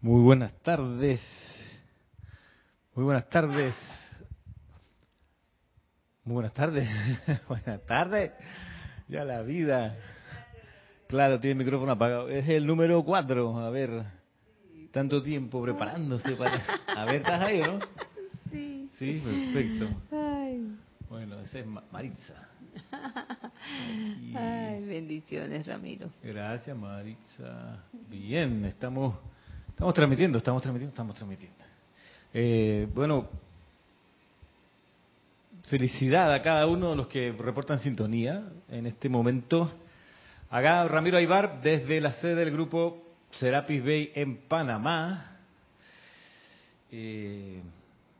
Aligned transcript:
Muy 0.00 0.22
buenas 0.22 0.52
tardes. 0.62 1.20
Muy 2.94 3.04
buenas 3.04 3.28
tardes. 3.28 3.74
Muy 6.24 6.34
buenas 6.34 6.54
tardes. 6.54 6.88
buenas 7.48 7.80
tardes. 7.86 8.32
Ya 9.08 9.24
la 9.24 9.42
vida. 9.42 9.96
Claro, 11.08 11.40
tiene 11.40 11.52
el 11.52 11.64
micrófono 11.64 11.92
apagado. 11.92 12.28
Es 12.28 12.48
el 12.48 12.66
número 12.66 13.02
cuatro. 13.02 13.58
A 13.58 13.70
ver, 13.70 14.04
tanto 14.92 15.22
tiempo 15.22 15.62
preparándose 15.62 16.36
para... 16.36 16.62
A 16.94 17.04
ver, 17.06 17.16
¿estás 17.16 17.40
ahí 17.40 17.60
o 17.62 17.72
no? 17.78 17.80
Sí. 18.50 18.90
Sí, 18.98 19.22
perfecto. 19.24 19.88
Bueno, 21.08 21.40
esa 21.40 21.60
es 21.60 21.66
Ma- 21.66 21.84
Maritza. 21.90 22.34
Aquí. 22.92 24.34
Ay, 24.36 24.84
bendiciones, 24.86 25.66
Ramiro. 25.66 26.10
Gracias, 26.22 26.76
Maritza. 26.76 27.82
Bien, 28.10 28.64
estamos, 28.66 29.14
estamos 29.78 29.94
transmitiendo, 29.94 30.38
estamos 30.38 30.60
transmitiendo, 30.60 30.90
estamos 30.90 31.14
transmitiendo. 31.14 31.64
Eh, 32.34 32.88
bueno, 32.92 33.28
felicidad 35.68 36.34
a 36.34 36.42
cada 36.42 36.66
uno 36.66 36.90
de 36.90 36.96
los 36.96 37.06
que 37.06 37.30
reportan 37.30 37.78
sintonía 37.78 38.42
en 38.68 38.86
este 38.86 39.08
momento. 39.08 39.72
Acá 40.50 40.82
Ramiro 40.88 41.16
Aybar, 41.16 41.62
desde 41.62 42.00
la 42.00 42.10
sede 42.14 42.34
del 42.34 42.50
grupo 42.50 43.04
Serapis 43.30 43.84
Bay 43.84 44.10
en 44.16 44.38
Panamá. 44.48 45.36
Eh, 46.90 47.62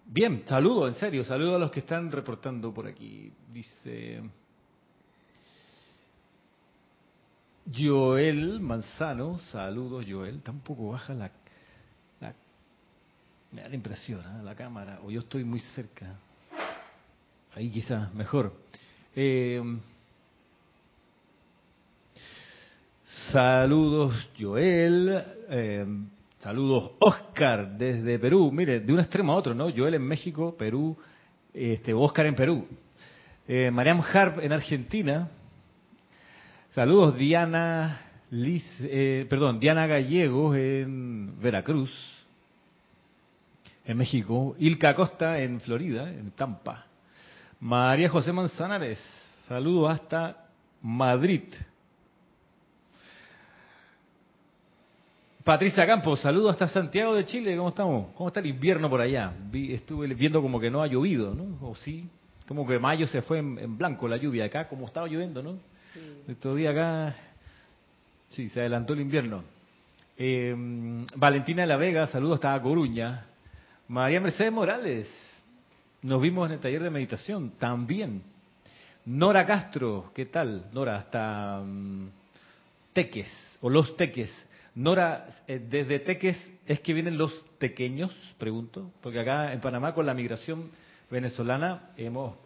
bien, 0.06 0.45
saludo, 0.46 0.87
en 0.87 0.95
serio, 0.95 1.24
saludo 1.24 1.56
a 1.56 1.59
los 1.59 1.73
que 1.73 1.80
están 1.80 2.12
reportando 2.12 2.73
por 2.73 2.87
aquí. 2.87 3.32
Dice... 3.52 4.23
Joel 7.77 8.60
Manzano, 8.60 9.38
saludos 9.51 10.06
Joel, 10.09 10.40
tampoco 10.43 10.90
baja 10.90 11.12
la, 11.12 11.30
me 13.52 13.62
da 13.62 13.69
la 13.69 13.75
impresión, 13.75 14.20
¿eh? 14.20 14.43
la 14.45 14.54
cámara, 14.54 15.01
o 15.04 15.10
yo 15.10 15.21
estoy 15.21 15.45
muy 15.45 15.60
cerca, 15.60 16.16
ahí 17.55 17.71
quizás 17.71 18.13
mejor. 18.15 18.52
Eh, 19.15 19.63
saludos 23.32 24.29
Joel, 24.38 25.24
eh, 25.49 25.87
saludos 26.40 26.93
Oscar 26.99 27.77
desde 27.77 28.18
Perú, 28.18 28.52
mire, 28.52 28.80
de 28.80 28.93
un 28.93 29.01
extremo 29.01 29.32
a 29.32 29.37
otro, 29.37 29.55
¿no? 29.55 29.71
Joel 29.74 29.95
en 29.95 30.02
México, 30.02 30.55
Perú, 30.57 30.96
este, 31.55 31.95
Oscar 31.95 32.27
en 32.27 32.35
Perú. 32.35 32.66
Eh, 33.46 33.71
Mariam 33.71 34.02
Harp 34.02 34.40
en 34.40 34.52
Argentina, 34.52 35.30
Saludos 36.79 37.16
Diana 37.16 37.99
Liz, 38.30 38.65
eh, 38.83 39.27
perdón, 39.29 39.59
Diana 39.59 39.87
Gallegos 39.87 40.55
en 40.57 41.40
Veracruz, 41.40 41.90
en 43.88 43.96
México, 43.96 44.54
Ilka 44.58 44.94
Costa 44.94 45.40
en 45.40 45.60
Florida, 45.62 46.10
en 46.10 46.30
Tampa, 46.32 46.84
María 47.58 48.10
José 48.10 48.32
Manzanares, 48.32 48.98
saludos 49.48 49.90
hasta 49.92 50.44
Madrid. 50.82 51.42
Patricia 55.42 55.86
Campos, 55.86 56.20
saludos 56.20 56.52
hasta 56.52 56.68
Santiago 56.68 57.14
de 57.14 57.24
Chile, 57.24 57.56
¿cómo 57.56 57.70
estamos? 57.70 58.09
¿Cómo 58.14 58.28
está 58.28 58.40
el 58.40 58.46
invierno 58.46 58.90
por 58.90 59.00
allá? 59.00 59.32
Vi- 59.50 59.72
estuve 59.72 60.06
viendo 60.09 60.42
como 60.42 60.60
que 60.60 60.70
no 60.70 60.82
ha 60.82 60.86
llovido, 60.86 61.34
¿no? 61.34 61.66
O 61.66 61.74
sí, 61.74 62.06
como 62.46 62.66
que 62.66 62.78
mayo 62.78 63.06
se 63.06 63.22
fue 63.22 63.38
en, 63.38 63.59
en 63.59 63.78
blanco 63.78 64.06
la 64.06 64.19
lluvia 64.19 64.44
acá, 64.44 64.69
como 64.69 64.84
estaba 64.86 65.09
lloviendo, 65.09 65.42
¿no? 65.42 65.56
Estos 66.28 66.54
días 66.54 66.72
acá, 66.72 67.16
sí, 68.32 68.50
se 68.50 68.60
adelantó 68.60 68.92
el 68.92 69.00
invierno. 69.00 69.42
Eh, 70.19 70.54
Valentina 71.16 71.62
de 71.62 71.69
la 71.69 71.78
Vega, 71.78 72.06
saludos 72.09 72.34
hasta 72.34 72.60
Coruña. 72.60 73.25
María 73.88 74.20
Mercedes 74.20 74.53
Morales, 74.53 75.08
nos 76.03 76.20
vimos 76.20 76.47
en 76.47 76.53
el 76.53 76.60
taller 76.60 76.82
de 76.82 76.91
meditación 76.91 77.53
también. 77.53 78.22
Nora 79.06 79.47
Castro, 79.47 80.12
¿qué 80.15 80.26
tal? 80.26 80.66
Nora, 80.75 80.97
hasta 80.97 81.62
mm, 81.65 82.09
Teques, 82.93 83.32
o 83.62 83.71
los 83.71 83.97
Teques. 83.97 84.31
Nora, 84.75 85.27
eh, 85.47 85.59
desde 85.71 86.00
Teques 86.00 86.37
es 86.66 86.81
que 86.81 86.93
vienen 86.93 87.16
los 87.16 87.32
tequeños, 87.56 88.15
pregunto, 88.37 88.91
porque 89.00 89.21
acá 89.21 89.54
en 89.54 89.60
Panamá 89.60 89.94
con 89.94 90.04
la 90.04 90.12
migración 90.12 90.71
venezolana 91.10 91.88
hemos 91.97 92.37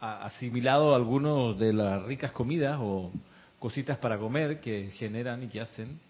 asimilado 0.00 0.96
algunos 0.96 1.56
de 1.56 1.72
las 1.72 2.02
ricas 2.02 2.32
comidas 2.32 2.78
o 2.80 3.12
cositas 3.60 3.96
para 3.98 4.18
comer 4.18 4.58
que 4.58 4.90
generan 4.94 5.44
y 5.44 5.46
que 5.46 5.60
hacen. 5.60 6.00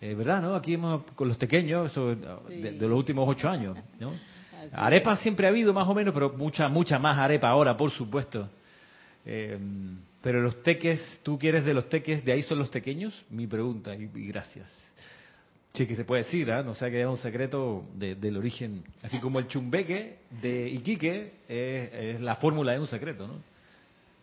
Eh, 0.00 0.14
¿Verdad, 0.14 0.40
no? 0.42 0.54
Aquí 0.54 0.74
hemos, 0.74 1.02
con 1.14 1.28
los 1.28 1.38
tequeños, 1.38 1.90
eso, 1.90 2.14
de, 2.14 2.72
de 2.72 2.88
los 2.88 2.96
últimos 2.98 3.28
ocho 3.28 3.48
años, 3.48 3.76
¿no? 3.98 4.12
Arepa 4.72 5.16
siempre 5.16 5.46
ha 5.46 5.50
habido 5.50 5.72
más 5.72 5.88
o 5.88 5.94
menos, 5.94 6.12
pero 6.14 6.30
mucha, 6.36 6.68
mucha 6.68 6.98
más 6.98 7.16
arepa 7.18 7.48
ahora, 7.48 7.76
por 7.76 7.90
supuesto. 7.90 8.48
Eh, 9.24 9.58
pero 10.20 10.40
los 10.40 10.62
teques, 10.62 11.20
¿tú 11.22 11.38
quieres 11.38 11.64
de 11.64 11.74
los 11.74 11.88
teques? 11.88 12.24
¿De 12.24 12.32
ahí 12.32 12.42
son 12.42 12.58
los 12.58 12.70
tequeños? 12.70 13.14
Mi 13.30 13.46
pregunta, 13.46 13.94
y, 13.94 14.10
y 14.14 14.26
gracias. 14.28 14.68
Sí, 15.74 15.86
que 15.86 15.94
se 15.94 16.04
puede 16.04 16.24
decir, 16.24 16.50
¿ah? 16.50 16.62
no 16.62 16.74
sea 16.74 16.90
que 16.90 17.00
es 17.00 17.06
un 17.06 17.18
secreto 17.18 17.84
de- 17.94 18.14
del 18.16 18.36
origen. 18.36 18.82
Así 19.02 19.18
como 19.18 19.38
el 19.38 19.46
chumbeque 19.46 20.18
de 20.42 20.68
Iquique 20.70 21.32
es, 21.48 21.92
es 22.16 22.20
la 22.20 22.36
fórmula 22.36 22.72
de 22.72 22.80
un 22.80 22.88
secreto, 22.88 23.26
¿no? 23.28 23.34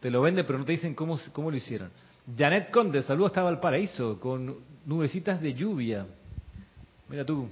Te 0.02 0.10
lo 0.10 0.22
venden, 0.22 0.46
pero 0.46 0.60
no 0.60 0.66
te 0.66 0.74
dicen 0.74 0.94
cómo, 0.96 1.18
cómo 1.32 1.50
lo 1.52 1.58
hicieron. 1.58 1.92
Janet 2.34 2.72
Conde, 2.72 3.04
saludos 3.04 3.32
hasta 3.32 3.44
Valparaíso, 3.44 4.20
con 4.20 4.58
nubecitas 4.86 5.40
de 5.42 5.54
lluvia. 5.54 6.08
Mira 7.08 7.24
tú, 7.24 7.48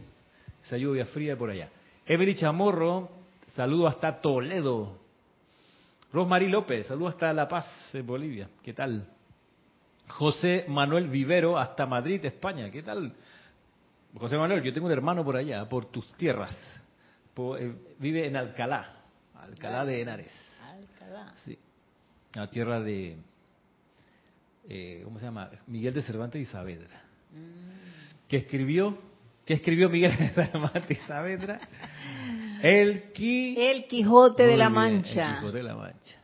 esa 0.66 0.78
lluvia 0.78 1.06
fría 1.06 1.38
por 1.38 1.52
allá. 1.52 1.70
Emily 2.06 2.34
Chamorro, 2.36 3.10
saludos 3.56 3.94
hasta 3.94 4.20
Toledo. 4.20 4.98
Rosmarie 6.12 6.50
López, 6.50 6.88
saludos 6.88 7.14
hasta 7.14 7.34
La 7.34 7.48
Paz, 7.48 7.66
en 7.94 8.06
Bolivia. 8.06 8.50
¿Qué 8.64 8.74
tal? 8.74 9.08
José 10.08 10.66
Manuel 10.68 11.08
Vivero, 11.08 11.58
hasta 11.58 11.86
Madrid, 11.86 12.24
España. 12.26 12.72
¿Qué 12.72 12.82
tal? 12.82 13.14
José 14.16 14.38
Manuel, 14.38 14.64
yo 14.64 14.74
tengo 14.74 14.88
un 14.88 14.92
hermano 14.92 15.24
por 15.24 15.38
allá, 15.38 15.68
por 15.70 15.86
tus 15.86 16.12
tierras. 16.14 16.56
Eh, 17.36 17.76
vive 18.00 18.28
en 18.28 18.36
Alcalá, 18.36 19.04
Alcalá 19.36 19.86
de 19.86 20.02
Henares. 20.02 20.32
Alcalá. 20.64 21.34
Sí. 21.46 21.58
La 22.34 22.48
tierra 22.50 22.80
de, 22.80 23.18
eh, 24.68 25.02
¿cómo 25.04 25.20
se 25.20 25.26
llama? 25.26 25.50
Miguel 25.68 25.94
de 25.94 26.02
Cervantes 26.02 26.42
y 26.42 26.46
Saavedra. 26.46 27.02
Que 28.28 28.38
escribió, 28.38 28.98
que 29.46 29.54
escribió 29.54 29.90
Miguel 29.90 30.18
de 30.18 30.30
Cervantes 30.30 30.90
y 30.90 30.96
Saavedra. 31.08 31.60
El 32.62 33.12
Qui... 33.12 33.56
El 33.58 33.88
Quijote 33.88 34.48
de 34.48 34.58
la 34.58 34.70
Mancha. 34.70 35.32
El 35.32 35.36
Quijote 35.40 35.58
de 35.58 35.64
la 35.64 35.76
Mancha. 35.76 36.18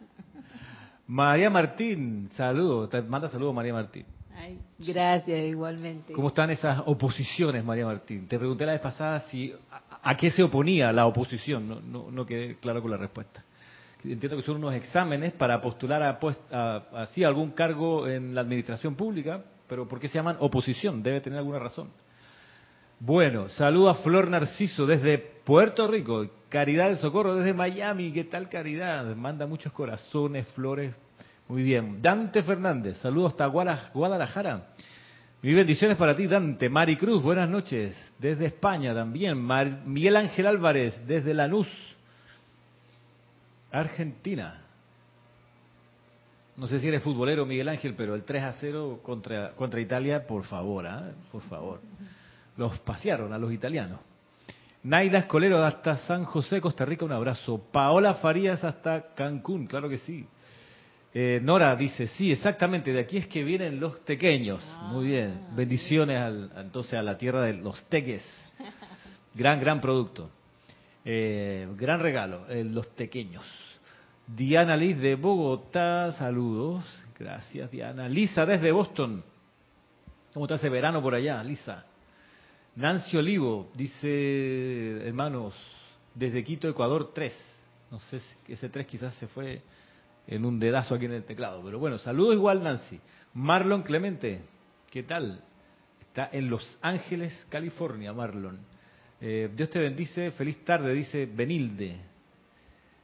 María 1.07 1.49
Martín, 1.49 2.29
saludos. 2.33 2.89
Te 2.89 3.01
manda 3.01 3.27
saludos 3.29 3.53
María 3.53 3.73
Martín. 3.73 4.05
Ay, 4.35 4.59
gracias, 4.77 5.37
igualmente. 5.45 6.13
¿Cómo 6.13 6.29
están 6.29 6.49
esas 6.49 6.83
oposiciones, 6.85 7.65
María 7.65 7.85
Martín? 7.85 8.27
Te 8.27 8.37
pregunté 8.37 8.65
la 8.65 8.73
vez 8.73 8.81
pasada 8.81 9.19
si 9.21 9.51
a, 9.71 10.09
a 10.09 10.15
qué 10.15 10.31
se 10.31 10.43
oponía 10.43 10.93
la 10.93 11.07
oposición. 11.07 11.67
No, 11.67 11.81
no, 11.81 12.11
no 12.11 12.25
quedé 12.25 12.55
claro 12.55 12.81
con 12.81 12.91
la 12.91 12.97
respuesta. 12.97 13.43
Entiendo 14.03 14.37
que 14.37 14.43
son 14.43 14.57
unos 14.57 14.73
exámenes 14.75 15.33
para 15.33 15.59
postular 15.59 16.01
a, 16.03 16.19
a- 16.51 16.83
así 17.01 17.23
algún 17.23 17.51
cargo 17.51 18.07
en 18.07 18.33
la 18.33 18.41
administración 18.41 18.95
pública, 18.95 19.43
pero 19.67 19.87
¿por 19.87 19.99
qué 19.99 20.07
se 20.07 20.15
llaman 20.15 20.37
oposición? 20.39 21.03
Debe 21.03 21.19
tener 21.21 21.39
alguna 21.39 21.59
razón. 21.59 21.89
Bueno, 23.01 23.49
saludo 23.49 23.89
a 23.89 23.95
Flor 23.95 24.29
Narciso 24.29 24.85
desde 24.85 25.17
Puerto 25.17 25.87
Rico, 25.87 26.25
Caridad 26.49 26.87
del 26.87 26.97
Socorro 26.97 27.35
desde 27.35 27.53
Miami, 27.53 28.11
¿qué 28.11 28.25
tal 28.25 28.49
Caridad? 28.49 29.15
Manda 29.15 29.45
muchos 29.45 29.71
corazones, 29.73 30.47
flores, 30.49 30.93
muy 31.47 31.63
bien. 31.63 32.01
Dante 32.01 32.43
Fernández, 32.43 32.97
saludos 32.97 33.33
hasta 33.33 33.47
Guadalajara. 33.47 34.67
Mis 35.41 35.55
bendiciones 35.55 35.95
para 35.97 36.13
ti, 36.15 36.27
Dante. 36.27 36.67
Mari 36.69 36.97
Cruz, 36.97 37.23
buenas 37.23 37.49
noches, 37.49 37.95
desde 38.17 38.47
España 38.47 38.93
también. 38.93 39.47
Miguel 39.85 40.17
Ángel 40.17 40.47
Álvarez, 40.47 41.01
desde 41.07 41.33
Lanús, 41.33 41.67
Argentina. 43.71 44.61
No 46.57 46.67
sé 46.67 46.79
si 46.79 46.87
eres 46.89 47.01
futbolero, 47.03 47.45
Miguel 47.45 47.69
Ángel, 47.69 47.93
pero 47.95 48.15
el 48.15 48.23
3 48.23 48.43
a 48.43 48.51
0 48.59 48.99
contra, 49.01 49.51
contra 49.51 49.79
Italia, 49.79 50.25
por 50.27 50.43
favor, 50.43 50.85
¿ah? 50.87 51.11
por 51.31 51.41
favor. 51.43 51.79
Los 52.57 52.77
pasearon 52.79 53.31
a 53.31 53.37
los 53.37 53.53
italianos. 53.53 53.99
Naida 54.83 55.19
Escolero 55.19 55.63
hasta 55.63 55.95
San 56.07 56.25
José, 56.25 56.59
Costa 56.59 56.83
Rica, 56.85 57.05
un 57.05 57.11
abrazo. 57.13 57.61
Paola 57.71 58.15
Farías 58.15 58.63
hasta 58.63 59.13
Cancún, 59.13 59.67
claro 59.67 59.87
que 59.87 59.97
sí. 59.99 60.25
Eh, 61.13 61.39
Nora 61.41 61.75
dice, 61.75 62.07
sí, 62.07 62.31
exactamente, 62.31 62.91
de 62.93 62.99
aquí 62.99 63.17
es 63.17 63.27
que 63.27 63.43
vienen 63.43 63.79
los 63.79 64.03
tequeños. 64.05 64.61
Muy 64.91 65.07
bien. 65.07 65.47
Bendiciones 65.55 66.17
al- 66.19 66.51
entonces 66.57 66.93
a 66.93 67.01
la 67.01 67.17
tierra 67.17 67.41
de 67.43 67.53
los 67.53 67.83
teques. 67.85 68.23
Gran, 69.33 69.59
gran 69.59 69.79
producto. 69.81 70.29
Eh, 71.11 71.67
gran 71.75 72.01
regalo, 72.01 72.45
eh, 72.49 72.63
los 72.63 72.95
tequeños. 72.95 73.43
Diana 74.27 74.77
Liz 74.77 74.95
de 74.99 75.15
Bogotá, 75.15 76.11
saludos. 76.11 76.85
Gracias, 77.17 77.71
Diana. 77.71 78.07
Lisa 78.07 78.45
desde 78.45 78.71
Boston. 78.71 79.23
¿Cómo 80.31 80.45
está 80.45 80.57
ese 80.57 80.69
verano 80.69 81.01
por 81.01 81.15
allá, 81.15 81.43
Lisa? 81.43 81.83
Nancy 82.75 83.17
Olivo 83.17 83.71
dice, 83.73 85.07
hermanos, 85.07 85.55
desde 86.13 86.43
Quito, 86.43 86.69
Ecuador 86.69 87.11
3. 87.11 87.33
No 87.89 87.97
sé 87.97 88.19
si 88.45 88.53
ese 88.53 88.69
3 88.69 88.85
quizás 88.85 89.15
se 89.15 89.25
fue 89.25 89.63
en 90.27 90.45
un 90.45 90.59
dedazo 90.59 90.93
aquí 90.93 91.05
en 91.05 91.13
el 91.13 91.23
teclado, 91.23 91.63
pero 91.65 91.79
bueno, 91.79 91.97
saludos 91.97 92.35
igual 92.35 92.61
Nancy. 92.61 92.99
Marlon 93.33 93.81
Clemente, 93.81 94.43
¿qué 94.91 95.01
tal? 95.01 95.41
Está 96.01 96.29
en 96.31 96.51
Los 96.51 96.77
Ángeles, 96.83 97.47
California, 97.49 98.13
Marlon. 98.13 98.59
Eh, 99.21 99.49
Dios 99.53 99.69
te 99.69 99.79
bendice, 99.79 100.31
feliz 100.31 100.63
tarde, 100.63 100.93
dice 100.93 101.25
Benilde. 101.25 101.97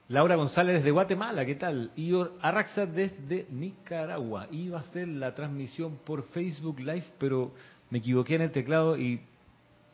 Laura 0.08 0.36
González 0.36 0.76
desde 0.78 0.92
Guatemala, 0.92 1.46
¿qué 1.46 1.56
tal? 1.56 1.92
Ior 1.96 2.38
Arraxa 2.42 2.86
desde 2.86 3.48
Nicaragua. 3.50 4.48
Iba 4.52 4.78
a 4.78 4.82
hacer 4.82 5.08
la 5.08 5.34
transmisión 5.34 5.98
por 6.06 6.24
Facebook 6.28 6.80
Live, 6.80 7.06
pero 7.18 7.52
me 7.90 7.98
equivoqué 7.98 8.36
en 8.36 8.44
el 8.44 8.52
teclado 8.52 8.98
y 8.98 9.20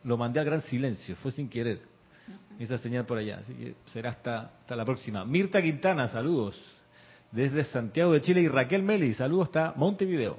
lo 0.04 0.16
mandé 0.16 0.38
a 0.38 0.44
gran 0.44 0.62
silencio, 0.62 1.16
fue 1.16 1.32
sin 1.32 1.48
querer. 1.48 1.80
Esa 2.58 2.78
señal 2.78 3.04
por 3.04 3.18
allá, 3.18 3.38
así 3.40 3.54
que 3.54 3.74
será 3.86 4.10
hasta, 4.10 4.52
hasta 4.60 4.76
la 4.76 4.84
próxima. 4.84 5.24
Mirta 5.24 5.60
Quintana, 5.60 6.06
saludos. 6.08 6.62
Desde 7.32 7.64
Santiago 7.64 8.12
de 8.12 8.20
Chile 8.20 8.42
y 8.42 8.48
Raquel 8.48 8.82
Meli, 8.82 9.14
saludos 9.14 9.48
hasta 9.48 9.72
Montevideo. 9.74 10.38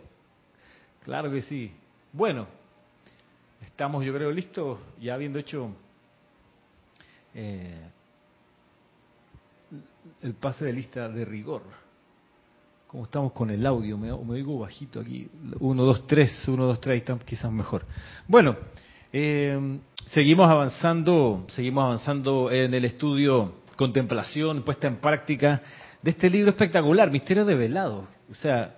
Claro 1.03 1.31
que 1.31 1.41
sí. 1.41 1.74
Bueno, 2.13 2.47
estamos 3.74 4.06
yo 4.06 4.14
creo 4.14 4.31
listos, 4.31 4.78
ya 5.02 5.16
habiendo 5.16 5.40
hecho 5.40 5.72
eh, 7.34 7.90
el 10.22 10.36
pase 10.36 10.66
de 10.66 10.74
lista 10.74 11.10
de 11.10 11.25
rigor. 11.25 11.64
¿Cómo 12.86 13.06
estamos 13.06 13.31
con 13.31 13.50
el 13.50 13.66
audio? 13.66 13.98
Me, 13.98 14.10
me 14.10 14.34
oigo 14.34 14.60
bajito 14.60 15.00
aquí. 15.00 15.28
1, 15.60 15.84
2, 15.84 16.06
3, 16.06 16.48
1, 16.50 16.66
2, 16.66 16.81
3, 16.81 16.98
están 17.00 17.18
quizás 17.18 17.52
mejor. 17.52 17.84
Bueno, 18.28 18.56
eh, 19.12 19.80
seguimos 20.06 20.48
avanzando, 20.48 21.48
seguimos 21.50 21.84
avanzando 21.84 22.52
en 22.52 22.76
el 22.76 22.86
estudio 22.86 23.64
contemplación, 23.76 24.62
puesta 24.62 24.88
en 24.88 24.98
práctica 24.98 25.64
de 26.00 26.12
este 26.12 26.30
libro 26.30 26.52
espectacular, 26.52 27.10
Misterio 27.10 27.44
de 27.44 27.56
Velado. 27.56 28.08
O 28.30 28.36
sea, 28.36 28.76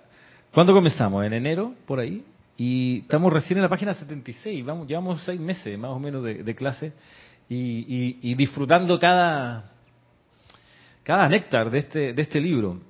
¿cuándo 0.54 0.72
comenzamos? 0.72 1.22
¿En 1.26 1.34
enero? 1.34 1.74
Por 1.86 2.00
ahí. 2.00 2.24
Y 2.56 3.00
estamos 3.00 3.32
recién 3.32 3.58
en 3.58 3.62
la 3.62 3.68
página 3.68 3.92
76, 3.92 4.64
vamos, 4.64 4.88
llevamos 4.88 5.22
seis 5.24 5.38
meses 5.38 5.78
más 5.78 5.90
o 5.90 5.98
menos 5.98 6.24
de, 6.24 6.42
de 6.42 6.54
clase 6.54 6.92
y, 7.48 8.18
y, 8.22 8.34
disfrutando 8.34 8.98
cada, 8.98 9.72
cada 11.02 11.28
néctar 11.28 11.70
de 11.70 11.78
este, 11.78 12.12
de 12.14 12.22
este 12.22 12.40
libro. 12.40 12.80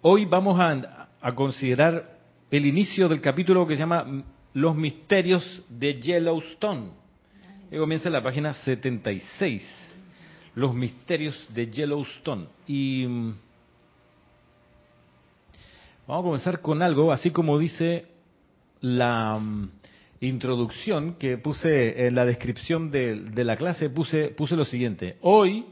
Hoy 0.00 0.24
vamos 0.24 0.58
a, 0.58 1.08
a, 1.20 1.34
considerar 1.34 2.18
el 2.50 2.64
inicio 2.64 3.08
del 3.08 3.20
capítulo 3.20 3.66
que 3.66 3.74
se 3.74 3.80
llama 3.80 4.24
Los 4.54 4.74
misterios 4.74 5.62
de 5.68 6.00
Yellowstone. 6.00 6.90
Que 7.68 7.78
comienza 7.78 8.08
en 8.08 8.14
la 8.14 8.22
página 8.22 8.54
76. 8.54 9.62
Los 10.54 10.74
misterios 10.74 11.46
de 11.50 11.70
Yellowstone. 11.70 12.46
Y 12.66 13.06
mm, 13.06 13.34
vamos 16.06 16.22
a 16.22 16.24
comenzar 16.24 16.60
con 16.60 16.82
algo, 16.82 17.12
así 17.12 17.30
como 17.30 17.58
dice 17.58 18.11
la 18.82 19.36
um, 19.36 19.70
introducción 20.20 21.14
que 21.14 21.38
puse 21.38 22.06
en 22.06 22.14
la 22.14 22.26
descripción 22.26 22.90
de, 22.90 23.32
la 23.44 23.56
clase, 23.56 23.88
puse, 23.88 24.28
puse 24.28 24.54
lo 24.54 24.64
siguiente. 24.64 25.16
Hoy, 25.22 25.64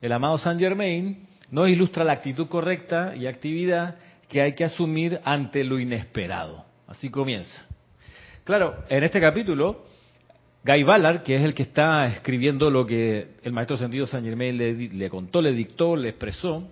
el 0.00 0.12
amado 0.12 0.38
Saint 0.38 0.60
Germain 0.60 1.26
nos 1.50 1.68
ilustra 1.68 2.04
la 2.04 2.12
actitud 2.12 2.46
correcta 2.46 3.16
y 3.16 3.26
actividad 3.26 3.96
que 4.28 4.40
hay 4.40 4.54
que 4.54 4.64
asumir 4.64 5.20
ante 5.24 5.64
lo 5.64 5.78
inesperado. 5.78 6.64
Así 6.86 7.10
comienza. 7.10 7.66
Claro, 8.44 8.84
en 8.88 9.04
este 9.04 9.20
capítulo, 9.20 9.84
Guy 10.64 10.82
Ballard, 10.82 11.22
que 11.22 11.34
es 11.34 11.42
el 11.42 11.54
que 11.54 11.64
está 11.64 12.06
escribiendo 12.06 12.70
lo 12.70 12.86
que 12.86 13.36
el 13.42 13.52
maestro 13.52 13.76
sentido 13.76 14.06
Saint 14.06 14.26
Germain 14.26 14.56
le, 14.56 14.74
le 14.74 15.10
contó, 15.10 15.40
le 15.40 15.52
dictó, 15.52 15.96
le 15.96 16.10
expresó, 16.10 16.68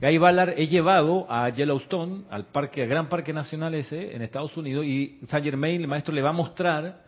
Guy 0.00 0.16
Ballard 0.16 0.54
es 0.56 0.70
llevado 0.70 1.26
a 1.30 1.50
Yellowstone, 1.50 2.22
al 2.30 2.46
parque, 2.46 2.82
al 2.82 2.88
gran 2.88 3.10
parque 3.10 3.34
nacional 3.34 3.74
ese 3.74 4.16
en 4.16 4.22
Estados 4.22 4.56
Unidos, 4.56 4.86
y 4.86 5.18
Saint 5.26 5.44
Germain, 5.44 5.78
el 5.78 5.88
maestro, 5.88 6.14
le 6.14 6.22
va 6.22 6.30
a 6.30 6.32
mostrar 6.32 7.02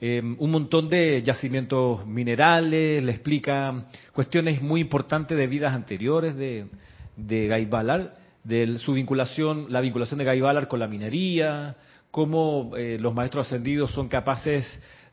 eh, 0.00 0.20
un 0.20 0.50
montón 0.50 0.88
de 0.88 1.22
yacimientos 1.22 2.04
minerales, 2.04 3.00
le 3.00 3.12
explica 3.12 3.86
cuestiones 4.12 4.60
muy 4.60 4.80
importantes 4.80 5.38
de 5.38 5.46
vidas 5.46 5.72
anteriores 5.72 6.34
de, 6.34 6.66
de 7.16 7.46
Guy 7.46 7.66
Ballard, 7.66 8.10
de 8.42 8.76
su 8.78 8.94
vinculación, 8.94 9.66
la 9.68 9.80
vinculación 9.80 10.18
de 10.18 10.24
Guy 10.24 10.40
Ballard 10.40 10.66
con 10.66 10.80
la 10.80 10.88
minería, 10.88 11.76
cómo 12.10 12.72
eh, 12.76 12.98
los 13.00 13.14
maestros 13.14 13.46
ascendidos 13.46 13.92
son 13.92 14.08
capaces 14.08 14.66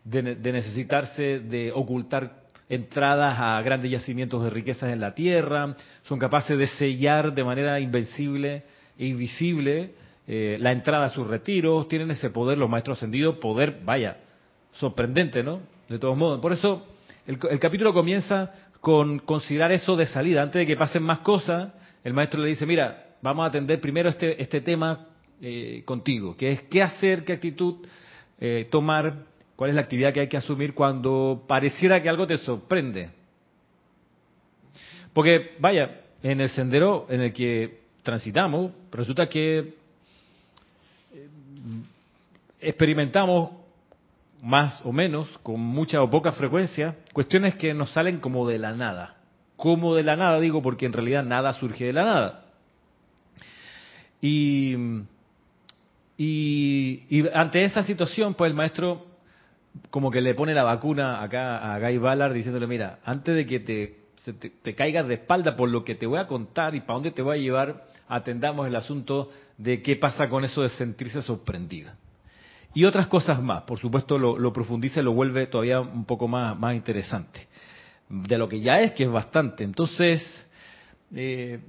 de, 0.04 0.34
de 0.34 0.52
necesitarse 0.52 1.42
de 1.42 1.72
ocultar 1.76 2.49
entradas 2.70 3.36
a 3.40 3.62
grandes 3.62 3.92
yacimientos 3.92 4.44
de 4.44 4.50
riquezas 4.50 4.94
en 4.94 5.02
la 5.02 5.14
tierra, 5.14 5.76
son 6.04 6.20
capaces 6.20 6.58
de 6.58 6.68
sellar 6.68 7.34
de 7.34 7.44
manera 7.44 7.80
invencible 7.80 8.64
e 8.98 9.08
invisible 9.08 9.96
eh, 10.28 10.58
la 10.60 10.72
entrada 10.72 11.06
a 11.06 11.10
sus 11.10 11.26
retiros, 11.26 11.88
tienen 11.88 12.12
ese 12.12 12.30
poder 12.30 12.58
los 12.58 12.70
maestros 12.70 13.00
ascendidos, 13.00 13.38
poder, 13.38 13.80
vaya, 13.84 14.18
sorprendente, 14.74 15.42
¿no? 15.42 15.62
De 15.88 15.98
todos 15.98 16.16
modos. 16.16 16.40
Por 16.40 16.54
eso 16.54 16.86
el, 17.26 17.40
el, 17.50 17.60
capítulo 17.60 17.94
comienza 17.94 18.54
con 18.80 19.20
considerar 19.20 19.72
eso 19.72 19.96
de 19.96 20.06
salida. 20.06 20.44
Antes 20.44 20.60
de 20.60 20.68
que 20.68 20.78
pasen 20.78 21.02
más 21.02 21.20
cosas, 21.20 21.74
el 22.04 22.14
maestro 22.14 22.42
le 22.42 22.50
dice, 22.50 22.68
mira, 22.68 23.08
vamos 23.22 23.44
a 23.44 23.48
atender 23.48 23.82
primero 23.82 24.10
este, 24.10 24.42
este 24.42 24.62
tema 24.62 25.08
eh, 25.42 25.84
contigo, 25.86 26.36
que 26.36 26.52
es 26.52 26.62
qué 26.64 26.82
hacer, 26.84 27.24
qué 27.24 27.34
actitud 27.34 27.86
eh, 28.40 28.68
tomar, 28.70 29.26
cuál 29.60 29.72
es 29.72 29.76
la 29.76 29.82
actividad 29.82 30.14
que 30.14 30.22
hay 30.22 30.30
que 30.30 30.38
asumir 30.38 30.74
cuando 30.74 31.44
pareciera 31.46 32.02
que 32.02 32.08
algo 32.08 32.26
te 32.26 32.38
sorprende. 32.38 33.10
Porque, 35.12 35.58
vaya, 35.60 36.00
en 36.24 36.40
el 36.40 36.48
sendero 36.48 37.08
en 37.10 37.20
el 37.20 37.34
que 37.34 37.82
transitamos, 38.02 38.72
resulta 38.90 39.28
que 39.28 39.74
experimentamos 42.62 43.52
más 44.42 44.80
o 44.86 44.94
menos, 44.94 45.28
con 45.44 45.60
mucha 45.60 46.02
o 46.02 46.10
poca 46.10 46.32
frecuencia, 46.32 46.96
cuestiones 47.12 47.56
que 47.56 47.74
nos 47.74 47.92
salen 47.92 48.22
como 48.22 48.48
de 48.48 48.60
la 48.60 48.72
nada. 48.72 49.18
Como 49.58 49.94
de 49.94 50.04
la 50.04 50.16
nada, 50.16 50.40
digo, 50.40 50.62
porque 50.62 50.86
en 50.86 50.94
realidad 50.94 51.26
nada 51.26 51.52
surge 51.52 51.84
de 51.84 51.92
la 51.92 52.06
nada. 52.06 52.46
Y, 54.22 54.74
y, 56.18 57.04
y 57.10 57.28
ante 57.34 57.66
esa 57.66 57.84
situación, 57.84 58.36
pues 58.36 58.52
el 58.52 58.56
maestro 58.56 59.09
como 59.90 60.12
que 60.12 60.22
le 60.22 60.34
pone 60.34 60.54
la 60.54 60.64
vacuna 60.64 61.22
acá 61.22 61.74
a 61.74 61.80
Guy 61.80 61.98
Ballard 61.98 62.34
diciéndole, 62.34 62.68
mira, 62.68 63.00
antes 63.04 63.36
de 63.36 63.46
que 63.46 63.60
te, 63.60 64.00
te, 64.64 64.76
caigas 64.76 65.08
de 65.08 65.16
espalda 65.16 65.56
por 65.56 65.70
lo 65.70 65.84
que 65.84 65.96
te 65.96 66.06
voy 66.06 66.20
a 66.20 66.28
contar 66.28 66.76
y 66.76 66.82
para 66.82 66.96
dónde 66.96 67.12
te 67.12 67.22
voy 67.22 67.38
a 67.38 67.42
llevar, 67.42 67.86
atendamos 68.08 68.68
el 68.68 68.76
asunto 68.76 69.30
de 69.58 69.82
qué 69.82 69.96
pasa 69.96 70.30
con 70.30 70.44
eso 70.44 70.62
de 70.62 70.70
sentirse 70.70 71.22
sorprendida. 71.22 71.96
Y 72.74 72.86
otras 72.86 73.08
cosas 73.08 73.42
más, 73.42 73.64
por 73.64 73.80
supuesto 73.80 74.18
lo, 74.18 74.38
lo 74.38 74.54
profundiza 74.54 75.00
y 75.00 75.04
lo 75.04 75.14
vuelve 75.14 75.48
todavía 75.48 75.80
un 75.80 76.06
poco 76.06 76.28
más, 76.28 76.58
más 76.58 76.76
interesante. 76.76 77.48
De 78.10 78.38
lo 78.38 78.48
que 78.48 78.60
ya 78.60 78.80
es, 78.80 78.92
que 78.94 79.04
es 79.04 79.12
bastante. 79.12 79.64
Entonces, 79.64 80.22
eh, 81.16 81.60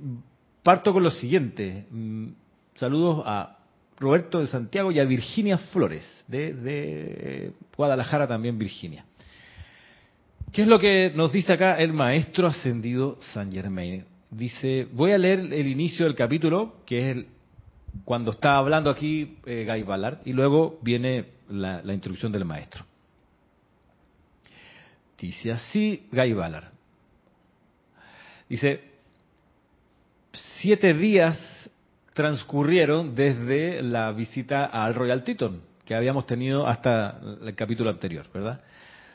parto 0.63 0.93
con 0.93 1.03
lo 1.03 1.11
siguiente. 1.11 1.87
Saludos 2.75 3.23
a 3.27 3.59
Roberto 3.99 4.41
de 4.41 4.47
Santiago 4.47 4.91
y 4.91 4.99
a 4.99 5.05
Virginia 5.05 5.59
Flores, 5.59 6.05
de, 6.31 6.55
de, 6.55 7.53
Guadalajara 7.77 8.27
también, 8.27 8.59
Virginia. 8.59 9.05
¿Qué 10.53 10.63
es 10.63 10.69
lo 10.69 10.79
que 10.79 11.13
nos 11.15 11.33
dice 11.33 11.53
acá 11.53 11.77
el 11.77 11.93
maestro 11.93 12.47
ascendido 12.47 13.19
San 13.33 13.53
Germain? 13.53 14.05
Dice, 14.31 14.87
voy 14.93 15.13
a 15.13 15.19
leer 15.19 15.41
el 15.53 15.67
inicio 15.67 16.07
del 16.07 16.15
capítulo, 16.15 16.77
que 16.87 16.99
es 16.99 17.17
el, 17.17 17.27
cuando 18.05 18.31
está 18.31 18.57
hablando 18.57 18.91
aquí 18.91 19.39
eh, 19.47 19.65
Guy 19.69 19.83
Ballard, 19.83 20.19
y 20.25 20.33
luego 20.33 20.79
viene 20.83 21.27
la, 21.49 21.83
la 21.83 21.95
introducción 21.95 22.33
del 22.33 22.45
maestro. 22.45 22.85
Dice 25.19 25.53
así 25.53 26.07
Guy 26.13 26.33
Ballard. 26.33 26.73
Dice, 28.49 28.81
siete 30.33 30.95
días 30.95 31.39
transcurrieron 32.15 33.15
desde 33.15 33.83
la 33.83 34.13
visita 34.13 34.67
al 34.67 34.95
Royal 34.95 35.23
Teton, 35.23 35.70
que 35.91 35.97
habíamos 35.97 36.25
tenido 36.25 36.69
hasta 36.69 37.19
el 37.43 37.53
capítulo 37.57 37.91
anterior, 37.91 38.25
¿verdad? 38.33 38.61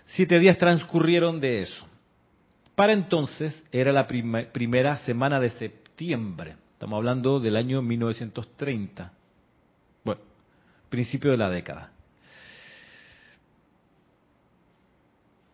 Siete 0.08 0.38
días 0.39 0.58
transcurrieron 0.58 1.39
de 1.39 1.62
eso. 1.62 1.88
Para 2.75 2.91
entonces 2.91 3.63
era 3.72 3.94
la 3.94 4.05
prim 4.05 4.48
primera 4.51 4.98
semana 4.98 5.39
de 5.39 5.51
septiembre. 5.51 6.58
Estamos 6.74 6.98
hablando 6.98 7.39
del 7.39 7.55
año 7.55 7.82
1930. 7.82 9.10
Bueno, 10.03 10.20
principio 10.89 11.32
de 11.32 11.38
la 11.38 11.50
década. 11.50 11.91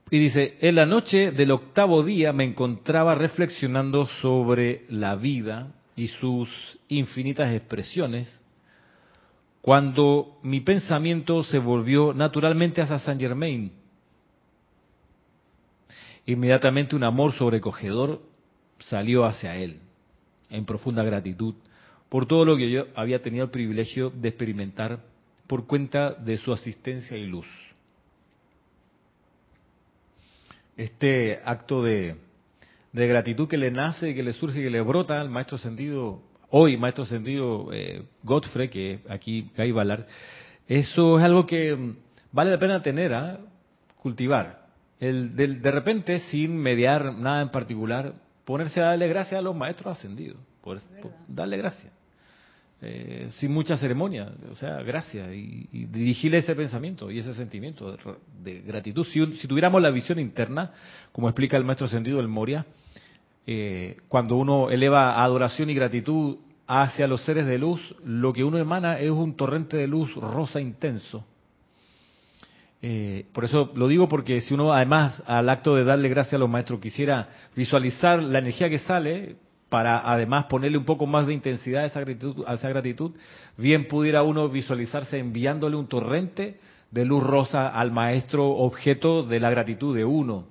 Y 0.10 0.18
dice, 0.18 0.58
en 0.60 0.74
la 0.74 0.88
noche 0.88 1.30
del 1.30 1.52
octavo 1.52 2.02
día 2.02 2.34
me 2.34 2.46
encontraba 2.46 3.14
reflexionando 3.14 4.08
sobre 4.08 4.86
la 4.90 5.16
vida 5.18 5.68
y 5.96 6.08
sus 6.08 6.50
infinitas 6.88 7.54
expresiones, 7.54 8.41
cuando 9.62 10.40
mi 10.44 10.60
pensamiento 10.62 11.44
se 11.44 11.60
volvió 11.60 12.14
naturalmente 12.14 12.82
hacia 12.82 13.00
Saint 13.00 13.22
Germain, 13.22 13.72
Inmediatamente 16.26 16.96
un 16.96 17.04
amor 17.04 17.34
sobrecogedor 17.34 18.22
salió 18.80 19.26
hacia 19.26 19.56
él, 19.56 19.80
en 20.50 20.66
profunda 20.66 21.04
gratitud, 21.04 21.56
por 22.10 22.26
todo 22.26 22.46
lo 22.46 22.58
que 22.58 22.70
yo 22.70 22.86
había 22.96 23.22
tenido 23.22 23.46
el 23.46 23.52
privilegio 23.52 24.12
de 24.12 24.30
experimentar 24.30 25.00
por 25.48 25.66
cuenta 25.66 26.12
de 26.12 26.38
su 26.38 26.54
asistencia 26.54 27.18
y 27.18 27.26
luz. 27.26 27.48
Este 30.78 31.42
acto 31.44 31.82
de, 31.82 32.16
gratitud 32.94 33.48
que 33.48 33.58
le 33.58 33.72
nace, 33.72 34.14
que 34.14 34.24
le 34.24 34.34
surge, 34.34 34.62
que 34.62 34.70
le 34.70 34.82
brota 34.82 35.20
al 35.20 35.30
maestro 35.30 35.58
sentido, 35.58 36.22
hoy 36.52 36.78
maestro 36.78 37.06
sentido 37.06 37.70
eh, 37.74 38.04
Godfrey, 38.24 38.70
que 38.70 39.00
aquí 39.10 39.50
hay 39.58 39.72
Valar, 39.72 40.06
eso 40.68 41.18
es 41.18 41.26
algo 41.26 41.46
que 41.46 41.76
mm, 41.76 41.96
vale 42.32 42.52
la 42.52 42.60
pena 42.60 42.82
tener, 42.82 43.14
¿ah? 43.14 43.40
cultivar. 44.02 44.62
El, 45.00 45.36
de, 45.36 45.72
repente, 45.72 46.20
sin 46.20 46.56
mediar 46.58 47.14
nada 47.14 47.42
en 47.42 47.50
particular, 47.50 48.14
ponerse 48.46 48.80
a 48.82 48.88
darle 48.88 49.08
gracias 49.08 49.40
a 49.40 49.42
los 49.42 49.56
maestros 49.56 49.98
ascendidos, 49.98 50.38
por, 50.62 50.80
darle 51.28 51.58
gracias. 51.58 51.92
Eh, 52.84 53.30
sin 53.34 53.52
mucha 53.52 53.78
ceremonia, 53.78 54.32
o 54.52 54.56
sea, 54.56 54.82
gracias, 54.82 55.32
y, 55.34 55.68
dirigirle 55.86 56.40
ese 56.40 56.56
pensamiento 56.56 57.12
y 57.12 57.20
ese 57.20 57.34
sentimiento 57.34 57.98
de, 58.44 58.62
gratitud. 58.62 59.06
Si, 59.06 59.48
tuviéramos 59.48 59.82
la 59.82 59.92
visión 59.92 60.20
interna, 60.20 60.72
como 61.12 61.28
explica 61.28 61.58
el 61.58 61.64
maestro 61.64 61.88
sentido 61.88 62.18
del 62.18 62.28
Moria, 62.28 62.66
eh, 63.48 63.98
cuando 64.08 64.38
uno 64.38 64.70
eleva 64.70 65.24
adoración 65.24 65.70
y 65.70 65.74
gratitud 65.74 66.38
hacia 66.68 67.08
los 67.08 67.24
seres 67.26 67.46
de 67.46 67.58
luz, 67.58 67.82
lo 68.06 68.32
que 68.32 68.44
uno 68.44 68.58
emana 68.58 69.00
es 69.00 69.12
un 69.12 69.36
torrente 69.36 69.78
de 69.78 69.88
luz 69.88 70.14
rosa 70.16 70.62
intenso. 70.62 71.26
Eh, 72.82 73.26
por 73.34 73.46
eso 73.46 73.72
lo 73.76 73.88
digo 73.88 74.08
porque 74.08 74.42
si 74.42 74.54
uno 74.54 74.74
además 74.74 75.22
al 75.28 75.50
acto 75.50 75.76
de 75.76 75.84
darle 75.84 76.10
gracias 76.10 76.34
a 76.34 76.40
los 76.40 76.50
maestros 76.50 76.80
quisiera 76.80 77.30
visualizar 77.56 78.24
la 78.24 78.40
energía 78.40 78.70
que 78.70 78.80
sale, 78.80 79.36
para 79.70 80.12
además 80.12 80.46
ponerle 80.46 80.78
un 80.78 80.84
poco 80.84 81.06
más 81.06 81.28
de 81.28 81.34
intensidad 81.34 81.86
esa 81.86 82.02
gratitud, 82.02 82.44
a 82.46 82.56
esa 82.56 82.68
gratitud, 82.68 83.12
bien 83.56 83.88
pudiera 83.88 84.22
uno 84.22 84.50
visualizarse 84.50 85.18
enviándole 85.18 85.78
un 85.78 85.88
torrente 85.88 86.60
de 86.92 87.06
luz 87.06 87.24
rosa 87.24 87.70
al 87.70 87.92
maestro 87.92 88.50
objeto 88.50 89.24
de 89.24 89.40
la 89.40 89.50
gratitud 89.50 89.96
de 89.96 90.04
uno. 90.04 90.48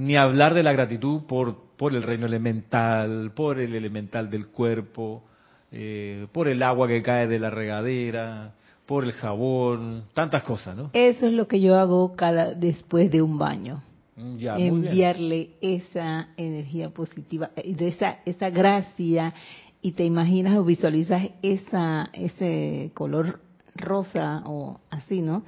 Ni 0.00 0.16
hablar 0.16 0.54
de 0.54 0.62
la 0.62 0.72
gratitud 0.72 1.24
por, 1.28 1.76
por 1.76 1.94
el 1.94 2.02
reino 2.02 2.24
elemental, 2.24 3.32
por 3.34 3.58
el 3.58 3.74
elemental 3.74 4.30
del 4.30 4.46
cuerpo, 4.46 5.24
eh, 5.70 6.26
por 6.32 6.48
el 6.48 6.62
agua 6.62 6.88
que 6.88 7.02
cae 7.02 7.26
de 7.26 7.38
la 7.38 7.50
regadera, 7.50 8.54
por 8.86 9.04
el 9.04 9.12
jabón, 9.12 10.04
tantas 10.14 10.42
cosas, 10.42 10.74
¿no? 10.74 10.88
Eso 10.94 11.26
es 11.26 11.34
lo 11.34 11.46
que 11.46 11.60
yo 11.60 11.78
hago 11.78 12.16
cada 12.16 12.54
después 12.54 13.10
de 13.10 13.20
un 13.20 13.36
baño. 13.36 13.82
Mm, 14.16 14.38
enviarle 14.56 15.50
esa 15.60 16.28
energía 16.38 16.88
positiva, 16.88 17.50
de 17.54 17.88
esa, 17.88 18.20
esa 18.24 18.48
gracia, 18.48 19.34
y 19.82 19.92
te 19.92 20.04
imaginas 20.04 20.56
o 20.56 20.64
visualizas 20.64 21.28
esa, 21.42 22.08
ese 22.14 22.90
color 22.94 23.40
rosa 23.74 24.42
o 24.46 24.80
así, 24.90 25.20
¿no? 25.20 25.44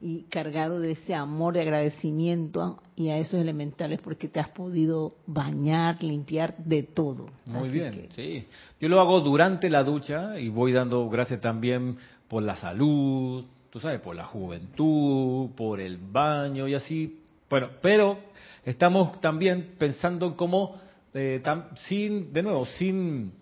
Y 0.00 0.24
cargado 0.24 0.80
de 0.80 0.92
ese 0.92 1.14
amor 1.14 1.54
de 1.54 1.62
agradecimiento 1.62 2.82
y 2.94 3.08
a 3.08 3.18
esos 3.18 3.40
elementales 3.40 4.00
porque 4.02 4.28
te 4.28 4.40
has 4.40 4.50
podido 4.50 5.14
bañar, 5.26 6.02
limpiar 6.02 6.56
de 6.58 6.82
todo. 6.82 7.26
Muy 7.46 7.70
bien, 7.70 8.08
sí. 8.14 8.46
Yo 8.80 8.88
lo 8.88 9.00
hago 9.00 9.20
durante 9.20 9.70
la 9.70 9.82
ducha 9.82 10.38
y 10.38 10.50
voy 10.50 10.72
dando 10.72 11.08
gracias 11.08 11.40
también 11.40 11.96
por 12.28 12.42
la 12.42 12.56
salud, 12.56 13.44
tú 13.70 13.80
sabes, 13.80 14.00
por 14.00 14.14
la 14.14 14.26
juventud, 14.26 15.50
por 15.56 15.80
el 15.80 15.96
baño 15.96 16.68
y 16.68 16.74
así 16.74 17.20
bueno, 17.54 17.68
pero 17.80 18.18
estamos 18.64 19.20
también 19.20 19.74
pensando 19.78 20.26
en 20.26 20.32
cómo, 20.32 20.76
eh, 21.12 21.42
sin, 21.86 22.32
de 22.32 22.42
nuevo, 22.42 22.66
sin, 22.66 23.32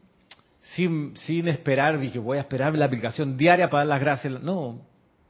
sin, 0.61 1.17
sin 1.17 1.49
esperar, 1.49 1.99
dije, 1.99 2.19
voy 2.19 2.39
a 2.39 2.43
esperar 2.43 2.77
la 2.77 2.85
aplicación 2.85 3.37
diaria 3.37 3.71
para 3.71 3.85
dar 3.85 3.89
las 3.89 4.01
gracias. 4.01 4.43
No, 4.43 4.81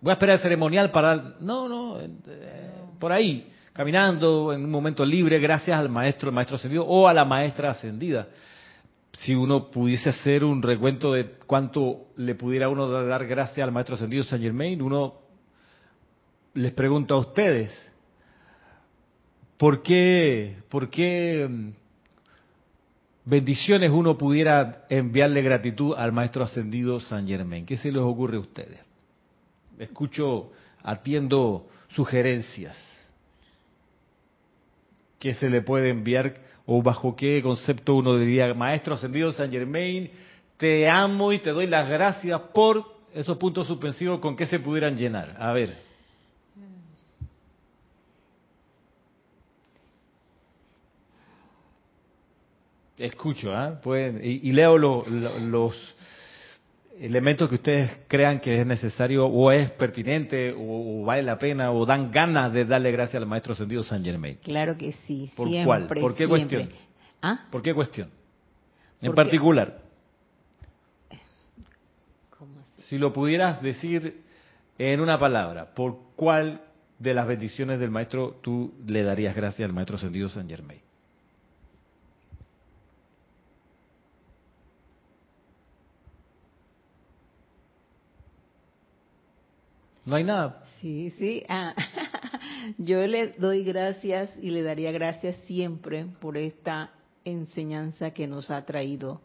voy 0.02 0.11
a 0.11 0.12
esperar 0.12 0.37
el 0.37 0.42
ceremonial 0.42 0.90
para 0.90 1.37
no, 1.40 1.68
no, 1.68 1.99
eh, 1.99 2.11
por 2.99 3.11
ahí, 3.12 3.49
caminando 3.73 4.52
en 4.52 4.64
un 4.64 4.71
momento 4.71 5.04
libre, 5.04 5.38
gracias 5.38 5.78
al 5.78 5.88
maestro, 5.88 6.28
el 6.28 6.35
maestro 6.35 6.56
ascendido 6.56 6.85
o 6.85 7.09
a 7.09 7.14
la 7.14 7.25
maestra 7.25 7.71
ascendida. 7.71 8.28
Si 9.12 9.35
uno 9.35 9.71
pudiese 9.71 10.11
hacer 10.11 10.44
un 10.44 10.62
recuento 10.62 11.12
de 11.12 11.37
cuánto 11.47 12.09
le 12.16 12.35
pudiera 12.35 12.68
uno 12.68 12.88
dar 12.88 13.26
gracias 13.26 13.64
al 13.64 13.73
maestro 13.73 13.94
ascendido 13.94 14.25
Saint 14.25 14.44
Germain, 14.44 14.82
uno 14.82 15.14
les 16.54 16.73
pregunta 16.73 17.14
a 17.14 17.18
ustedes, 17.18 17.92
¿Por 19.62 19.80
qué, 19.80 20.56
por 20.68 20.90
qué 20.90 21.47
mm, 21.49 21.68
bendiciones 23.25 23.92
uno 23.92 24.18
pudiera 24.18 24.87
enviarle 24.88 25.40
gratitud 25.40 25.94
al 25.97 26.11
Maestro 26.11 26.42
Ascendido 26.42 26.99
San 26.99 27.28
Germain? 27.28 27.64
¿Qué 27.64 27.76
se 27.76 27.92
les 27.92 28.02
ocurre 28.02 28.38
a 28.38 28.40
ustedes? 28.40 28.80
Escucho, 29.79 30.52
atiendo 30.83 31.67
sugerencias. 31.88 32.76
¿Qué 35.19 35.35
se 35.35 35.49
le 35.49 35.62
puede 35.62 35.91
enviar 35.91 36.35
o 36.67 36.83
bajo 36.83 37.17
qué 37.17 37.43
concepto 37.43 37.95
uno 37.95 38.17
diría, 38.17 38.55
Maestro 38.55 38.95
Ascendido 38.95 39.33
San 39.33 39.50
Germain, 39.50 40.11
te 40.57 40.88
amo 40.88 41.33
y 41.33 41.38
te 41.38 41.50
doy 41.50 41.67
las 41.67 41.88
gracias 41.88 42.41
por 42.55 42.85
esos 43.14 43.37
puntos 43.37 43.67
suspensivos 43.67 44.21
con 44.21 44.37
qué 44.37 44.47
se 44.47 44.59
pudieran 44.59 44.97
llenar? 44.97 45.37
A 45.38 45.52
ver. 45.52 45.76
Escucho, 52.99 53.52
¿eh? 53.52 54.21
y, 54.23 54.52
leo 54.52 54.79
los 54.79 55.75
elementos 56.99 57.49
que 57.49 57.56
ustedes 57.56 58.00
crean 58.08 58.40
que 58.40 58.61
es 58.61 58.66
necesario 58.66 59.26
o 59.26 59.50
es 59.50 59.70
pertinente 59.72 60.54
o, 60.56 61.04
vale 61.04 61.22
la 61.22 61.38
pena 61.38 61.72
o 61.72 61.84
dan 61.87 62.11
ganas 62.11 62.52
de 62.52 62.64
darle 62.64 62.92
gracias 62.92 63.22
al 63.22 63.28
maestro 63.28 63.54
ascendido 63.54 63.82
San 63.82 64.04
Germain. 64.04 64.38
Claro 64.42 64.76
que 64.76 64.92
sí. 64.92 65.30
¿Por 65.37 65.49
cuál? 65.64 65.87
¿Por 65.87 66.14
qué 66.14 66.28
cuestión? 66.28 66.68
¿Ah? 67.20 67.46
¿Por 67.50 67.62
qué 67.62 67.75
cuestión? 67.75 68.11
En 69.00 69.14
particular. 69.14 69.80
Si 72.76 72.99
lo 72.99 73.12
pudieras 73.12 73.62
decir 73.62 74.22
en 74.78 75.00
una 75.00 75.18
palabra, 75.18 75.75
¿por 75.75 75.96
cuál 76.14 76.62
de 76.99 77.14
las 77.14 77.26
bendiciones 77.26 77.80
del 77.80 77.90
maestro 77.90 78.38
tú 78.42 78.75
le 78.87 79.02
darías 79.02 79.34
gracias 79.34 79.68
al 79.68 79.75
maestro 79.75 79.96
ascendido 79.96 80.28
San 80.28 80.49
Germain? 80.49 80.80
No 90.04 90.16
hay 90.16 90.25
nada. 90.25 90.64
Sí, 90.80 91.11
sí. 91.18 91.44
Ah, 91.49 91.75
yo 92.78 93.06
le 93.06 93.28
doy 93.32 93.64
gracias 93.64 94.37
y 94.42 94.50
le 94.50 94.62
daría 94.62 94.92
gracias 94.92 95.37
siempre 95.47 96.06
por 96.21 96.37
esta 96.37 96.90
enseñanza 97.25 98.11
que 98.11 98.26
nos 98.26 98.50
ha 98.50 98.64
traído 98.64 99.21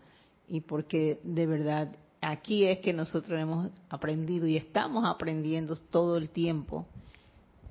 y 0.47 0.61
porque 0.61 1.19
de 1.23 1.45
verdad 1.45 1.95
aquí 2.21 2.65
es 2.65 2.79
que 2.79 2.93
nosotros 2.93 3.39
hemos 3.39 3.71
aprendido 3.89 4.47
y 4.47 4.55
estamos 4.55 5.03
aprendiendo 5.05 5.75
todo 5.89 6.17
el 6.17 6.29
tiempo 6.29 6.85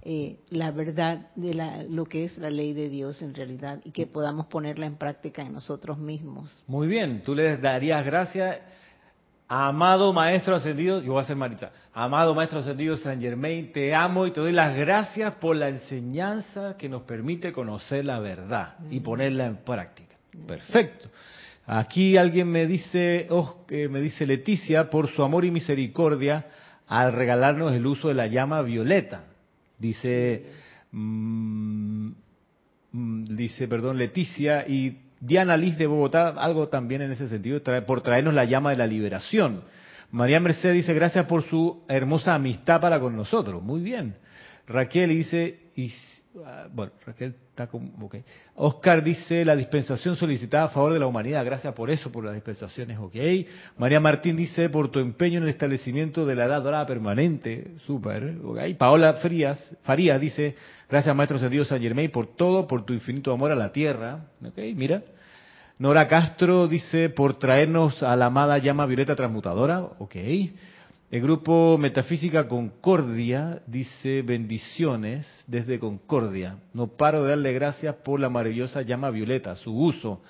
eh, 0.08 0.38
la 0.50 0.70
verdad 0.70 1.30
de 1.34 1.52
la, 1.52 1.82
lo 1.82 2.04
que 2.04 2.22
es 2.22 2.38
la 2.38 2.48
ley 2.48 2.72
de 2.74 2.88
Dios 2.88 3.22
en 3.22 3.34
realidad 3.34 3.80
y 3.84 3.90
que 3.90 4.06
podamos 4.06 4.46
ponerla 4.46 4.86
en 4.86 4.94
práctica 4.94 5.42
en 5.42 5.52
nosotros 5.52 5.98
mismos. 5.98 6.62
Muy 6.68 6.86
bien, 6.86 7.22
tú 7.22 7.34
le 7.34 7.56
darías 7.56 8.04
gracias 8.06 8.58
Amado 9.48 10.12
Maestro 10.12 10.56
Ascendido, 10.56 11.00
yo 11.00 11.12
voy 11.12 11.22
a 11.22 11.26
ser 11.26 11.36
Marita, 11.36 11.70
amado 11.94 12.34
Maestro 12.34 12.58
Ascendido 12.58 12.96
San 12.96 13.20
Germain, 13.20 13.70
te 13.70 13.94
amo 13.94 14.26
y 14.26 14.32
te 14.32 14.40
doy 14.40 14.50
las 14.50 14.76
gracias 14.76 15.34
por 15.34 15.54
la 15.54 15.68
enseñanza 15.68 16.76
que 16.76 16.88
nos 16.88 17.02
permite 17.02 17.52
conocer 17.52 18.04
la 18.04 18.18
verdad 18.18 18.74
y 18.90 18.98
ponerla 18.98 19.46
en 19.46 19.58
práctica. 19.58 20.16
Perfecto. 20.48 21.10
Aquí 21.64 22.16
alguien 22.16 22.48
me 22.50 22.66
dice, 22.66 23.28
oh, 23.30 23.64
me 23.70 24.00
dice 24.00 24.26
Leticia, 24.26 24.90
por 24.90 25.08
su 25.08 25.22
amor 25.22 25.44
y 25.44 25.52
misericordia 25.52 26.46
al 26.88 27.12
regalarnos 27.12 27.72
el 27.72 27.86
uso 27.86 28.08
de 28.08 28.14
la 28.14 28.26
llama 28.26 28.62
violeta. 28.62 29.26
Dice, 29.78 30.44
mm, 30.90 32.08
mm, 32.92 33.24
dice, 33.36 33.68
perdón, 33.68 33.96
Leticia, 33.98 34.66
y 34.66 35.05
Diana 35.20 35.56
Liz 35.56 35.78
de 35.78 35.86
Bogotá, 35.86 36.28
algo 36.28 36.68
también 36.68 37.02
en 37.02 37.12
ese 37.12 37.28
sentido, 37.28 37.60
por 37.86 38.02
traernos 38.02 38.34
la 38.34 38.44
llama 38.44 38.70
de 38.70 38.76
la 38.76 38.86
liberación. 38.86 39.62
María 40.10 40.40
Mercedes 40.40 40.76
dice, 40.76 40.94
gracias 40.94 41.26
por 41.26 41.42
su 41.42 41.84
hermosa 41.88 42.34
amistad 42.34 42.80
para 42.80 43.00
con 43.00 43.16
nosotros. 43.16 43.62
Muy 43.62 43.80
bien. 43.80 44.14
Raquel 44.66 45.10
dice, 45.10 45.66
Ah, 45.76 46.15
ok. 48.00 48.16
Oscar 48.56 49.02
dice, 49.02 49.44
la 49.44 49.56
dispensación 49.56 50.16
solicitada 50.16 50.64
a 50.64 50.68
favor 50.68 50.92
de 50.92 50.98
la 50.98 51.06
humanidad, 51.06 51.44
gracias 51.44 51.72
por 51.74 51.90
eso, 51.90 52.10
por 52.10 52.24
las 52.24 52.34
dispensaciones, 52.34 52.98
ok. 52.98 53.14
María 53.78 54.00
Martín 54.00 54.36
dice, 54.36 54.68
por 54.68 54.90
tu 54.90 54.98
empeño 54.98 55.38
en 55.38 55.44
el 55.44 55.50
establecimiento 55.50 56.26
de 56.26 56.34
la 56.34 56.46
edad 56.46 56.62
dorada 56.62 56.86
permanente, 56.86 57.72
súper, 57.86 58.36
ok. 58.44 58.76
Paola 58.78 59.14
Frías, 59.14 59.76
Farías 59.82 60.20
dice, 60.20 60.54
gracias 60.88 61.14
Maestro 61.14 61.38
Ascendido 61.38 61.64
San 61.64 61.80
Germain 61.80 62.10
por 62.10 62.36
todo, 62.36 62.66
por 62.66 62.84
tu 62.84 62.92
infinito 62.92 63.32
amor 63.32 63.52
a 63.52 63.56
la 63.56 63.72
tierra, 63.72 64.26
ok, 64.44 64.58
mira. 64.74 65.02
Nora 65.78 66.08
Castro 66.08 66.68
dice, 66.68 67.10
por 67.10 67.38
traernos 67.38 68.02
a 68.02 68.16
la 68.16 68.26
amada 68.26 68.56
llama 68.56 68.86
violeta 68.86 69.14
transmutadora, 69.14 69.80
ok. 69.80 70.16
El 71.08 71.22
grupo 71.22 71.78
Metafísica 71.78 72.48
Concordia 72.48 73.62
dice 73.68 74.22
bendiciones 74.22 75.24
desde 75.46 75.78
Concordia. 75.78 76.58
No 76.74 76.88
paro 76.88 77.22
de 77.22 77.30
darle 77.30 77.52
gracias 77.52 77.94
por 77.94 78.18
la 78.18 78.28
maravillosa 78.28 78.82
llama 78.82 79.10
violeta, 79.10 79.54
su 79.54 79.72
uso. 79.72 80.20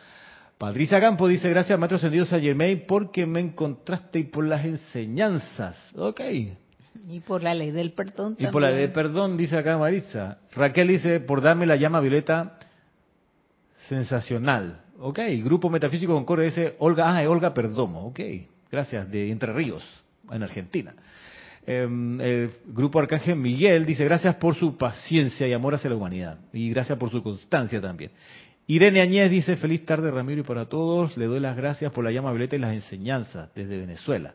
Patricia 0.58 1.00
Campo 1.00 1.28
dice 1.28 1.48
gracias 1.48 1.78
Maestro 1.78 1.96
Ascendido 1.96 2.26
Germain 2.26 2.84
porque 2.86 3.24
me 3.24 3.40
encontraste 3.40 4.18
y 4.18 4.24
por 4.24 4.44
las 4.44 4.66
enseñanzas. 4.66 5.76
Ok. 5.96 6.20
Y 7.08 7.20
por 7.20 7.42
la 7.42 7.54
ley 7.54 7.70
del 7.70 7.92
perdón. 7.92 8.36
Y 8.38 8.46
por 8.48 8.60
la 8.60 8.70
ley 8.70 8.80
del 8.80 8.92
perdón, 8.92 9.38
dice 9.38 9.56
acá 9.56 9.78
Maritza. 9.78 10.40
Raquel 10.54 10.88
dice 10.88 11.20
por 11.20 11.40
darme 11.40 11.64
la 11.64 11.76
llama 11.76 12.00
violeta 12.00 12.58
sensacional. 13.88 14.82
Ok. 14.98 15.20
Grupo 15.42 15.70
Metafísico 15.70 16.12
Concordia 16.12 16.44
dice 16.44 16.76
Olga, 16.80 17.16
ah, 17.16 17.30
Olga 17.30 17.54
Perdomo. 17.54 18.08
Ok. 18.08 18.20
Gracias, 18.70 19.10
de 19.10 19.30
Entre 19.30 19.54
Ríos 19.54 19.82
en 20.30 20.42
Argentina. 20.42 20.94
Em, 21.66 22.20
el 22.20 22.50
grupo 22.66 23.00
Arcángel 23.00 23.36
Miguel 23.36 23.84
dice 23.84 24.04
gracias 24.04 24.36
por 24.36 24.54
su 24.54 24.76
paciencia 24.76 25.48
y 25.48 25.52
amor 25.52 25.74
hacia 25.74 25.90
la 25.90 25.96
humanidad 25.96 26.38
y 26.52 26.70
gracias 26.70 26.96
por 26.96 27.10
su 27.10 27.22
constancia 27.22 27.80
también. 27.80 28.12
Irene 28.68 29.00
Añez 29.00 29.30
dice 29.30 29.56
feliz 29.56 29.84
tarde 29.84 30.10
Ramiro 30.10 30.40
y 30.40 30.44
para 30.44 30.66
todos, 30.66 31.16
le 31.16 31.26
doy 31.26 31.40
las 31.40 31.56
gracias 31.56 31.92
por 31.92 32.04
la 32.04 32.12
llama 32.12 32.30
violeta 32.30 32.56
y 32.56 32.60
las 32.60 32.72
enseñanzas 32.72 33.50
desde 33.54 33.78
Venezuela. 33.78 34.34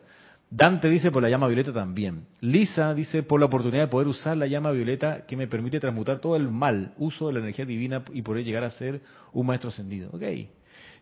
Dante 0.50 0.90
dice 0.90 1.10
por 1.10 1.22
la 1.22 1.30
llama 1.30 1.46
violeta 1.46 1.72
también. 1.72 2.26
Lisa 2.40 2.92
dice 2.92 3.22
por 3.22 3.40
la 3.40 3.46
oportunidad 3.46 3.84
de 3.84 3.88
poder 3.88 4.08
usar 4.08 4.36
la 4.36 4.46
llama 4.46 4.70
violeta 4.70 5.24
que 5.26 5.34
me 5.34 5.46
permite 5.46 5.80
transmutar 5.80 6.18
todo 6.18 6.36
el 6.36 6.48
mal, 6.50 6.92
uso 6.98 7.28
de 7.28 7.32
la 7.32 7.40
energía 7.40 7.64
divina 7.64 8.02
y 8.12 8.20
poder 8.20 8.44
llegar 8.44 8.64
a 8.64 8.70
ser 8.70 9.00
un 9.32 9.46
maestro 9.46 9.70
ascendido. 9.70 10.10
Ok. 10.12 10.22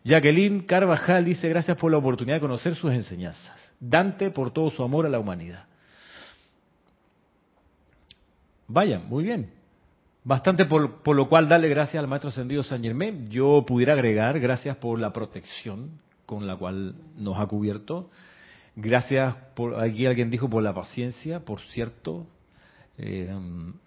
Jacqueline 0.05 0.61
Carvajal 0.61 1.25
dice 1.25 1.49
gracias 1.49 1.75
por 1.77 1.91
la 1.91 1.97
oportunidad 1.97 2.37
de 2.37 2.41
conocer 2.41 2.75
sus 2.75 2.93
enseñanzas. 2.93 3.60
Dante 3.81 4.29
por 4.29 4.51
todo 4.51 4.69
su 4.69 4.83
amor 4.83 5.07
a 5.07 5.09
la 5.09 5.19
humanidad. 5.19 5.65
Vaya, 8.67 8.99
muy 8.99 9.23
bien. 9.23 9.49
Bastante 10.23 10.65
por, 10.65 11.15
lo 11.15 11.27
cual 11.27 11.49
darle 11.49 11.67
gracias 11.67 11.99
al 11.99 12.07
Maestro 12.07 12.29
Ascendido 12.29 12.61
San 12.61 12.83
Germán. 12.83 13.27
Yo 13.27 13.65
pudiera 13.65 13.93
agregar 13.93 14.39
gracias 14.39 14.77
por 14.77 14.99
la 14.99 15.11
protección 15.11 15.99
con 16.27 16.45
la 16.45 16.55
cual 16.55 16.93
nos 17.17 17.39
ha 17.39 17.47
cubierto. 17.47 18.11
Gracias 18.75 19.35
por, 19.55 19.83
aquí 19.83 20.05
alguien 20.05 20.29
dijo 20.29 20.47
por 20.47 20.61
la 20.61 20.75
paciencia, 20.75 21.39
por 21.39 21.59
cierto. 21.59 22.27
Eh, 22.99 23.33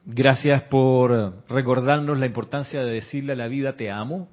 gracias 0.05 0.63
por 0.63 1.45
recordarnos 1.49 2.19
la 2.19 2.27
importancia 2.27 2.81
de 2.81 2.95
decirle 2.95 3.35
a 3.35 3.37
la 3.37 3.47
vida 3.47 3.77
te 3.77 3.91
amo 3.91 4.29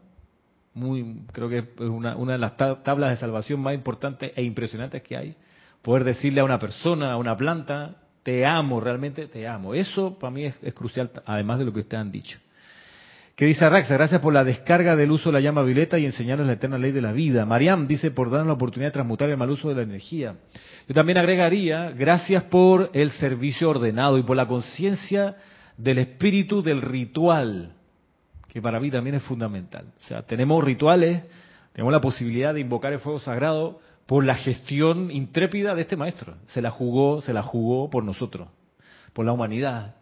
muy 0.74 1.24
creo 1.34 1.50
que 1.50 1.58
es 1.58 1.65
una, 1.82 2.15
una 2.15 2.34
de 2.34 2.39
las 2.39 2.56
tablas 2.56 3.10
de 3.10 3.18
salvación 3.18 3.60
más 3.60 3.74
importantes 3.74 4.32
e 4.36 4.44
impresionantes 4.44 5.03
que 5.03 5.18
hay 5.18 5.36
poder 5.82 6.04
decirle 6.04 6.42
a 6.42 6.44
una 6.44 6.60
persona, 6.60 7.12
a 7.12 7.18
una 7.18 7.36
planta, 7.36 7.96
te 8.24 8.46
amo, 8.46 8.80
realmente 8.80 9.28
te 9.28 9.48
amo. 9.48 9.74
Eso 9.74 10.18
para 10.20 10.32
mí 10.32 10.46
es, 10.46 10.74
crucial, 10.74 11.12
además 11.26 11.60
de 11.60 11.66
lo 11.66 11.74
que 11.74 11.80
ustedes 11.80 12.02
han 12.02 12.12
dicho. 12.12 12.40
¿Qué 13.36 13.46
dice 13.46 13.68
Raxa? 13.68 13.96
Gracias 13.96 14.22
por 14.22 14.34
la 14.34 14.44
descarga 14.44 14.96
del 14.96 15.10
uso 15.10 15.30
de 15.30 15.34
la 15.34 15.40
llama 15.40 15.64
violeta 15.64 15.98
y 15.98 16.06
enseñarnos 16.06 16.46
la 16.46 16.54
eterna 16.54 16.78
ley 16.78 16.92
de 16.92 17.02
la 17.02 17.12
vida. 17.12 17.46
Mariam 17.46 17.88
dice 17.88 18.12
por 18.12 18.30
darnos 18.30 18.48
la 18.48 18.54
oportunidad 18.54 18.90
de 18.90 18.94
transmutar 18.94 19.30
el 19.30 19.38
mal 19.38 19.50
uso 19.50 19.70
de 19.70 19.76
la 19.76 19.82
energía. 19.82 20.36
Yo 20.88 20.94
también 20.94 21.18
agregaría, 21.18 21.90
gracias 21.92 22.44
por 22.44 22.92
el 22.94 23.10
servicio 23.12 23.70
ordenado 23.70 24.18
y 24.20 24.24
por 24.24 24.36
la 24.36 24.48
conciencia 24.48 25.38
del 25.78 25.98
espíritu 25.98 26.62
del 26.62 26.82
ritual, 26.82 27.74
que 28.48 28.62
para 28.62 28.80
mí 28.80 28.92
también 28.92 29.16
es 29.16 29.24
fundamental. 29.24 29.86
O 30.04 30.08
sea, 30.08 30.22
tenemos 30.22 30.64
rituales, 30.64 31.24
tenemos 31.74 31.92
la 31.92 32.01
posibilidad 32.01 32.53
de 32.53 32.60
invocar 32.60 32.94
el 32.94 33.00
fuego 33.00 33.20
sagrado, 33.20 33.79
por 34.12 34.26
la 34.26 34.36
gestión 34.36 35.10
intrépida 35.10 35.74
de 35.74 35.84
este 35.84 35.96
maestro. 35.96 36.36
Se 36.48 36.62
la 36.62 36.70
jugó, 36.70 37.22
se 37.22 37.32
la 37.32 37.44
jugó 37.44 37.90
por 37.90 38.04
nosotros, 38.04 38.50
por 39.14 39.26
la 39.26 39.32
humanidad. 39.32 39.96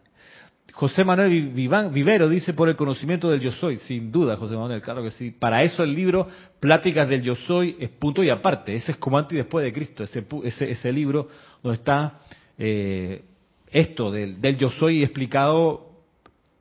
José 0.73 1.03
Manuel 1.03 1.51
Vivero 1.51 2.27
dice 2.27 2.55
por 2.55 2.69
el 2.69 2.75
conocimiento 2.75 3.29
del 3.29 3.39
yo 3.39 3.51
soy, 3.51 3.77
sin 3.77 4.11
duda, 4.11 4.35
José 4.35 4.55
Manuel, 4.55 4.81
claro 4.81 5.03
que 5.03 5.11
sí. 5.11 5.29
Para 5.29 5.61
eso 5.61 5.83
el 5.83 5.93
libro 5.93 6.27
Pláticas 6.59 7.07
del 7.07 7.21
yo 7.21 7.35
soy 7.35 7.77
es 7.79 7.91
punto 7.91 8.23
y 8.23 8.31
aparte. 8.31 8.73
Ese 8.73 8.93
es 8.93 8.97
como 8.97 9.15
antes 9.15 9.33
y 9.33 9.37
después 9.37 9.63
de 9.63 9.71
Cristo, 9.71 10.03
ese, 10.03 10.91
libro 10.91 11.27
donde 11.61 11.75
está 11.77 12.21
eh, 12.57 13.21
esto 13.69 14.09
del, 14.09 14.41
del, 14.41 14.57
yo 14.57 14.71
soy 14.71 15.03
explicado 15.03 15.87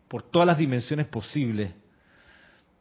por 0.06 0.22
todas 0.22 0.46
las 0.46 0.58
dimensiones 0.58 1.06
posibles. 1.06 1.70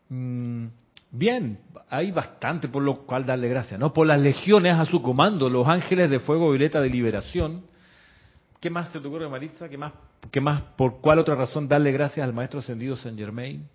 Mm, 0.09 0.65
Bien, 1.11 1.59
hay 1.89 2.11
bastante 2.11 2.67
por 2.67 2.83
lo 2.83 3.05
cual 3.05 3.25
darle 3.25 3.47
gracias, 3.47 3.79
¿no? 3.79 3.93
Por 3.93 4.07
las 4.07 4.19
legiones 4.19 4.77
a 4.77 4.85
su 4.85 5.01
comando, 5.01 5.49
los 5.49 5.67
ángeles 5.67 6.09
de 6.09 6.19
fuego 6.19 6.49
violeta 6.49 6.81
de 6.81 6.89
liberación. 6.89 7.63
¿Qué 8.59 8.69
más 8.69 8.91
se 8.91 8.99
te 8.99 9.07
ocurre, 9.07 9.29
Marisa? 9.29 9.69
¿Qué 9.69 9.77
más, 9.77 9.93
qué 10.31 10.41
más, 10.41 10.61
por 10.75 10.99
cuál 10.99 11.19
otra 11.19 11.35
razón 11.35 11.67
darle 11.67 11.91
gracias 11.91 12.27
al 12.27 12.33
Maestro 12.33 12.59
Ascendido 12.59 12.95
Saint 12.95 13.17
Germain? 13.17 13.67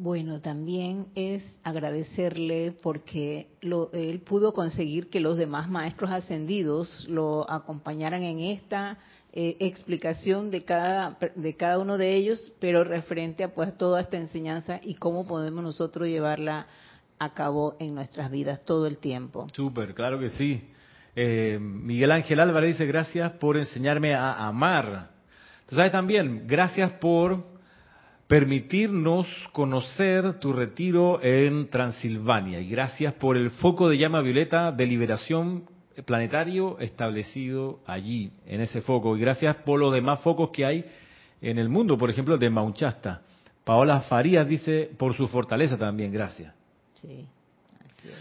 Bueno, 0.00 0.40
también 0.40 1.08
es 1.16 1.42
agradecerle 1.64 2.70
porque 2.70 3.48
él 3.60 4.20
pudo 4.20 4.52
conseguir 4.52 5.10
que 5.10 5.18
los 5.18 5.36
demás 5.36 5.68
maestros 5.68 6.12
ascendidos 6.12 7.04
lo 7.08 7.50
acompañaran 7.50 8.22
en 8.22 8.38
esta 8.38 8.98
eh, 9.32 9.56
explicación 9.60 10.50
de 10.50 10.64
cada, 10.64 11.18
de 11.34 11.54
cada 11.54 11.78
uno 11.78 11.98
de 11.98 12.14
ellos, 12.14 12.52
pero 12.60 12.82
referente 12.82 13.44
a 13.44 13.54
pues 13.54 13.76
toda 13.76 14.00
esta 14.00 14.16
enseñanza 14.16 14.80
y 14.82 14.94
cómo 14.94 15.26
podemos 15.26 15.62
nosotros 15.62 16.08
llevarla 16.08 16.66
a 17.18 17.34
cabo 17.34 17.76
en 17.78 17.94
nuestras 17.94 18.30
vidas 18.30 18.64
todo 18.64 18.86
el 18.86 18.98
tiempo. 18.98 19.46
Súper, 19.52 19.94
claro 19.94 20.18
que 20.18 20.30
sí. 20.30 20.68
Eh, 21.14 21.58
Miguel 21.60 22.12
Ángel 22.12 22.40
Álvarez 22.40 22.78
dice, 22.78 22.86
gracias 22.86 23.32
por 23.32 23.56
enseñarme 23.56 24.14
a 24.14 24.46
amar. 24.46 25.10
Tú 25.68 25.76
sabes 25.76 25.92
también, 25.92 26.44
gracias 26.46 26.92
por 26.92 27.44
permitirnos 28.28 29.26
conocer 29.52 30.38
tu 30.38 30.52
retiro 30.52 31.22
en 31.22 31.68
Transilvania 31.70 32.60
y 32.60 32.68
gracias 32.68 33.14
por 33.14 33.36
el 33.36 33.50
foco 33.50 33.88
de 33.88 33.98
llama 33.98 34.20
violeta 34.20 34.70
de 34.70 34.86
liberación 34.86 35.64
planetario 36.04 36.78
establecido 36.78 37.80
allí, 37.86 38.30
en 38.46 38.60
ese 38.60 38.80
foco. 38.80 39.16
Y 39.16 39.20
gracias 39.20 39.56
por 39.56 39.80
los 39.80 39.92
demás 39.92 40.20
focos 40.20 40.50
que 40.50 40.64
hay 40.64 40.84
en 41.40 41.58
el 41.58 41.68
mundo, 41.68 41.96
por 41.96 42.10
ejemplo, 42.10 42.36
de 42.36 42.50
Mauchasta. 42.50 43.22
Paola 43.64 44.00
Farías 44.02 44.48
dice, 44.48 44.90
por 44.96 45.14
su 45.14 45.28
fortaleza 45.28 45.76
también, 45.76 46.12
gracias. 46.12 46.54
Sí, 46.94 47.26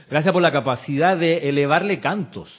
gracias 0.09 0.33
por 0.33 0.41
la 0.41 0.51
capacidad 0.51 1.17
de 1.17 1.49
elevarle 1.49 1.99
cantos, 1.99 2.49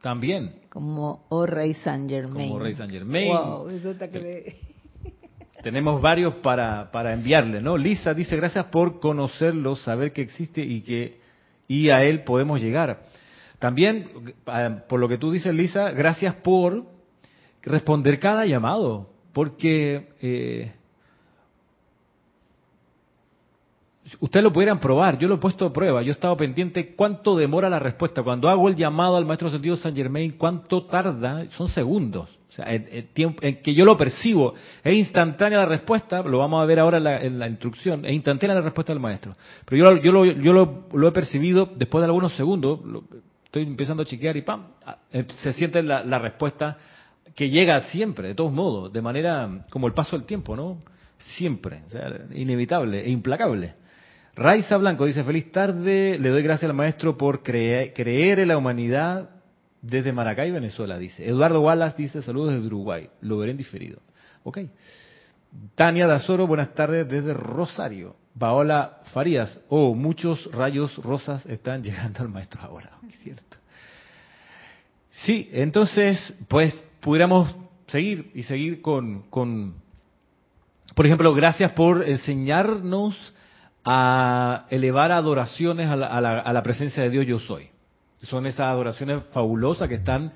también. 0.00 0.56
Como 0.68 1.24
Rey 1.46 1.74
Saint 1.74 2.10
Germain. 2.10 2.50
Como 2.50 2.62
Rey 2.62 2.74
Saint 2.74 2.92
Germain. 2.92 3.32
Tenemos 5.62 6.02
varios 6.02 6.34
para, 6.36 6.90
para 6.90 7.12
enviarle, 7.12 7.62
¿no? 7.62 7.76
Lisa 7.76 8.12
dice, 8.12 8.36
gracias 8.36 8.66
por 8.66 8.98
conocerlo, 8.98 9.76
saber 9.76 10.12
que 10.12 10.22
existe 10.22 10.60
y 10.60 10.80
que 10.80 11.20
y 11.68 11.90
a 11.90 12.02
él 12.02 12.24
podemos 12.24 12.60
llegar. 12.60 13.02
También, 13.62 14.10
eh, 14.52 14.76
por 14.88 14.98
lo 14.98 15.06
que 15.06 15.18
tú 15.18 15.30
dices, 15.30 15.54
Lisa, 15.54 15.92
gracias 15.92 16.34
por 16.34 16.82
responder 17.62 18.18
cada 18.18 18.44
llamado, 18.44 19.10
porque 19.32 20.08
eh, 20.20 20.72
ustedes 24.18 24.42
lo 24.42 24.52
pudieran 24.52 24.80
probar, 24.80 25.16
yo 25.16 25.28
lo 25.28 25.36
he 25.36 25.38
puesto 25.38 25.66
a 25.66 25.72
prueba, 25.72 26.02
yo 26.02 26.08
he 26.08 26.12
estado 26.12 26.36
pendiente 26.36 26.96
cuánto 26.96 27.36
demora 27.36 27.70
la 27.70 27.78
respuesta. 27.78 28.24
Cuando 28.24 28.48
hago 28.48 28.68
el 28.68 28.74
llamado 28.74 29.16
al 29.16 29.26
Maestro 29.26 29.48
Sentido 29.48 29.76
San 29.76 29.94
Germain, 29.94 30.32
cuánto 30.32 30.86
tarda, 30.86 31.46
son 31.50 31.68
segundos. 31.68 32.30
O 32.48 32.54
sea, 32.54 32.66
en, 32.68 33.62
que 33.62 33.74
yo 33.74 33.84
lo 33.84 33.96
percibo, 33.96 34.54
es 34.82 34.92
instantánea 34.92 35.60
la 35.60 35.66
respuesta, 35.66 36.20
lo 36.24 36.38
vamos 36.38 36.60
a 36.60 36.66
ver 36.66 36.80
ahora 36.80 36.98
en 37.22 37.38
la, 37.38 37.46
instrucción, 37.46 38.04
es 38.06 38.12
instantánea 38.12 38.56
la 38.56 38.62
respuesta 38.62 38.92
del 38.92 38.98
maestro. 38.98 39.36
Pero 39.66 39.96
yo, 40.02 40.12
lo, 40.12 40.24
yo 40.24 40.52
lo, 40.52 41.08
he 41.08 41.12
percibido 41.12 41.70
después 41.76 42.02
de 42.02 42.06
algunos 42.06 42.34
segundos, 42.34 42.80
estoy 43.52 43.64
empezando 43.64 44.02
a 44.02 44.06
chequear 44.06 44.34
y 44.38 44.40
¡pam! 44.40 44.68
Eh, 45.12 45.26
se 45.34 45.52
siente 45.52 45.82
la, 45.82 46.18
respuesta 46.18 46.78
que 47.34 47.50
llega 47.50 47.78
siempre, 47.80 48.28
de 48.28 48.34
todos 48.34 48.50
modos, 48.50 48.90
de 48.90 49.02
manera 49.02 49.66
como 49.68 49.86
el 49.86 49.92
paso 49.92 50.16
del 50.16 50.24
tiempo, 50.24 50.56
¿no? 50.56 50.78
Siempre, 51.36 51.82
sea, 51.90 52.10
inevitable 52.32 53.04
e 53.04 53.10
implacable. 53.10 53.74
Raiza 54.34 54.78
Blanco 54.78 55.04
dice, 55.04 55.22
feliz 55.22 55.52
tarde, 55.52 56.18
le 56.18 56.30
doy 56.30 56.42
gracias 56.42 56.70
al 56.70 56.74
maestro 56.74 57.18
por 57.18 57.42
creer 57.42 58.40
en 58.40 58.48
la 58.48 58.56
humanidad 58.56 59.28
desde 59.82 60.14
Maracay, 60.14 60.50
Venezuela, 60.50 60.96
dice. 60.96 61.28
Eduardo 61.28 61.60
Wallace 61.60 61.96
dice, 61.98 62.22
saludos 62.22 62.54
desde 62.54 62.68
Uruguay, 62.68 63.10
lo 63.20 63.36
veré 63.36 63.50
en 63.50 63.58
diferido. 63.58 64.00
Ok. 64.44 64.60
Tania 65.74 66.06
Dazoro, 66.06 66.46
buenas 66.46 66.74
tardes 66.74 67.06
desde 67.06 67.34
Rosario. 67.34 68.16
Paola 68.38 69.00
Farías, 69.12 69.60
oh, 69.68 69.94
muchos 69.94 70.50
rayos 70.52 70.96
rosas 70.98 71.44
están 71.46 71.82
llegando 71.82 72.20
al 72.20 72.28
maestro 72.28 72.62
ahora, 72.62 72.90
es 73.08 73.18
cierto. 73.20 73.56
Sí, 75.10 75.48
entonces, 75.52 76.34
pues 76.48 76.74
pudiéramos 77.00 77.54
seguir 77.86 78.30
y 78.34 78.44
seguir 78.44 78.80
con, 78.80 79.22
con, 79.28 79.74
por 80.94 81.06
ejemplo, 81.06 81.34
gracias 81.34 81.72
por 81.72 82.08
enseñarnos 82.08 83.34
a 83.84 84.66
elevar 84.70 85.12
adoraciones 85.12 85.88
a 85.88 85.96
la, 85.96 86.06
a 86.06 86.52
la 86.52 86.62
presencia 86.62 87.02
de 87.02 87.10
Dios 87.10 87.26
yo 87.26 87.38
soy. 87.38 87.68
Son 88.22 88.46
esas 88.46 88.68
adoraciones 88.68 89.24
fabulosas 89.32 89.88
que 89.88 89.96
están 89.96 90.32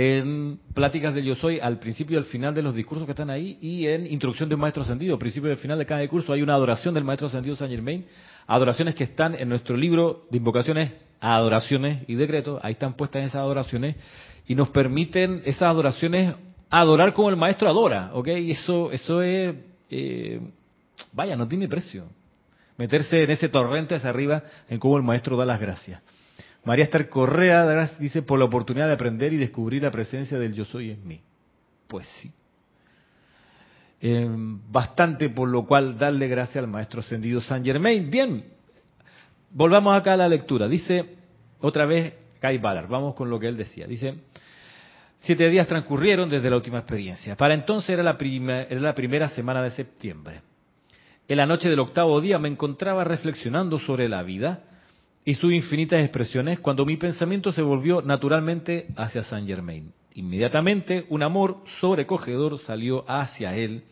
en 0.00 0.60
Pláticas 0.74 1.12
del 1.12 1.24
Yo 1.24 1.34
Soy 1.34 1.58
al 1.58 1.80
principio 1.80 2.14
y 2.14 2.18
al 2.18 2.26
final 2.26 2.54
de 2.54 2.62
los 2.62 2.72
discursos 2.72 3.04
que 3.04 3.10
están 3.10 3.30
ahí 3.30 3.58
y 3.60 3.88
en 3.88 4.06
Introducción 4.06 4.48
del 4.48 4.56
Maestro 4.56 4.84
Ascendido. 4.84 5.14
Al 5.14 5.18
principio 5.18 5.48
y 5.48 5.54
al 5.54 5.58
final 5.58 5.76
de 5.76 5.86
cada 5.86 6.06
curso 6.06 6.32
hay 6.32 6.40
una 6.40 6.54
adoración 6.54 6.94
del 6.94 7.02
Maestro 7.02 7.26
Ascendido 7.26 7.56
San 7.56 7.68
Germain. 7.68 8.06
Adoraciones 8.46 8.94
que 8.94 9.02
están 9.02 9.34
en 9.34 9.48
nuestro 9.48 9.76
libro 9.76 10.26
de 10.30 10.38
invocaciones, 10.38 10.92
adoraciones 11.18 12.04
y 12.06 12.14
decretos. 12.14 12.60
Ahí 12.62 12.74
están 12.74 12.94
puestas 12.94 13.24
esas 13.24 13.40
adoraciones 13.40 13.96
y 14.46 14.54
nos 14.54 14.68
permiten 14.68 15.42
esas 15.44 15.62
adoraciones 15.62 16.32
adorar 16.70 17.12
como 17.12 17.30
el 17.30 17.36
Maestro 17.36 17.68
adora. 17.68 18.12
¿Ok? 18.14 18.28
Y 18.28 18.52
eso, 18.52 18.92
eso 18.92 19.20
es, 19.20 19.56
eh, 19.90 20.40
vaya, 21.12 21.34
no 21.34 21.48
tiene 21.48 21.66
precio. 21.66 22.04
Meterse 22.76 23.24
en 23.24 23.32
ese 23.32 23.48
torrente 23.48 23.96
hacia 23.96 24.10
arriba 24.10 24.44
en 24.68 24.78
cómo 24.78 24.96
el 24.96 25.02
Maestro 25.02 25.36
da 25.36 25.44
las 25.44 25.60
gracias. 25.60 26.00
María 26.68 26.84
Esther 26.84 27.08
Correa 27.08 27.88
dice, 27.98 28.20
por 28.20 28.38
la 28.38 28.44
oportunidad 28.44 28.88
de 28.88 28.92
aprender 28.92 29.32
y 29.32 29.38
descubrir 29.38 29.82
la 29.82 29.90
presencia 29.90 30.38
del 30.38 30.52
yo 30.52 30.66
soy 30.66 30.90
en 30.90 31.08
mí. 31.08 31.18
Pues 31.86 32.06
sí. 32.20 32.30
Em, 34.02 34.60
bastante 34.70 35.30
por 35.30 35.48
lo 35.48 35.64
cual 35.64 35.96
darle 35.96 36.28
gracias 36.28 36.58
al 36.58 36.68
Maestro 36.68 37.00
Ascendido 37.00 37.40
San 37.40 37.64
Germain. 37.64 38.10
Bien, 38.10 38.44
volvamos 39.50 39.96
acá 39.96 40.12
a 40.12 40.18
la 40.18 40.28
lectura. 40.28 40.68
Dice 40.68 41.16
otra 41.60 41.86
vez 41.86 42.12
Kai 42.38 42.58
Ballard, 42.58 42.86
vamos 42.86 43.14
con 43.14 43.30
lo 43.30 43.40
que 43.40 43.48
él 43.48 43.56
decía. 43.56 43.86
Dice, 43.86 44.16
siete 45.16 45.48
días 45.48 45.66
transcurrieron 45.68 46.28
desde 46.28 46.50
la 46.50 46.56
última 46.56 46.80
experiencia. 46.80 47.34
Para 47.34 47.54
entonces 47.54 47.88
era 47.88 48.02
la, 48.02 48.18
era 48.20 48.80
la 48.80 48.94
primera 48.94 49.30
semana 49.30 49.62
de 49.62 49.70
septiembre. 49.70 50.42
En 51.28 51.38
la 51.38 51.46
noche 51.46 51.70
del 51.70 51.80
octavo 51.80 52.20
día 52.20 52.38
me 52.38 52.48
encontraba 52.48 53.04
reflexionando 53.04 53.78
sobre 53.78 54.06
la 54.06 54.22
vida 54.22 54.67
y 55.28 55.34
sus 55.34 55.52
infinitas 55.52 56.00
expresiones 56.00 56.58
cuando 56.58 56.86
mi 56.86 56.96
pensamiento 56.96 57.52
se 57.52 57.60
volvió 57.60 58.00
naturalmente 58.00 58.86
hacia 58.96 59.22
Saint 59.24 59.46
Germain. 59.46 59.92
Inmediatamente 60.14 61.04
un 61.10 61.22
amor 61.22 61.58
sobrecogedor 61.82 62.58
salió 62.60 63.04
hacia 63.06 63.54
él 63.54 63.82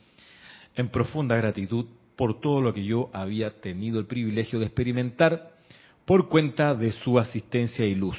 en 0.76 0.88
profunda 0.88 1.36
gratitud 1.36 1.84
por 2.16 2.40
todo 2.40 2.62
lo 2.62 2.72
que 2.72 2.86
yo 2.86 3.10
había 3.12 3.60
tenido 3.60 4.00
el 4.00 4.06
privilegio 4.06 4.58
de 4.58 4.64
experimentar 4.64 5.50
por 6.06 6.30
cuenta 6.30 6.74
de 6.74 6.92
su 6.92 7.18
asistencia 7.18 7.84
y 7.84 7.94
luz. 7.94 8.16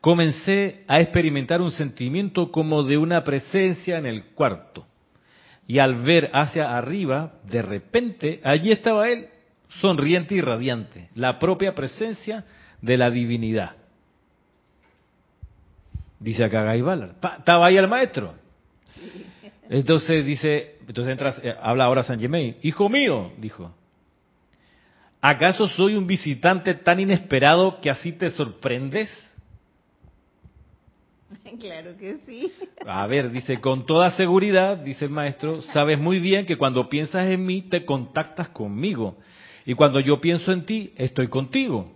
Comencé 0.00 0.82
a 0.88 0.98
experimentar 0.98 1.62
un 1.62 1.70
sentimiento 1.70 2.50
como 2.50 2.82
de 2.82 2.98
una 2.98 3.22
presencia 3.22 3.96
en 3.96 4.06
el 4.06 4.24
cuarto. 4.34 4.84
Y 5.68 5.78
al 5.78 6.02
ver 6.02 6.32
hacia 6.34 6.76
arriba, 6.76 7.34
de 7.48 7.62
repente, 7.62 8.40
allí 8.42 8.72
estaba 8.72 9.08
él, 9.08 9.28
sonriente 9.80 10.34
y 10.34 10.40
radiante, 10.40 11.08
la 11.14 11.38
propia 11.38 11.74
presencia 11.74 12.44
de 12.80 12.96
la 12.96 13.10
divinidad. 13.10 13.72
Dice 16.18 16.44
acá 16.44 16.64
Guy 16.64 16.82
estaba 17.38 17.66
ahí 17.66 17.76
el 17.76 17.88
maestro. 17.88 18.34
Entonces 19.68 20.24
dice, 20.24 20.76
entonces 20.86 21.12
entra, 21.12 21.34
eh, 21.42 21.54
habla 21.60 21.84
ahora 21.84 22.02
San 22.02 22.18
Germain, 22.18 22.56
hijo 22.62 22.88
mío, 22.88 23.32
dijo, 23.38 23.74
¿acaso 25.20 25.68
soy 25.68 25.96
un 25.96 26.06
visitante 26.06 26.74
tan 26.74 27.00
inesperado 27.00 27.80
que 27.80 27.90
así 27.90 28.12
te 28.12 28.30
sorprendes? 28.30 29.10
Claro 31.60 31.96
que 31.98 32.18
sí. 32.26 32.52
A 32.86 33.06
ver, 33.06 33.30
dice, 33.30 33.60
con 33.60 33.86
toda 33.86 34.10
seguridad, 34.10 34.78
dice 34.78 35.04
el 35.04 35.10
maestro, 35.10 35.62
sabes 35.62 35.98
muy 35.98 36.18
bien 36.18 36.46
que 36.46 36.56
cuando 36.56 36.88
piensas 36.88 37.28
en 37.28 37.44
mí 37.44 37.62
te 37.62 37.84
contactas 37.84 38.48
conmigo 38.48 39.16
y 39.66 39.74
cuando 39.74 40.00
yo 40.00 40.20
pienso 40.20 40.52
en 40.52 40.66
ti, 40.66 40.92
estoy 40.96 41.28
contigo. 41.28 41.92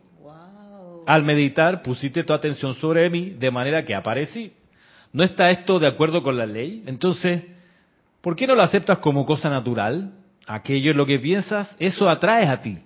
Al 1.07 1.23
meditar, 1.23 1.83
pusiste 1.83 2.25
tu 2.25 2.33
atención 2.33 2.75
sobre 2.75 3.09
mí 3.11 3.31
de 3.31 3.51
manera 3.51 3.85
que 3.85 3.95
aparecí. 3.95 4.53
¿No 5.13 5.23
está 5.23 5.51
esto 5.51 5.79
de 5.79 5.87
acuerdo 5.87 6.23
con 6.23 6.37
la 6.37 6.47
ley? 6.47 6.83
Entonces, 6.87 7.43
¿por 8.21 8.37
qué 8.37 8.47
no 8.47 8.55
lo 8.55 8.63
aceptas 8.63 8.99
como 8.99 9.25
cosa 9.25 9.49
natural? 9.49 10.13
Aquello 10.47 10.91
es 10.91 10.97
lo 10.97 11.07
que 11.07 11.19
piensas, 11.19 11.75
eso 11.79 12.09
atraes 12.09 12.49
a 12.49 12.61
ti. 12.61 12.79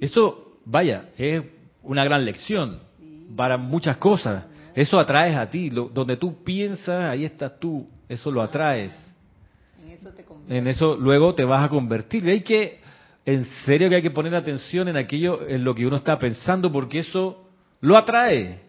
Esto, 0.00 0.58
vaya, 0.64 1.10
es 1.16 1.42
una 1.82 2.04
gran 2.04 2.24
lección 2.24 2.80
para 3.36 3.56
muchas 3.56 3.96
cosas. 3.98 4.44
Eso 4.74 4.98
atraes 4.98 5.36
a 5.36 5.48
ti. 5.48 5.70
donde 5.70 6.16
tú 6.16 6.42
piensas, 6.42 7.10
ahí 7.10 7.24
estás 7.24 7.58
tú. 7.58 7.88
Eso 8.08 8.30
lo 8.30 8.42
atraes 8.42 8.94
en 10.48 10.66
eso 10.66 10.96
luego 10.96 11.34
te 11.34 11.44
vas 11.44 11.64
a 11.64 11.68
convertir. 11.68 12.26
Y 12.26 12.30
hay 12.30 12.40
que, 12.42 12.80
en 13.24 13.44
serio 13.64 13.88
que 13.88 13.96
hay 13.96 14.02
que 14.02 14.10
poner 14.10 14.34
atención 14.34 14.88
en 14.88 14.96
aquello, 14.96 15.46
en 15.46 15.64
lo 15.64 15.74
que 15.74 15.86
uno 15.86 15.96
está 15.96 16.18
pensando, 16.18 16.70
porque 16.70 17.00
eso 17.00 17.48
lo 17.80 17.96
atrae, 17.96 18.60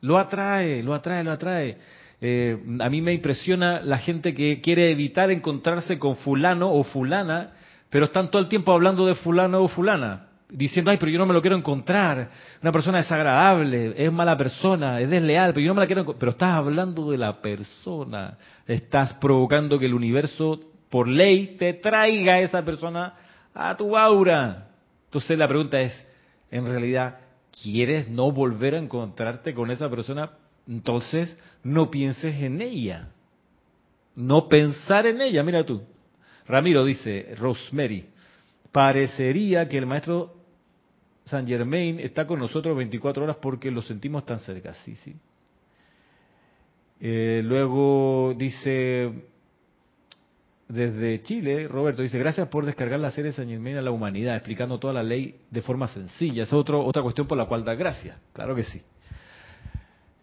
lo 0.00 0.18
atrae, 0.18 0.82
lo 0.82 0.94
atrae, 0.94 1.24
lo 1.24 1.32
atrae. 1.32 1.78
Eh, 2.20 2.58
a 2.80 2.90
mí 2.90 3.00
me 3.00 3.14
impresiona 3.14 3.80
la 3.80 3.98
gente 3.98 4.34
que 4.34 4.60
quiere 4.60 4.90
evitar 4.90 5.30
encontrarse 5.30 5.98
con 5.98 6.16
fulano 6.16 6.72
o 6.72 6.84
fulana, 6.84 7.52
pero 7.88 8.06
están 8.06 8.30
todo 8.30 8.42
el 8.42 8.48
tiempo 8.48 8.72
hablando 8.72 9.06
de 9.06 9.14
fulano 9.14 9.62
o 9.62 9.68
fulana 9.68 10.29
diciendo, 10.52 10.90
ay, 10.90 10.96
pero 10.98 11.12
yo 11.12 11.18
no 11.18 11.26
me 11.26 11.34
lo 11.34 11.40
quiero 11.40 11.56
encontrar, 11.56 12.30
una 12.62 12.72
persona 12.72 12.98
desagradable, 12.98 13.94
es 13.96 14.12
mala 14.12 14.36
persona, 14.36 15.00
es 15.00 15.08
desleal, 15.08 15.52
pero 15.52 15.64
yo 15.64 15.68
no 15.68 15.74
me 15.74 15.80
la 15.82 15.86
quiero 15.86 16.18
Pero 16.18 16.32
estás 16.32 16.54
hablando 16.54 17.10
de 17.10 17.18
la 17.18 17.40
persona, 17.40 18.36
estás 18.66 19.14
provocando 19.14 19.78
que 19.78 19.86
el 19.86 19.94
universo, 19.94 20.60
por 20.88 21.08
ley, 21.08 21.56
te 21.58 21.74
traiga 21.74 22.34
a 22.34 22.40
esa 22.40 22.64
persona 22.64 23.14
a 23.54 23.76
tu 23.76 23.96
aura. 23.96 24.68
Entonces 25.06 25.38
la 25.38 25.48
pregunta 25.48 25.80
es, 25.80 26.06
en 26.50 26.66
realidad, 26.66 27.18
¿quieres 27.62 28.08
no 28.08 28.32
volver 28.32 28.74
a 28.74 28.78
encontrarte 28.78 29.54
con 29.54 29.70
esa 29.70 29.88
persona? 29.88 30.30
Entonces, 30.68 31.36
no 31.62 31.90
pienses 31.90 32.40
en 32.42 32.60
ella. 32.60 33.08
No 34.14 34.48
pensar 34.48 35.06
en 35.06 35.20
ella, 35.20 35.42
mira 35.42 35.64
tú. 35.64 35.82
Ramiro 36.46 36.84
dice, 36.84 37.34
Rosemary, 37.38 38.06
parecería 38.72 39.68
que 39.68 39.78
el 39.78 39.86
maestro 39.86 40.39
San 41.30 41.46
Germain 41.46 42.00
está 42.00 42.26
con 42.26 42.38
nosotros 42.38 42.76
24 42.76 43.22
horas 43.24 43.36
porque 43.40 43.70
lo 43.70 43.82
sentimos 43.82 44.26
tan 44.26 44.40
cerca, 44.40 44.74
sí, 44.84 44.96
sí. 44.96 45.14
Eh, 47.00 47.40
luego 47.44 48.34
dice, 48.36 49.10
desde 50.68 51.22
Chile, 51.22 51.66
Roberto 51.68 52.02
dice, 52.02 52.18
gracias 52.18 52.48
por 52.48 52.66
descargar 52.66 53.00
la 53.00 53.10
serie 53.10 53.32
San 53.32 53.48
Germain 53.48 53.76
a 53.76 53.82
la 53.82 53.90
humanidad, 53.90 54.36
explicando 54.36 54.78
toda 54.78 54.92
la 54.92 55.02
ley 55.02 55.36
de 55.50 55.62
forma 55.62 55.86
sencilla. 55.88 56.42
es 56.42 56.52
otro, 56.52 56.84
otra 56.84 57.02
cuestión 57.02 57.26
por 57.26 57.38
la 57.38 57.46
cual 57.46 57.64
da 57.64 57.74
gracias, 57.74 58.18
claro 58.32 58.54
que 58.54 58.64
sí. 58.64 58.82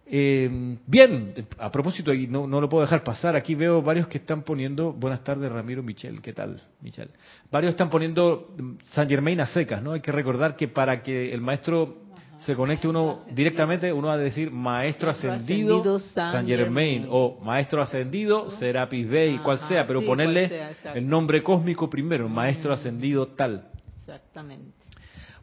Eh, 0.09 0.77
bien, 0.85 1.33
a 1.59 1.69
propósito, 1.69 2.13
y 2.13 2.27
no, 2.27 2.47
no, 2.47 2.61
lo 2.61 2.69
puedo 2.69 2.83
dejar 2.83 3.03
pasar, 3.03 3.35
aquí 3.35 3.55
veo 3.55 3.81
varios 3.81 4.07
que 4.07 4.19
están 4.19 4.43
poniendo, 4.43 4.93
buenas 4.93 5.21
tardes 5.21 5.51
Ramiro 5.51 5.83
Michel, 5.83 6.21
¿qué 6.21 6.31
tal 6.31 6.61
Michel? 6.81 7.09
Varios 7.51 7.71
están 7.71 7.89
poniendo 7.89 8.53
mm, 8.57 8.71
San 8.83 9.09
Germain 9.09 9.41
a 9.41 9.47
secas, 9.47 9.83
¿no? 9.83 9.91
Hay 9.91 9.99
que 9.99 10.13
recordar 10.13 10.55
que 10.55 10.69
para 10.69 11.03
que 11.03 11.33
el 11.33 11.41
maestro 11.41 12.07
se 12.45 12.55
conecte 12.55 12.87
uno 12.87 13.23
directamente, 13.31 13.91
uno 13.91 14.07
va 14.07 14.13
a 14.13 14.17
decir 14.17 14.49
maestro 14.49 15.09
ascendido, 15.09 15.99
San, 15.99 16.47
Germain, 16.47 17.07
o 17.09 17.39
maestro 17.41 17.81
ascendido 17.81 18.51
Serapis 18.51 19.09
Bey, 19.09 19.39
cual 19.39 19.59
sea, 19.67 19.85
pero 19.85 20.05
ponerle 20.05 20.69
el 20.93 21.05
nombre 21.05 21.43
cósmico 21.43 21.89
primero, 21.89 22.29
maestro 22.29 22.71
ascendido 22.71 23.27
tal. 23.27 23.67
Exactamente. 23.99 24.71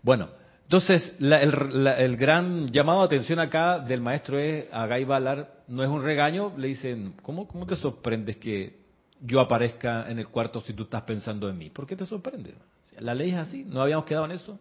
Bueno, 0.03 0.29
entonces, 0.65 1.13
el, 1.21 2.17
gran 2.17 2.69
llamado 2.69 3.01
de 3.01 3.07
atención 3.07 3.39
acá 3.39 3.81
del 3.81 4.01
maestro 4.01 4.39
es 4.39 4.67
a 4.73 4.87
Guy 4.87 5.05
Ballard, 5.05 5.47
no 5.69 5.83
es 5.83 5.89
un 5.91 6.03
regaño, 6.03 6.53
le 6.57 6.69
dicen, 6.69 7.15
¿cómo, 7.23 7.47
¿cómo 7.47 7.67
te 7.67 7.77
sorprendes 7.77 8.39
que 8.39 8.79
yo 9.21 9.41
aparezca 9.41 10.11
en 10.11 10.19
el 10.19 10.29
cuarto 10.29 10.63
si 10.63 10.73
tú 10.73 10.85
estás 10.85 11.03
pensando 11.03 11.49
en 11.51 11.59
mí? 11.59 11.69
¿Por 11.69 11.87
qué 11.87 11.97
te 11.97 12.07
sorprende? 12.07 12.55
La 12.99 13.15
ley 13.15 13.31
es 13.31 13.37
así, 13.37 13.65
no 13.65 13.83
habíamos 13.83 14.07
quedado 14.07 14.25
en 14.25 14.33
eso. 14.33 14.59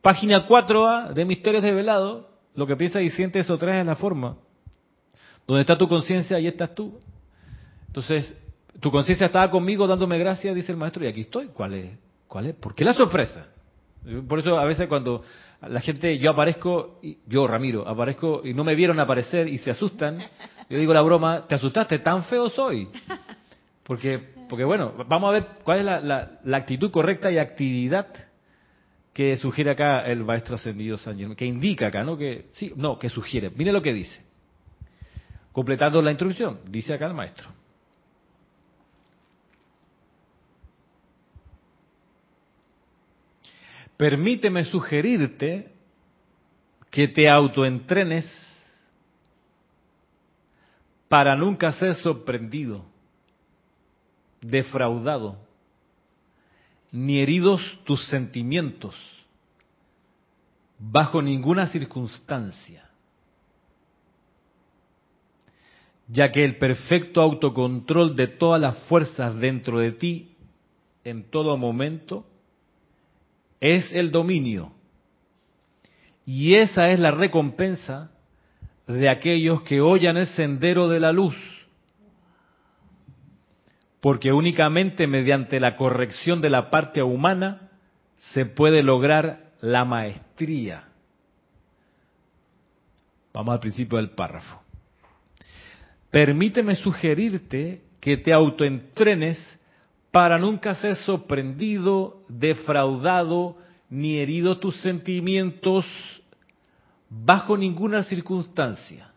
Página 0.00 0.46
4A 0.46 1.12
de 1.12 1.24
Misterios 1.24 1.64
de 1.64 1.72
Velado, 1.72 2.30
lo 2.54 2.66
que 2.66 2.76
piensas 2.76 3.02
y 3.02 3.10
sientes 3.10 3.44
eso 3.44 3.58
traes 3.58 3.80
en 3.80 3.88
la 3.88 3.96
forma. 3.96 4.36
Donde 5.46 5.62
está 5.62 5.76
tu 5.76 5.88
conciencia, 5.88 6.36
ahí 6.36 6.46
estás 6.46 6.72
tú. 6.74 7.00
Entonces, 7.88 8.32
tu 8.78 8.92
conciencia 8.92 9.26
estaba 9.26 9.50
conmigo 9.50 9.86
dándome 9.88 10.18
gracias, 10.18 10.54
dice 10.54 10.70
el 10.70 10.78
maestro, 10.78 11.04
y 11.04 11.08
aquí 11.08 11.22
estoy. 11.22 11.48
¿Cuál 11.48 11.74
es? 11.74 11.98
¿Cuál 12.28 12.46
es? 12.46 12.54
¿Por 12.54 12.74
qué 12.74 12.84
la 12.84 12.92
sorpresa? 12.92 13.48
Por 14.28 14.38
eso 14.38 14.58
a 14.58 14.64
veces 14.64 14.86
cuando 14.88 15.22
la 15.62 15.80
gente, 15.80 16.18
yo 16.18 16.30
aparezco, 16.30 17.00
yo 17.26 17.46
Ramiro, 17.46 17.86
aparezco 17.88 18.42
y 18.44 18.54
no 18.54 18.62
me 18.62 18.74
vieron 18.74 19.00
aparecer 19.00 19.48
y 19.48 19.58
se 19.58 19.70
asustan, 19.70 20.18
yo 20.70 20.78
digo 20.78 20.94
la 20.94 21.02
broma, 21.02 21.46
¿te 21.48 21.56
asustaste? 21.56 21.98
¿Tan 21.98 22.24
feo 22.24 22.48
soy? 22.48 22.88
Porque, 23.82 24.20
porque 24.48 24.64
bueno, 24.64 24.92
vamos 25.08 25.28
a 25.28 25.32
ver 25.32 25.46
cuál 25.64 25.80
es 25.80 25.84
la, 25.84 26.38
la, 26.44 26.56
actitud 26.56 26.90
correcta 26.90 27.30
y 27.30 27.38
actividad 27.38 28.06
que 29.12 29.36
sugiere 29.36 29.70
acá 29.70 30.04
el 30.06 30.24
maestro 30.24 30.56
ascendido 30.56 30.96
San 30.98 31.16
Germán, 31.16 31.36
que 31.36 31.46
indica 31.46 31.88
acá, 31.88 32.04
¿no? 32.04 32.16
Que, 32.16 32.46
sí, 32.52 32.72
no, 32.76 32.98
que 32.98 33.08
sugiere. 33.08 33.50
Mire 33.50 33.72
lo 33.72 33.82
que 33.82 33.92
dice. 33.92 34.22
Completando 35.52 36.02
la 36.02 36.10
instrucción, 36.10 36.60
dice 36.68 36.94
acá 36.94 37.06
el 37.06 37.14
maestro. 37.14 37.48
Permíteme 43.96 44.64
sugerirte 44.64 45.72
que 46.90 47.08
te 47.08 47.28
autoentrenes 47.28 48.30
para 51.08 51.36
nunca 51.36 51.72
ser 51.72 51.94
sorprendido, 51.96 52.84
defraudado, 54.40 55.38
ni 56.92 57.20
heridos 57.20 57.60
tus 57.84 58.06
sentimientos 58.08 58.94
bajo 60.78 61.22
ninguna 61.22 61.66
circunstancia, 61.68 62.88
ya 66.08 66.30
que 66.30 66.44
el 66.44 66.58
perfecto 66.58 67.20
autocontrol 67.22 68.14
de 68.14 68.28
todas 68.28 68.60
las 68.60 68.78
fuerzas 68.84 69.36
dentro 69.36 69.78
de 69.78 69.92
ti 69.92 70.36
en 71.02 71.30
todo 71.30 71.56
momento 71.56 72.26
es 73.60 73.90
el 73.92 74.10
dominio. 74.10 74.72
Y 76.24 76.54
esa 76.54 76.88
es 76.88 76.98
la 76.98 77.10
recompensa 77.10 78.10
de 78.86 79.08
aquellos 79.08 79.62
que 79.62 79.80
oyan 79.80 80.16
el 80.16 80.26
sendero 80.26 80.88
de 80.88 81.00
la 81.00 81.12
luz. 81.12 81.36
Porque 84.00 84.32
únicamente 84.32 85.06
mediante 85.06 85.58
la 85.60 85.76
corrección 85.76 86.40
de 86.40 86.50
la 86.50 86.70
parte 86.70 87.02
humana 87.02 87.70
se 88.16 88.46
puede 88.46 88.82
lograr 88.82 89.52
la 89.60 89.84
maestría. 89.84 90.84
Vamos 93.32 93.52
al 93.52 93.60
principio 93.60 93.98
del 93.98 94.10
párrafo. 94.10 94.62
Permíteme 96.10 96.74
sugerirte 96.76 97.82
que 98.00 98.16
te 98.16 98.32
autoentrenes 98.32 99.55
para 100.16 100.38
nunca 100.38 100.74
ser 100.76 100.96
sorprendido, 100.96 102.22
defraudado, 102.30 103.58
ni 103.90 104.16
herido 104.16 104.56
tus 104.56 104.74
sentimientos 104.80 105.84
bajo 107.10 107.54
ninguna 107.54 108.02
circunstancia, 108.02 109.10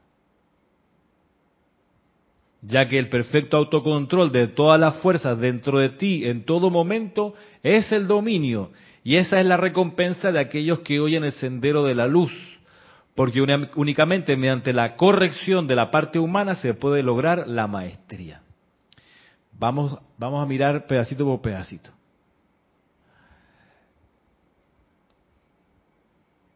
ya 2.61 2.85
que 2.89 2.99
el 2.99 3.07
perfecto 3.07 3.55
autocontrol 3.55 4.29
de 4.33 4.47
todas 4.47 4.77
las 4.77 4.97
fuerzas 4.97 5.39
dentro 5.39 5.79
de 5.79 5.87
ti 5.87 6.25
en 6.25 6.43
todo 6.43 6.69
momento 6.69 7.33
es 7.63 7.93
el 7.93 8.05
dominio, 8.05 8.71
y 9.01 9.15
esa 9.15 9.39
es 9.39 9.45
la 9.45 9.55
recompensa 9.55 10.33
de 10.33 10.41
aquellos 10.41 10.79
que 10.79 10.99
oyen 10.99 11.23
el 11.23 11.31
sendero 11.31 11.85
de 11.85 11.95
la 11.95 12.07
luz, 12.07 12.33
porque 13.15 13.39
únicamente 13.41 14.35
mediante 14.35 14.73
la 14.73 14.97
corrección 14.97 15.65
de 15.65 15.77
la 15.77 15.91
parte 15.91 16.19
humana 16.19 16.55
se 16.55 16.73
puede 16.73 17.03
lograr 17.03 17.47
la 17.47 17.67
maestría. 17.67 18.41
Vamos, 19.59 19.99
vamos 20.17 20.41
a 20.41 20.45
mirar 20.45 20.87
pedacito 20.87 21.25
por 21.25 21.41
pedacito. 21.41 21.91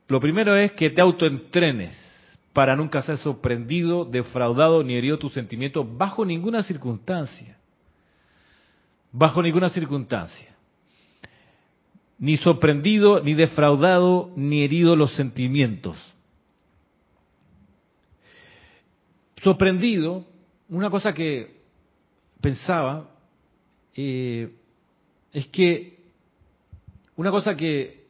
Lo 0.07 0.21
primero 0.21 0.55
es 0.55 0.71
que 0.71 0.89
te 0.89 1.01
autoentrenes 1.01 1.97
para 2.53 2.75
nunca 2.75 3.01
ser 3.01 3.17
sorprendido, 3.17 4.05
defraudado 4.05 4.83
ni 4.83 4.93
herido 4.93 5.17
tus 5.19 5.33
sentimientos 5.33 5.85
bajo 5.97 6.23
ninguna 6.23 6.63
circunstancia. 6.63 7.57
Bajo 9.11 9.41
ninguna 9.41 9.69
circunstancia. 9.69 10.55
Ni 12.19 12.37
sorprendido, 12.37 13.21
ni 13.21 13.33
defraudado, 13.33 14.31
ni 14.35 14.63
herido 14.63 14.95
los 14.95 15.13
sentimientos. 15.15 15.97
Sorprendido, 19.41 20.25
una 20.69 20.89
cosa 20.89 21.13
que 21.13 21.62
pensaba 22.43 23.09
eh, 23.95 24.53
es 25.31 25.47
que 25.47 25.97
una 27.15 27.31
cosa 27.31 27.55
que 27.55 28.03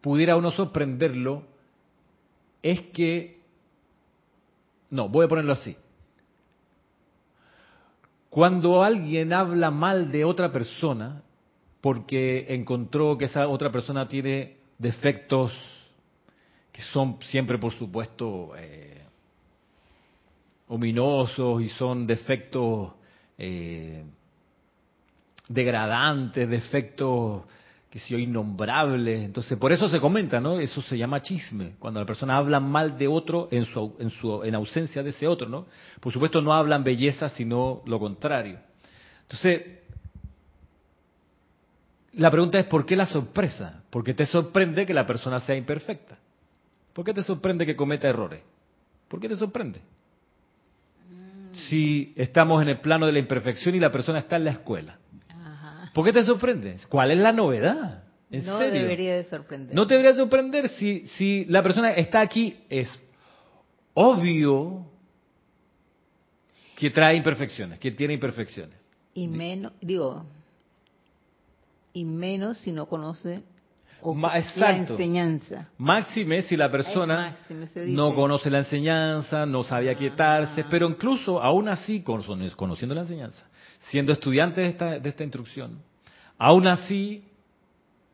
pudiera 0.00 0.36
uno 0.36 0.50
sorprenderlo 0.52 1.44
es 2.62 2.80
que, 2.94 3.42
no, 4.88 5.10
voy 5.10 5.26
a 5.26 5.28
ponerlo 5.28 5.52
así. 5.52 5.76
Cuando 8.30 8.82
alguien 8.82 9.34
habla 9.34 9.70
mal 9.70 10.10
de 10.10 10.24
otra 10.24 10.50
persona 10.50 11.22
porque 11.82 12.46
encontró 12.48 13.18
que 13.18 13.26
esa 13.26 13.48
otra 13.48 13.70
persona 13.70 14.08
tiene 14.08 14.56
defectos 14.78 15.52
que 16.72 16.80
son 16.80 17.18
siempre, 17.26 17.58
por 17.58 17.74
supuesto, 17.74 18.52
eh, 18.56 19.04
ominosos 20.72 21.60
y 21.60 21.68
son 21.68 22.06
defectos 22.06 22.92
eh, 23.36 24.02
degradantes, 25.48 26.48
defectos 26.48 27.42
que 27.90 27.98
si 27.98 28.14
innombrables. 28.14 29.22
Entonces, 29.22 29.58
por 29.58 29.70
eso 29.70 29.86
se 29.86 30.00
comenta, 30.00 30.40
¿no? 30.40 30.58
Eso 30.58 30.80
se 30.80 30.96
llama 30.96 31.20
chisme, 31.20 31.74
cuando 31.78 32.00
la 32.00 32.06
persona 32.06 32.38
habla 32.38 32.58
mal 32.58 32.96
de 32.96 33.06
otro 33.06 33.48
en 33.50 33.66
su, 33.66 33.96
en 33.98 34.08
su 34.08 34.42
en 34.44 34.54
ausencia 34.54 35.02
de 35.02 35.10
ese 35.10 35.28
otro, 35.28 35.46
¿no? 35.46 35.66
Por 36.00 36.10
supuesto 36.10 36.40
no 36.40 36.54
hablan 36.54 36.82
belleza, 36.82 37.28
sino 37.28 37.82
lo 37.84 37.98
contrario. 37.98 38.58
Entonces, 39.22 39.62
la 42.14 42.30
pregunta 42.30 42.58
es 42.58 42.64
¿por 42.64 42.86
qué 42.86 42.96
la 42.96 43.06
sorpresa? 43.06 43.82
Porque 43.90 44.14
te 44.14 44.24
sorprende 44.24 44.86
que 44.86 44.94
la 44.94 45.06
persona 45.06 45.38
sea 45.40 45.54
imperfecta. 45.54 46.16
¿Por 46.94 47.04
qué 47.04 47.12
te 47.12 47.22
sorprende 47.22 47.66
que 47.66 47.76
cometa 47.76 48.08
errores? 48.08 48.40
¿Por 49.08 49.20
qué 49.20 49.28
te 49.28 49.36
sorprende? 49.36 49.80
Si 51.68 52.12
estamos 52.16 52.62
en 52.62 52.68
el 52.68 52.80
plano 52.80 53.06
de 53.06 53.12
la 53.12 53.18
imperfección 53.18 53.74
y 53.74 53.80
la 53.80 53.92
persona 53.92 54.18
está 54.18 54.36
en 54.36 54.44
la 54.44 54.50
escuela? 54.52 54.98
¿Por 55.94 56.04
qué 56.04 56.12
te 56.12 56.24
sorprende? 56.24 56.76
¿Cuál 56.88 57.10
es 57.10 57.18
la 57.18 57.32
novedad? 57.32 58.04
¿En 58.30 58.46
no 58.46 58.58
debería 58.58 59.16
de 59.16 59.24
sorprender. 59.24 59.74
No 59.74 59.86
te 59.86 59.94
debería 59.94 60.16
sorprender 60.16 60.68
si, 60.70 61.06
si 61.06 61.44
la 61.44 61.62
persona 61.62 61.92
está 61.92 62.22
aquí, 62.22 62.56
es 62.70 62.90
obvio 63.92 64.86
que 66.76 66.90
trae 66.90 67.14
imperfecciones, 67.16 67.78
que 67.78 67.90
tiene 67.90 68.14
imperfecciones. 68.14 68.76
Y 69.12 69.28
menos, 69.28 69.72
digo, 69.82 70.24
y 71.92 72.06
menos 72.06 72.56
si 72.58 72.72
no 72.72 72.86
conoce 72.86 73.42
la 74.56 74.76
enseñanza. 74.76 75.68
Máxime 75.78 76.42
si 76.42 76.56
la 76.56 76.70
persona 76.70 77.36
no 77.86 78.14
conoce 78.14 78.50
la 78.50 78.58
enseñanza, 78.58 79.46
no 79.46 79.62
sabe 79.62 79.90
aquietarse, 79.90 80.62
ah. 80.62 80.66
pero 80.68 80.88
incluso 80.88 81.42
aún 81.42 81.68
así, 81.68 82.02
conociendo 82.02 82.94
la 82.94 83.02
enseñanza, 83.02 83.46
siendo 83.90 84.12
estudiante 84.12 84.60
de 84.60 84.68
esta, 84.68 84.98
de 84.98 85.08
esta 85.08 85.22
instrucción, 85.22 85.78
aún 86.38 86.66
así 86.66 87.24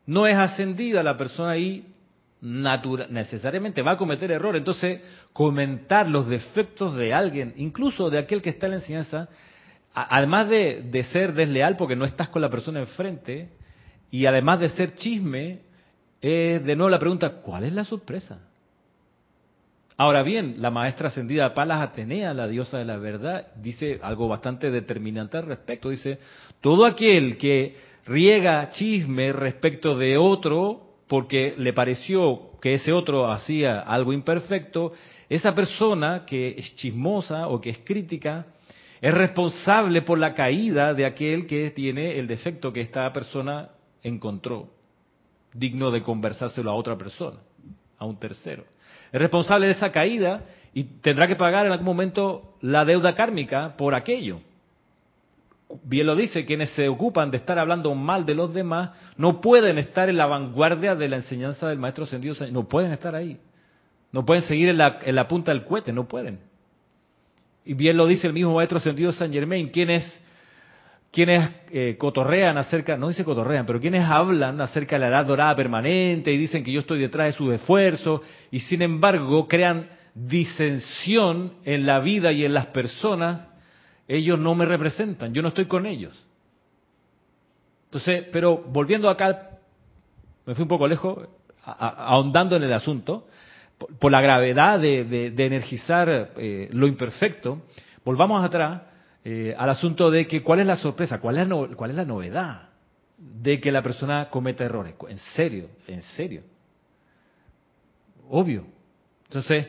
no 0.05 0.27
es 0.27 0.35
ascendida 0.35 1.03
la 1.03 1.17
persona 1.17 1.51
ahí 1.51 1.85
necesariamente 2.41 3.81
va 3.81 3.91
a 3.91 3.97
cometer 3.97 4.31
errores. 4.31 4.61
Entonces, 4.61 5.01
comentar 5.33 6.09
los 6.09 6.27
defectos 6.27 6.95
de 6.95 7.13
alguien, 7.13 7.53
incluso 7.57 8.09
de 8.09 8.19
aquel 8.19 8.41
que 8.41 8.49
está 8.49 8.67
en 8.67 8.71
la 8.71 8.77
enseñanza, 8.77 9.27
además 9.93 10.47
de, 10.47 10.83
de 10.89 11.03
ser 11.03 11.33
desleal 11.33 11.75
porque 11.75 11.95
no 11.95 12.05
estás 12.05 12.29
con 12.29 12.41
la 12.41 12.49
persona 12.49 12.79
enfrente, 12.79 13.49
y 14.11 14.25
además 14.25 14.59
de 14.59 14.69
ser 14.69 14.95
chisme, 14.95 15.59
es 16.21 16.63
de 16.63 16.75
nuevo 16.75 16.89
la 16.89 16.99
pregunta, 16.99 17.41
¿cuál 17.41 17.63
es 17.63 17.73
la 17.73 17.83
sorpresa? 17.83 18.39
Ahora 19.97 20.23
bien, 20.23 20.55
la 20.59 20.71
maestra 20.71 21.09
ascendida 21.09 21.53
Palas 21.53 21.81
Atenea, 21.81 22.33
la 22.33 22.47
diosa 22.47 22.77
de 22.77 22.85
la 22.85 22.97
verdad, 22.97 23.47
dice 23.55 23.99
algo 24.01 24.29
bastante 24.29 24.71
determinante 24.71 25.37
al 25.37 25.45
respecto. 25.45 25.89
Dice, 25.89 26.19
todo 26.61 26.85
aquel 26.85 27.37
que 27.37 27.75
riega 28.05 28.69
chisme 28.69 29.33
respecto 29.33 29.97
de 29.97 30.17
otro 30.17 30.83
porque 31.07 31.53
le 31.57 31.73
pareció 31.73 32.51
que 32.61 32.75
ese 32.75 32.93
otro 32.93 33.29
hacía 33.29 33.79
algo 33.81 34.13
imperfecto, 34.13 34.93
esa 35.27 35.53
persona 35.53 36.23
que 36.25 36.55
es 36.57 36.75
chismosa 36.75 37.47
o 37.47 37.59
que 37.59 37.71
es 37.71 37.79
crítica, 37.79 38.45
es 39.01 39.13
responsable 39.13 40.01
por 40.03 40.17
la 40.17 40.33
caída 40.33 40.93
de 40.93 41.05
aquel 41.05 41.45
que 41.45 41.71
tiene 41.71 42.17
el 42.17 42.27
defecto 42.27 42.71
que 42.71 42.81
esta 42.81 43.11
persona 43.11 43.69
encontró 44.01 44.78
digno 45.53 45.91
de 45.91 46.03
conversárselo 46.03 46.69
a 46.69 46.75
otra 46.75 46.97
persona, 46.97 47.37
a 47.97 48.05
un 48.05 48.17
tercero. 48.17 48.63
Es 49.11 49.19
responsable 49.19 49.67
de 49.67 49.73
esa 49.73 49.91
caída 49.91 50.43
y 50.73 50.83
tendrá 50.83 51.27
que 51.27 51.35
pagar 51.35 51.65
en 51.65 51.71
algún 51.71 51.85
momento 51.85 52.55
la 52.61 52.85
deuda 52.85 53.15
kármica 53.15 53.75
por 53.77 53.95
aquello. 53.95 54.41
bien 55.83 56.07
lo 56.07 56.15
dice, 56.15 56.45
quienes 56.45 56.69
se 56.71 56.87
ocupan 56.87 57.31
de 57.31 57.37
estar 57.37 57.59
hablando 57.59 57.93
mal 57.95 58.25
de 58.25 58.35
los 58.35 58.53
demás, 58.53 58.91
no 59.17 59.41
pueden 59.41 59.77
estar 59.77 60.09
en 60.09 60.17
la 60.17 60.25
vanguardia 60.25 60.95
de 60.95 61.09
la 61.09 61.17
enseñanza 61.17 61.67
del 61.67 61.79
Maestro 61.79 62.03
Ascendido, 62.05 62.35
no 62.51 62.67
pueden 62.67 62.91
estar 62.91 63.15
ahí. 63.15 63.39
No 64.11 64.25
pueden 64.25 64.43
seguir 64.43 64.69
en 64.69 64.77
la, 64.77 65.27
punta 65.27 65.51
del 65.51 65.63
cohete, 65.63 65.93
no 65.93 66.07
pueden. 66.07 66.39
Y 67.63 67.73
bien 67.73 67.97
lo 67.97 68.07
dice 68.07 68.27
el 68.27 68.33
mismo 68.33 68.55
Maestro 68.55 68.79
Ascendido 68.79 69.11
San 69.11 69.31
Germain, 69.31 69.69
quienes 69.69 70.19
quienes 71.11 71.49
eh, 71.71 71.95
cotorrean 71.97 72.57
acerca, 72.57 72.95
no 72.95 73.07
dice 73.07 73.23
cotorrean, 73.23 73.65
pero 73.65 73.79
quienes 73.79 74.05
hablan 74.05 74.61
acerca 74.61 74.95
de 74.95 74.99
la 75.01 75.07
edad 75.07 75.25
dorada 75.25 75.55
permanente 75.55 76.31
y 76.31 76.37
dicen 76.37 76.63
que 76.63 76.71
yo 76.71 76.81
estoy 76.81 76.99
detrás 76.99 77.27
de 77.27 77.33
sus 77.33 77.53
esfuerzos 77.53 78.21
y 78.51 78.59
sin 78.59 78.81
embargo 78.81 79.47
crean 79.47 79.89
disensión 80.13 81.53
en 81.65 81.85
la 81.85 81.99
vida 81.99 82.31
y 82.31 82.45
en 82.45 82.53
las 82.53 82.67
personas, 82.67 83.47
ellos 84.07 84.39
no 84.39 84.53
me 84.55 84.65
representan, 84.65 85.33
yo 85.33 85.41
no 85.41 85.49
estoy 85.49 85.65
con 85.65 85.85
ellos. 85.85 86.27
Entonces, 87.85 88.25
pero 88.31 88.57
volviendo 88.57 89.09
acá, 89.09 89.49
me 90.45 90.53
fui 90.53 90.63
un 90.63 90.67
poco 90.67 90.87
lejos, 90.87 91.27
ahondando 91.63 92.55
en 92.55 92.63
el 92.63 92.73
asunto, 92.73 93.27
por, 93.99 94.11
la 94.11 94.21
gravedad 94.21 94.79
de, 94.79 95.33
energizar 95.37 96.33
eh, 96.37 96.69
lo 96.71 96.85
imperfecto, 96.87 97.63
volvamos 98.03 98.43
atrás 98.43 98.81
eh, 99.31 99.53
al 99.55 99.69
asunto 99.69 100.09
de 100.09 100.25
que 100.25 100.41
cuál 100.41 100.61
es 100.61 100.65
la 100.65 100.75
sorpresa, 100.75 101.19
cuál 101.19 101.37
es 101.37 101.47
la, 101.47 101.67
cuál 101.75 101.91
es 101.91 101.95
la 101.95 102.03
novedad 102.03 102.69
de 103.15 103.61
que 103.61 103.71
la 103.71 103.83
persona 103.83 104.27
cometa 104.31 104.65
errores. 104.65 104.95
En 105.07 105.19
serio, 105.19 105.69
en 105.85 106.01
serio. 106.01 106.41
Obvio. 108.27 108.65
Entonces, 109.25 109.67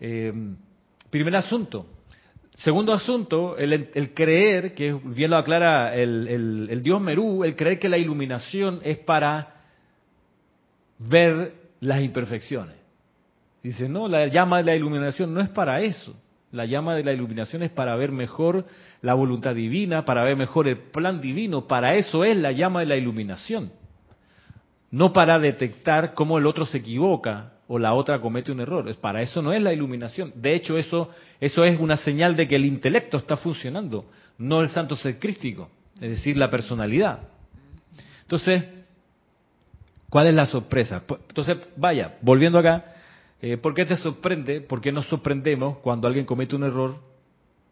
eh, 0.00 0.32
primer 1.08 1.36
asunto. 1.36 1.86
Segundo 2.56 2.92
asunto, 2.92 3.56
el, 3.56 4.12
creer, 4.12 4.74
que 4.74 4.92
bien 5.04 5.30
lo 5.30 5.36
aclara 5.36 5.94
el, 5.94 6.66
el 6.68 6.82
dios 6.82 7.00
Merú, 7.00 7.44
el 7.44 7.54
creer 7.54 7.78
que 7.78 7.88
la 7.88 7.98
iluminación 7.98 8.80
es 8.82 8.98
para 8.98 9.54
ver 10.98 11.54
las 11.78 12.00
imperfecciones. 12.00 12.74
Dice, 13.62 13.88
no, 13.88 14.08
la 14.08 14.26
llama 14.26 14.58
de 14.58 14.64
la 14.64 14.74
iluminación 14.74 15.32
no 15.32 15.40
es 15.40 15.48
para 15.50 15.80
eso. 15.80 16.16
La 16.52 16.64
llama 16.64 16.94
de 16.94 17.04
la 17.04 17.12
iluminación 17.12 17.62
es 17.62 17.70
para 17.70 17.96
ver 17.96 18.12
mejor 18.12 18.66
la 19.02 19.14
voluntad 19.14 19.54
divina, 19.54 20.04
para 20.04 20.24
ver 20.24 20.36
mejor 20.36 20.68
el 20.68 20.78
plan 20.78 21.20
divino. 21.20 21.66
Para 21.66 21.94
eso 21.96 22.24
es 22.24 22.36
la 22.36 22.52
llama 22.52 22.80
de 22.80 22.86
la 22.86 22.96
iluminación. 22.96 23.72
No 24.90 25.12
para 25.12 25.38
detectar 25.38 26.14
cómo 26.14 26.38
el 26.38 26.46
otro 26.46 26.64
se 26.64 26.78
equivoca 26.78 27.52
o 27.68 27.78
la 27.78 27.94
otra 27.94 28.20
comete 28.20 28.52
un 28.52 28.60
error. 28.60 28.94
Para 28.96 29.22
eso 29.22 29.42
no 29.42 29.52
es 29.52 29.60
la 29.60 29.72
iluminación. 29.72 30.32
De 30.36 30.54
hecho, 30.54 30.78
eso, 30.78 31.10
eso 31.40 31.64
es 31.64 31.78
una 31.80 31.96
señal 31.96 32.36
de 32.36 32.46
que 32.46 32.56
el 32.56 32.64
intelecto 32.64 33.16
está 33.16 33.36
funcionando, 33.36 34.06
no 34.38 34.60
el 34.60 34.68
santo 34.68 34.96
ser 34.96 35.18
crístico, 35.18 35.70
es 35.96 36.10
decir, 36.10 36.36
la 36.36 36.48
personalidad. 36.48 37.20
Entonces, 38.22 38.64
¿cuál 40.08 40.28
es 40.28 40.34
la 40.34 40.46
sorpresa? 40.46 41.02
Entonces, 41.28 41.58
vaya, 41.76 42.16
volviendo 42.22 42.58
acá, 42.58 42.95
eh, 43.40 43.56
¿Por 43.58 43.74
qué 43.74 43.84
te 43.84 43.96
sorprende? 43.96 44.60
¿Por 44.60 44.80
qué 44.80 44.92
nos 44.92 45.06
sorprendemos 45.06 45.78
cuando 45.78 46.08
alguien 46.08 46.24
comete 46.24 46.56
un 46.56 46.64
error? 46.64 46.96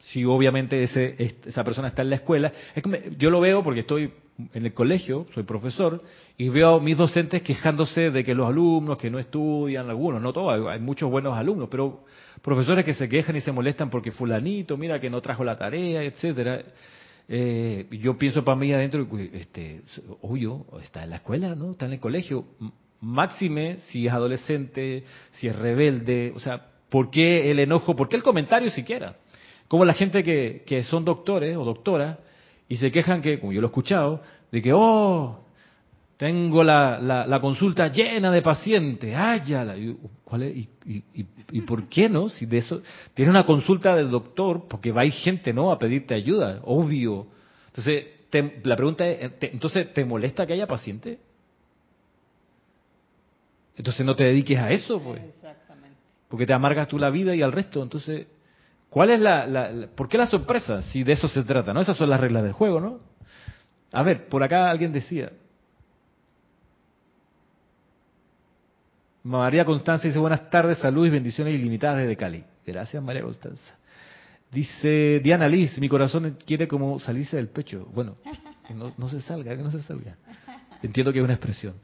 Si 0.00 0.24
obviamente 0.24 0.82
ese, 0.82 1.36
esa 1.46 1.64
persona 1.64 1.88
está 1.88 2.02
en 2.02 2.10
la 2.10 2.16
escuela. 2.16 2.52
yo 3.18 3.30
lo 3.30 3.40
veo 3.40 3.62
porque 3.62 3.80
estoy 3.80 4.12
en 4.52 4.66
el 4.66 4.74
colegio, 4.74 5.26
soy 5.32 5.44
profesor, 5.44 6.02
y 6.36 6.48
veo 6.48 6.76
a 6.76 6.80
mis 6.80 6.96
docentes 6.96 7.40
quejándose 7.42 8.10
de 8.10 8.24
que 8.24 8.34
los 8.34 8.48
alumnos 8.48 8.98
que 8.98 9.10
no 9.10 9.18
estudian, 9.18 9.88
algunos, 9.88 10.20
no 10.20 10.32
todos, 10.32 10.66
hay 10.68 10.80
muchos 10.80 11.10
buenos 11.10 11.36
alumnos, 11.38 11.68
pero 11.70 12.04
profesores 12.42 12.84
que 12.84 12.94
se 12.94 13.08
quejan 13.08 13.36
y 13.36 13.40
se 13.40 13.52
molestan 13.52 13.88
porque 13.90 14.10
fulanito, 14.10 14.76
mira 14.76 15.00
que 15.00 15.08
no 15.08 15.20
trajo 15.22 15.44
la 15.44 15.56
tarea, 15.56 16.02
etcétera. 16.02 16.62
Eh, 17.26 17.86
yo 17.90 18.18
pienso 18.18 18.44
para 18.44 18.56
mí 18.56 18.72
adentro, 18.72 19.06
este, 19.32 19.82
obvio, 20.20 20.66
está 20.82 21.04
en 21.04 21.10
la 21.10 21.16
escuela, 21.16 21.54
¿no? 21.54 21.70
Está 21.72 21.86
en 21.86 21.94
el 21.94 22.00
colegio 22.00 22.44
máxime 23.04 23.78
si 23.86 24.06
es 24.06 24.12
adolescente, 24.12 25.04
si 25.32 25.48
es 25.48 25.56
rebelde, 25.56 26.32
o 26.34 26.40
sea, 26.40 26.66
¿por 26.88 27.10
qué 27.10 27.50
el 27.50 27.60
enojo? 27.60 27.94
¿Por 27.96 28.08
qué 28.08 28.16
el 28.16 28.22
comentario 28.22 28.70
siquiera? 28.70 29.16
Como 29.68 29.84
la 29.84 29.94
gente 29.94 30.22
que, 30.22 30.62
que 30.66 30.82
son 30.82 31.04
doctores 31.04 31.56
o 31.56 31.64
doctoras 31.64 32.18
y 32.68 32.76
se 32.76 32.90
quejan 32.90 33.22
que, 33.22 33.38
como 33.40 33.52
yo 33.52 33.60
lo 33.60 33.66
he 33.66 33.70
escuchado, 33.70 34.22
de 34.50 34.62
que, 34.62 34.72
oh, 34.72 35.44
tengo 36.16 36.62
la, 36.62 36.98
la, 37.00 37.40
consulta 37.40 37.88
llena 37.88 38.30
de 38.30 38.40
pacientes, 38.40 39.14
háyala. 39.14 39.74
¿Cuál 40.22 40.44
es? 40.44 40.56
¿Y, 40.56 40.68
y, 40.86 41.26
y, 41.50 41.60
por 41.62 41.88
qué 41.88 42.08
no? 42.08 42.28
Si 42.28 42.46
de 42.46 42.58
eso, 42.58 42.82
tiene 43.14 43.30
una 43.30 43.44
consulta 43.44 43.96
del 43.96 44.10
doctor, 44.10 44.66
porque 44.68 44.92
va 44.92 45.02
a 45.02 45.06
ir 45.06 45.12
gente, 45.12 45.52
¿no? 45.52 45.72
A 45.72 45.78
pedirte 45.78 46.14
ayuda, 46.14 46.60
obvio. 46.62 47.26
Entonces, 47.66 48.04
la 48.62 48.76
pregunta 48.76 49.06
es, 49.06 49.32
¿entonces 49.40 49.92
te 49.92 50.04
molesta 50.04 50.46
que 50.46 50.52
haya 50.52 50.66
pacientes? 50.66 51.18
Entonces 53.76 54.04
no 54.06 54.14
te 54.14 54.24
dediques 54.24 54.58
a 54.58 54.70
eso, 54.70 55.00
pues. 55.00 55.22
Exactamente. 55.22 55.96
Porque 56.28 56.46
te 56.46 56.52
amargas 56.52 56.88
tú 56.88 56.98
la 56.98 57.10
vida 57.10 57.34
y 57.34 57.42
al 57.42 57.52
resto. 57.52 57.82
Entonces, 57.82 58.26
¿cuál 58.88 59.10
es 59.10 59.20
la, 59.20 59.46
la, 59.46 59.88
¿por 59.94 60.08
qué 60.08 60.18
la 60.18 60.26
sorpresa? 60.26 60.82
Si 60.82 61.02
de 61.02 61.12
eso 61.12 61.28
se 61.28 61.42
trata, 61.42 61.72
¿no? 61.72 61.80
Esas 61.80 61.96
son 61.96 62.10
las 62.10 62.20
reglas 62.20 62.42
del 62.42 62.52
juego, 62.52 62.80
¿no? 62.80 63.00
A 63.92 64.02
ver, 64.02 64.28
por 64.28 64.42
acá 64.42 64.70
alguien 64.70 64.92
decía. 64.92 65.30
María 69.22 69.64
Constanza 69.64 70.06
dice 70.06 70.18
buenas 70.18 70.50
tardes, 70.50 70.78
salud 70.78 71.06
y 71.06 71.10
bendiciones 71.10 71.54
ilimitadas 71.54 71.98
desde 71.98 72.16
Cali. 72.16 72.44
Gracias 72.66 73.02
María 73.02 73.22
Constanza. 73.22 73.78
Dice 74.50 75.20
Diana 75.20 75.48
Liz, 75.48 75.78
mi 75.78 75.88
corazón 75.88 76.36
quiere 76.46 76.68
como 76.68 77.00
salirse 77.00 77.36
del 77.36 77.48
pecho. 77.48 77.88
Bueno, 77.94 78.16
que 78.66 78.74
no, 78.74 78.92
no 78.96 79.08
se 79.08 79.20
salga, 79.20 79.56
que 79.56 79.62
no 79.62 79.70
se 79.70 79.82
salga. 79.82 80.16
Entiendo 80.82 81.12
que 81.12 81.18
es 81.18 81.24
una 81.24 81.34
expresión. 81.34 81.74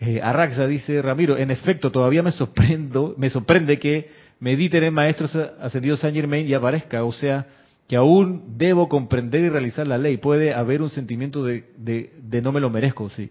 Eh, 0.00 0.20
Arraxa 0.22 0.66
dice, 0.66 1.00
Ramiro, 1.02 1.36
en 1.36 1.50
efecto, 1.50 1.90
todavía 1.90 2.22
me 2.22 2.32
sorprendo, 2.32 3.14
me 3.16 3.30
sorprende 3.30 3.78
que 3.78 4.08
medite 4.40 4.84
en 4.84 4.92
Maestro 4.92 5.28
Ascendido 5.60 5.96
San 5.96 6.12
Germain 6.14 6.46
y 6.46 6.54
aparezca, 6.54 7.04
o 7.04 7.12
sea, 7.12 7.46
que 7.86 7.96
aún 7.96 8.56
debo 8.56 8.88
comprender 8.88 9.42
y 9.42 9.48
realizar 9.48 9.86
la 9.86 9.98
ley. 9.98 10.16
Puede 10.16 10.52
haber 10.52 10.82
un 10.82 10.90
sentimiento 10.90 11.44
de, 11.44 11.64
de, 11.76 12.42
no 12.42 12.52
me 12.52 12.60
lo 12.60 12.70
merezco, 12.70 13.08
sí, 13.10 13.30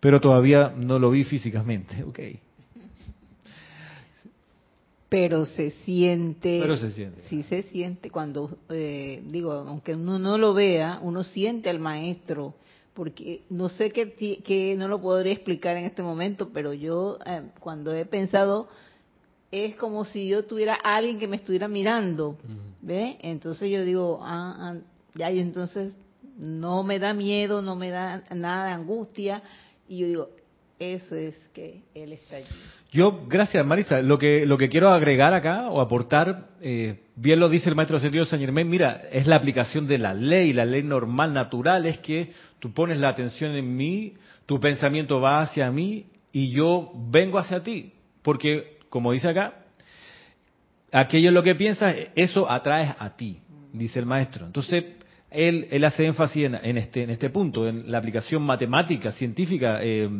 pero 0.00 0.20
todavía 0.20 0.72
no 0.76 0.98
lo 0.98 1.10
vi 1.10 1.24
físicamente, 1.24 2.02
ok. 2.02 2.18
Pero 5.08 5.44
se 5.44 5.70
siente, 5.70 6.58
pero 6.62 6.76
se 6.78 6.90
siente. 6.90 7.20
sí 7.28 7.42
se 7.42 7.62
siente 7.64 8.08
cuando, 8.08 8.56
eh, 8.70 9.22
digo, 9.26 9.52
aunque 9.52 9.94
uno 9.94 10.18
no 10.18 10.38
lo 10.38 10.54
vea, 10.54 11.00
uno 11.02 11.22
siente 11.22 11.68
al 11.68 11.78
maestro 11.78 12.54
porque 12.94 13.42
no 13.48 13.68
sé 13.68 13.90
qué, 13.90 14.74
no 14.76 14.88
lo 14.88 15.00
podría 15.00 15.32
explicar 15.32 15.76
en 15.76 15.84
este 15.84 16.02
momento, 16.02 16.50
pero 16.52 16.72
yo 16.72 17.18
eh, 17.24 17.42
cuando 17.60 17.94
he 17.94 18.04
pensado 18.04 18.68
es 19.50 19.76
como 19.76 20.04
si 20.04 20.28
yo 20.28 20.44
tuviera 20.46 20.74
alguien 20.74 21.18
que 21.18 21.28
me 21.28 21.36
estuviera 21.36 21.68
mirando, 21.68 22.38
¿ve? 22.80 23.18
Entonces 23.20 23.70
yo 23.70 23.84
digo, 23.84 24.20
ah, 24.22 24.56
ah, 24.58 24.76
ya, 25.14 25.30
y 25.30 25.40
entonces 25.40 25.94
no 26.38 26.82
me 26.82 26.98
da 26.98 27.12
miedo, 27.12 27.60
no 27.60 27.76
me 27.76 27.90
da 27.90 28.24
nada 28.34 28.66
de 28.66 28.72
angustia, 28.72 29.42
y 29.88 29.98
yo 29.98 30.06
digo, 30.06 30.30
eso 30.78 31.14
es 31.14 31.36
que 31.52 31.82
él 31.94 32.12
está 32.12 32.36
allí. 32.36 32.46
Yo, 32.92 33.24
gracias 33.26 33.64
Marisa, 33.64 34.02
lo 34.02 34.18
que, 34.18 34.44
lo 34.44 34.58
que 34.58 34.68
quiero 34.68 34.90
agregar 34.90 35.32
acá 35.32 35.70
o 35.70 35.80
aportar, 35.80 36.48
eh, 36.60 37.04
bien 37.16 37.40
lo 37.40 37.48
dice 37.48 37.70
el 37.70 37.74
maestro 37.74 37.98
sentido 37.98 38.26
San 38.26 38.38
Germán, 38.38 38.68
mira, 38.68 39.04
es 39.10 39.26
la 39.26 39.36
aplicación 39.36 39.86
de 39.86 39.96
la 39.96 40.12
ley, 40.12 40.52
la 40.52 40.66
ley 40.66 40.82
normal, 40.82 41.32
natural, 41.32 41.86
es 41.86 41.96
que 42.00 42.32
tú 42.58 42.74
pones 42.74 42.98
la 42.98 43.08
atención 43.08 43.52
en 43.52 43.74
mí, 43.74 44.12
tu 44.44 44.60
pensamiento 44.60 45.22
va 45.22 45.40
hacia 45.40 45.70
mí 45.70 46.04
y 46.32 46.50
yo 46.50 46.92
vengo 46.94 47.38
hacia 47.38 47.62
ti, 47.62 47.94
porque 48.20 48.76
como 48.90 49.12
dice 49.12 49.30
acá, 49.30 49.54
aquello 50.92 51.28
es 51.28 51.34
lo 51.34 51.42
que 51.42 51.54
piensas, 51.54 51.96
eso 52.14 52.50
atrae 52.50 52.94
a 52.98 53.16
ti, 53.16 53.38
dice 53.72 54.00
el 54.00 54.06
maestro. 54.06 54.44
Entonces, 54.44 54.84
él, 55.30 55.66
él 55.70 55.82
hace 55.86 56.04
énfasis 56.04 56.44
en, 56.44 56.76
este, 56.76 57.04
en 57.04 57.08
este 57.08 57.30
punto, 57.30 57.66
en 57.66 57.90
la 57.90 57.96
aplicación 57.96 58.42
matemática, 58.42 59.12
científica. 59.12 59.78
Eh, 59.80 60.10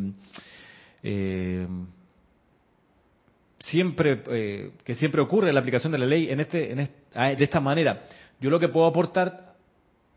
eh, 1.03 1.67
siempre 3.63 4.23
eh, 4.29 4.71
que 4.85 4.95
siempre 4.95 5.21
ocurre 5.21 5.53
la 5.53 5.61
aplicación 5.61 5.93
de 5.93 5.99
la 5.99 6.07
ley 6.07 6.31
en 6.31 6.41
este, 6.41 6.73
en 6.73 6.89
ah, 7.15 7.29
de 7.29 7.45
esta 7.45 7.61
manera. 7.61 8.05
Yo 8.41 8.51
lo 8.51 8.61
que 8.61 8.69
puedo 8.69 8.87
aportar, 8.87 9.55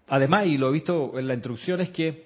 además, 0.08 0.48
y 0.48 0.58
lo 0.58 0.70
he 0.70 0.74
visto 0.74 1.18
en 1.18 1.28
la 1.28 1.34
instrucción, 1.34 1.82
es 1.82 1.90
que 1.90 2.26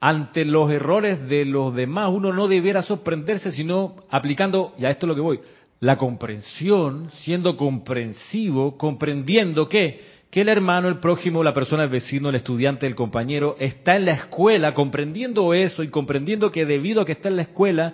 ante 0.00 0.44
los 0.44 0.70
errores 0.72 1.28
de 1.28 1.44
los 1.44 1.74
demás 1.74 2.10
uno 2.12 2.32
no 2.32 2.48
debiera 2.48 2.82
sorprenderse, 2.82 3.52
sino 3.52 3.96
aplicando, 4.10 4.74
ya 4.78 4.90
esto 4.90 5.06
es 5.06 5.08
lo 5.08 5.14
que 5.14 5.20
voy, 5.20 5.40
la 5.80 5.98
comprensión, 5.98 7.10
siendo 7.22 7.56
comprensivo, 7.56 8.76
comprendiendo 8.76 9.68
que 9.68 10.22
que 10.32 10.40
el 10.40 10.48
hermano, 10.48 10.88
el 10.88 10.98
prójimo, 10.98 11.44
la 11.44 11.52
persona, 11.52 11.82
el 11.84 11.90
vecino, 11.90 12.30
el 12.30 12.36
estudiante, 12.36 12.86
el 12.86 12.94
compañero, 12.94 13.54
está 13.58 13.96
en 13.96 14.06
la 14.06 14.12
escuela, 14.12 14.72
comprendiendo 14.72 15.52
eso 15.52 15.82
y 15.82 15.88
comprendiendo 15.88 16.50
que 16.50 16.64
debido 16.64 17.02
a 17.02 17.04
que 17.04 17.12
está 17.12 17.28
en 17.28 17.36
la 17.36 17.42
escuela, 17.42 17.92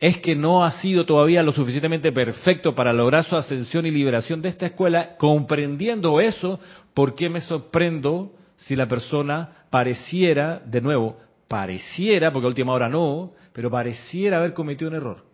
es 0.00 0.18
que 0.18 0.36
no 0.36 0.64
ha 0.64 0.70
sido 0.72 1.06
todavía 1.06 1.42
lo 1.42 1.52
suficientemente 1.52 2.12
perfecto 2.12 2.74
para 2.74 2.92
lograr 2.92 3.24
su 3.24 3.36
ascensión 3.36 3.84
y 3.86 3.90
liberación 3.90 4.40
de 4.40 4.48
esta 4.48 4.66
escuela, 4.66 5.16
comprendiendo 5.16 6.20
eso, 6.20 6.60
¿por 6.94 7.14
qué 7.14 7.28
me 7.28 7.40
sorprendo 7.40 8.32
si 8.58 8.76
la 8.76 8.86
persona 8.86 9.64
pareciera, 9.70 10.60
de 10.64 10.80
nuevo, 10.80 11.16
pareciera, 11.48 12.32
porque 12.32 12.46
a 12.46 12.48
última 12.48 12.72
hora 12.72 12.88
no, 12.88 13.32
pero 13.52 13.70
pareciera 13.70 14.38
haber 14.38 14.52
cometido 14.52 14.90
un 14.90 14.96
error, 14.96 15.24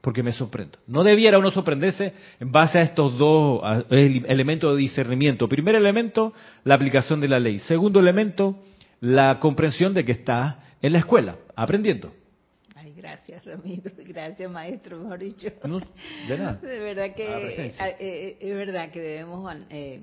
porque 0.00 0.22
me 0.22 0.32
sorprendo. 0.32 0.78
No 0.86 1.04
debiera 1.04 1.38
uno 1.38 1.50
sorprenderse 1.50 2.12
en 2.40 2.50
base 2.50 2.78
a 2.78 2.82
estos 2.82 3.16
dos 3.18 3.62
elementos 3.90 4.74
de 4.74 4.82
discernimiento. 4.82 5.48
Primer 5.48 5.76
elemento, 5.76 6.32
la 6.64 6.74
aplicación 6.74 7.20
de 7.20 7.28
la 7.28 7.38
ley. 7.38 7.58
Segundo 7.58 8.00
elemento, 8.00 8.56
la 9.00 9.38
comprensión 9.38 9.94
de 9.94 10.04
que 10.04 10.12
está 10.12 10.60
en 10.82 10.92
la 10.92 10.98
escuela, 10.98 11.36
aprendiendo. 11.54 12.12
Gracias, 13.08 13.46
Ramiro. 13.46 13.90
Gracias, 14.06 14.50
maestro, 14.50 14.98
mejor 14.98 15.18
dicho. 15.18 15.48
de 16.28 16.38
nada. 16.38 16.54
De 16.62 16.78
verdad 16.78 17.14
que 17.14 17.24
eh, 17.24 17.74
eh, 17.78 18.36
es 18.38 18.54
verdad 18.54 18.90
que 18.90 19.00
debemos 19.00 19.50
eh, 19.70 20.02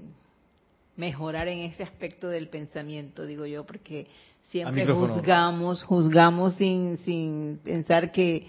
mejorar 0.96 1.48
en 1.48 1.60
ese 1.60 1.84
aspecto 1.84 2.30
del 2.30 2.48
pensamiento, 2.48 3.28
digo 3.28 3.46
yo, 3.46 3.64
porque 3.64 4.08
siempre 4.50 4.88
juzgamos, 4.88 5.84
juzgamos 5.84 6.56
sin, 6.56 6.98
sin 7.00 7.60
pensar 7.64 8.12
que, 8.12 8.48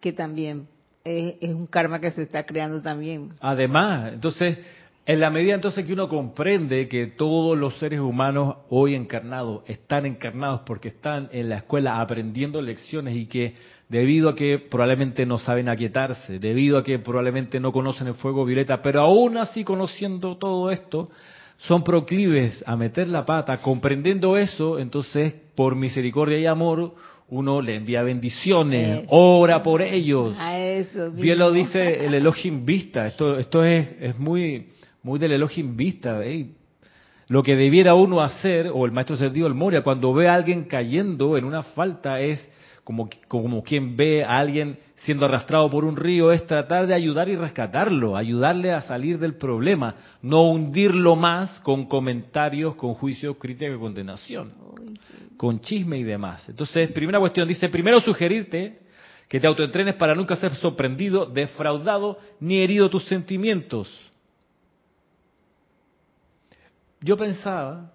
que 0.00 0.14
también 0.14 0.68
es, 1.04 1.34
es, 1.42 1.52
un 1.52 1.66
karma 1.66 2.00
que 2.00 2.12
se 2.12 2.22
está 2.22 2.46
creando 2.46 2.80
también. 2.80 3.34
Además, 3.40 4.14
entonces, 4.14 4.58
en 5.04 5.18
la 5.18 5.30
medida 5.30 5.54
entonces 5.54 5.84
que 5.84 5.92
uno 5.92 6.08
comprende 6.08 6.86
que 6.88 7.08
todos 7.08 7.58
los 7.58 7.76
seres 7.78 7.98
humanos 7.98 8.56
hoy 8.68 8.94
encarnados 8.94 9.62
están 9.66 10.06
encarnados 10.06 10.60
porque 10.64 10.88
están 10.88 11.28
en 11.32 11.48
la 11.48 11.56
escuela 11.56 12.00
aprendiendo 12.00 12.62
lecciones 12.62 13.16
y 13.16 13.26
que 13.26 13.54
debido 13.88 14.28
a 14.28 14.36
que 14.36 14.58
probablemente 14.58 15.26
no 15.26 15.38
saben 15.38 15.68
aquietarse, 15.68 16.38
debido 16.38 16.78
a 16.78 16.84
que 16.84 17.00
probablemente 17.00 17.58
no 17.58 17.72
conocen 17.72 18.06
el 18.06 18.14
fuego 18.14 18.44
violeta, 18.44 18.80
pero 18.80 19.00
aún 19.00 19.36
así 19.36 19.64
conociendo 19.64 20.38
todo 20.38 20.70
esto, 20.70 21.10
son 21.58 21.82
proclives 21.84 22.62
a 22.66 22.76
meter 22.76 23.08
la 23.08 23.24
pata, 23.24 23.58
comprendiendo 23.58 24.36
eso, 24.36 24.78
entonces 24.78 25.34
por 25.54 25.74
misericordia 25.76 26.38
y 26.38 26.46
amor 26.46 26.94
uno 27.28 27.60
le 27.60 27.76
envía 27.76 28.02
bendiciones, 28.02 29.04
ora 29.08 29.62
por 29.62 29.80
ellos. 29.80 30.36
A 30.38 30.58
eso 30.58 31.10
Bien 31.10 31.38
lo 31.38 31.50
dice 31.50 32.04
el 32.04 32.14
Elohim 32.14 32.64
Vista, 32.64 33.06
esto, 33.06 33.38
esto 33.38 33.64
es, 33.64 33.88
es 34.00 34.18
muy, 34.18 34.68
muy 35.02 35.18
del 35.18 35.32
Elohim 35.32 35.76
Vista. 35.76 36.20
Lo 37.28 37.42
que 37.42 37.56
debiera 37.56 37.94
uno 37.94 38.20
hacer, 38.20 38.70
o 38.72 38.84
el 38.84 38.92
maestro 38.92 39.16
Sergio 39.16 39.46
el 39.46 39.54
Moria, 39.54 39.82
cuando 39.82 40.12
ve 40.12 40.28
a 40.28 40.34
alguien 40.34 40.64
cayendo 40.64 41.36
en 41.36 41.44
una 41.44 41.62
falta, 41.62 42.20
es 42.20 42.46
como, 42.84 43.08
como 43.28 43.62
quien 43.62 43.96
ve 43.96 44.24
a 44.24 44.38
alguien 44.38 44.78
siendo 44.96 45.26
arrastrado 45.26 45.70
por 45.70 45.84
un 45.84 45.96
río, 45.96 46.30
es 46.32 46.46
tratar 46.46 46.86
de 46.86 46.94
ayudar 46.94 47.28
y 47.28 47.36
rescatarlo, 47.36 48.16
ayudarle 48.16 48.72
a 48.72 48.80
salir 48.82 49.18
del 49.18 49.34
problema, 49.34 49.94
no 50.20 50.50
hundirlo 50.50 51.16
más 51.16 51.60
con 51.60 51.86
comentarios, 51.86 52.74
con 52.74 52.94
juicios, 52.94 53.36
crítica 53.38 53.72
y 53.72 53.78
condenación, 53.78 54.52
con 55.36 55.60
chisme 55.60 55.98
y 55.98 56.04
demás. 56.04 56.48
Entonces, 56.48 56.90
primera 56.92 57.18
cuestión, 57.18 57.48
dice, 57.48 57.68
primero 57.68 58.00
sugerirte 58.00 58.80
que 59.28 59.40
te 59.40 59.46
autoentrenes 59.46 59.94
para 59.94 60.14
nunca 60.14 60.36
ser 60.36 60.54
sorprendido, 60.56 61.26
defraudado, 61.26 62.18
ni 62.40 62.58
herido 62.58 62.90
tus 62.90 63.04
sentimientos. 63.04 63.88
Yo 67.02 67.16
pensaba, 67.16 67.92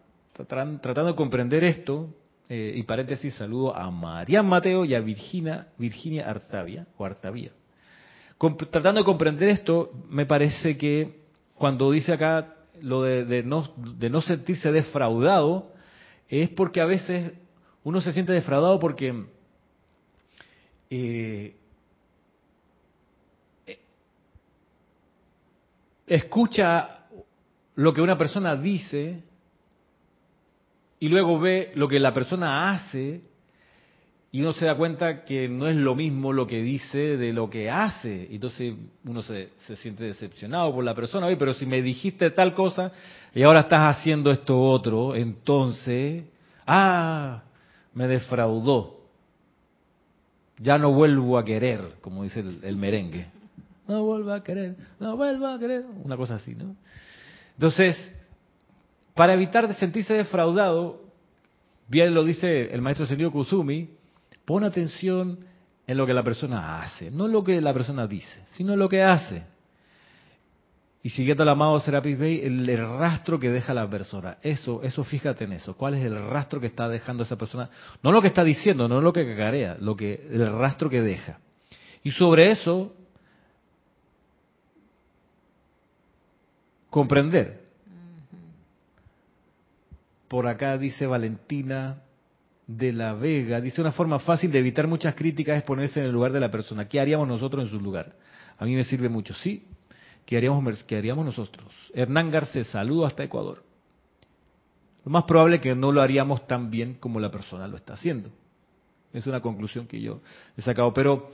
tratando 0.47 1.05
de 1.05 1.15
comprender 1.15 1.63
esto, 1.63 2.13
eh, 2.49 2.73
y 2.75 2.83
paréntesis, 2.83 3.33
saludo 3.35 3.75
a 3.75 3.89
Marian 3.89 4.45
Mateo 4.45 4.83
y 4.83 4.95
a 4.95 4.99
Virginia, 4.99 5.67
Virginia 5.77 6.29
Artavia, 6.29 6.85
o 6.97 7.05
Artavia. 7.05 7.51
tratando 8.69 9.01
de 9.01 9.05
comprender 9.05 9.47
esto, 9.49 9.91
me 10.09 10.25
parece 10.25 10.77
que 10.77 11.21
cuando 11.55 11.89
dice 11.91 12.13
acá 12.13 12.53
lo 12.81 13.01
de, 13.03 13.43
no, 13.43 13.73
de 13.77 14.09
no 14.09 14.21
sentirse 14.21 14.71
defraudado, 14.71 15.71
es 16.27 16.49
porque 16.49 16.81
a 16.81 16.85
veces 16.85 17.31
uno 17.83 18.01
se 18.01 18.11
siente 18.11 18.33
defraudado 18.33 18.77
porque 18.77 19.25
eh, 20.89 21.55
escucha 26.05 26.96
lo 27.77 27.93
que 27.93 28.01
una 28.01 28.17
persona 28.17 28.55
dice 28.55 29.21
y 30.99 31.09
luego 31.09 31.39
ve 31.39 31.71
lo 31.75 31.87
que 31.87 31.99
la 31.99 32.11
persona 32.11 32.71
hace 32.71 33.21
y 34.31 34.41
uno 34.41 34.53
se 34.53 34.65
da 34.65 34.75
cuenta 34.75 35.23
que 35.23 35.47
no 35.47 35.67
es 35.67 35.75
lo 35.75 35.93
mismo 35.93 36.33
lo 36.33 36.47
que 36.47 36.59
dice 36.61 37.17
de 37.17 37.31
lo 37.33 37.51
que 37.51 37.69
hace. 37.69 38.27
Entonces 38.31 38.73
uno 39.05 39.21
se, 39.21 39.49
se 39.67 39.75
siente 39.75 40.05
decepcionado 40.05 40.73
por 40.73 40.83
la 40.83 40.95
persona, 40.95 41.27
Oye, 41.27 41.37
pero 41.37 41.53
si 41.53 41.67
me 41.67 41.83
dijiste 41.83 42.31
tal 42.31 42.55
cosa 42.55 42.91
y 43.33 43.43
ahora 43.43 43.61
estás 43.61 43.95
haciendo 43.95 44.31
esto 44.31 44.59
otro, 44.59 45.15
entonces, 45.15 46.23
ah, 46.65 47.43
me 47.93 48.07
defraudó. 48.07 49.01
Ya 50.57 50.79
no 50.79 50.91
vuelvo 50.93 51.37
a 51.37 51.45
querer, 51.45 51.81
como 52.01 52.23
dice 52.23 52.39
el, 52.39 52.59
el 52.63 52.75
merengue. 52.75 53.27
No 53.87 54.03
vuelvo 54.03 54.31
a 54.31 54.43
querer, 54.43 54.75
no 54.99 55.15
vuelvo 55.15 55.45
a 55.45 55.59
querer. 55.59 55.85
Una 56.03 56.17
cosa 56.17 56.35
así, 56.35 56.55
¿no? 56.55 56.75
Entonces, 57.57 58.13
para 59.15 59.33
evitar 59.33 59.67
de 59.67 59.73
sentirse 59.73 60.13
defraudado, 60.13 61.01
bien 61.87 62.13
lo 62.13 62.23
dice 62.23 62.73
el 62.73 62.81
maestro 62.83 63.07
señor 63.07 63.31
Kusumi, 63.31 63.89
pon 64.45 64.63
atención 64.63 65.39
en 65.87 65.97
lo 65.97 66.05
que 66.05 66.13
la 66.13 66.21
persona 66.21 66.81
hace, 66.81 67.09
no 67.09 67.27
lo 67.27 67.43
que 67.43 67.59
la 67.59 67.73
persona 67.73 68.05
dice, 68.05 68.43
sino 68.51 68.75
lo 68.75 68.87
que 68.87 69.01
hace. 69.01 69.43
Y 71.01 71.09
siguiendo 71.09 71.43
al 71.43 71.49
amado 71.49 71.79
Serapis 71.79 72.17
Bey, 72.19 72.41
el, 72.41 72.77
rastro 72.77 73.39
que 73.39 73.49
deja 73.49 73.73
la 73.73 73.89
persona. 73.89 74.37
Eso, 74.41 74.83
eso 74.83 75.05
fíjate 75.05 75.45
en 75.45 75.53
eso. 75.53 75.75
¿Cuál 75.77 75.93
es 75.93 76.03
el 76.03 76.15
rastro 76.15 76.59
que 76.59 76.67
está 76.67 76.89
dejando 76.89 77.23
esa 77.23 77.37
persona? 77.37 77.69
No 78.03 78.11
lo 78.11 78.21
que 78.21 78.27
está 78.27 78.43
diciendo, 78.43 78.89
no 78.89 78.99
lo 78.99 79.13
que 79.13 79.25
cagarea, 79.25 79.77
lo 79.79 79.95
que, 79.95 80.27
el 80.29 80.51
rastro 80.57 80.89
que 80.89 81.01
deja. 81.01 81.39
Y 82.03 82.11
sobre 82.11 82.51
eso, 82.51 82.93
comprender 86.89 87.67
por 90.27 90.47
acá 90.47 90.77
dice 90.77 91.07
Valentina 91.07 92.01
de 92.65 92.91
la 92.91 93.13
Vega, 93.13 93.61
dice 93.61 93.79
una 93.79 93.93
forma 93.93 94.19
fácil 94.19 94.51
de 94.51 94.59
evitar 94.59 94.87
muchas 94.87 95.15
críticas 95.15 95.57
es 95.57 95.63
ponerse 95.63 95.99
en 95.99 96.07
el 96.07 96.11
lugar 96.11 96.33
de 96.33 96.39
la 96.39 96.51
persona. 96.51 96.87
¿Qué 96.87 96.99
haríamos 96.99 97.27
nosotros 97.27 97.63
en 97.63 97.69
su 97.69 97.79
lugar? 97.79 98.15
A 98.57 98.65
mí 98.65 98.75
me 98.75 98.83
sirve 98.83 99.07
mucho, 99.07 99.33
sí. 99.33 99.65
¿Qué 100.25 100.35
haríamos, 100.35 100.83
qué 100.83 100.97
haríamos 100.97 101.25
nosotros? 101.25 101.71
Hernán 101.93 102.29
Garcés, 102.29 102.67
saludo 102.67 103.05
hasta 103.05 103.23
Ecuador. 103.23 103.63
Lo 105.05 105.11
más 105.11 105.23
probable 105.23 105.57
es 105.57 105.61
que 105.61 105.73
no 105.73 105.93
lo 105.93 106.01
haríamos 106.01 106.45
tan 106.45 106.69
bien 106.69 106.95
como 106.95 107.21
la 107.21 107.31
persona 107.31 107.67
lo 107.67 107.77
está 107.77 107.93
haciendo. 107.93 108.29
Es 109.13 109.25
una 109.25 109.39
conclusión 109.39 109.87
que 109.87 110.01
yo 110.01 110.19
he 110.57 110.61
sacado. 110.61 110.93
Pero, 110.93 111.29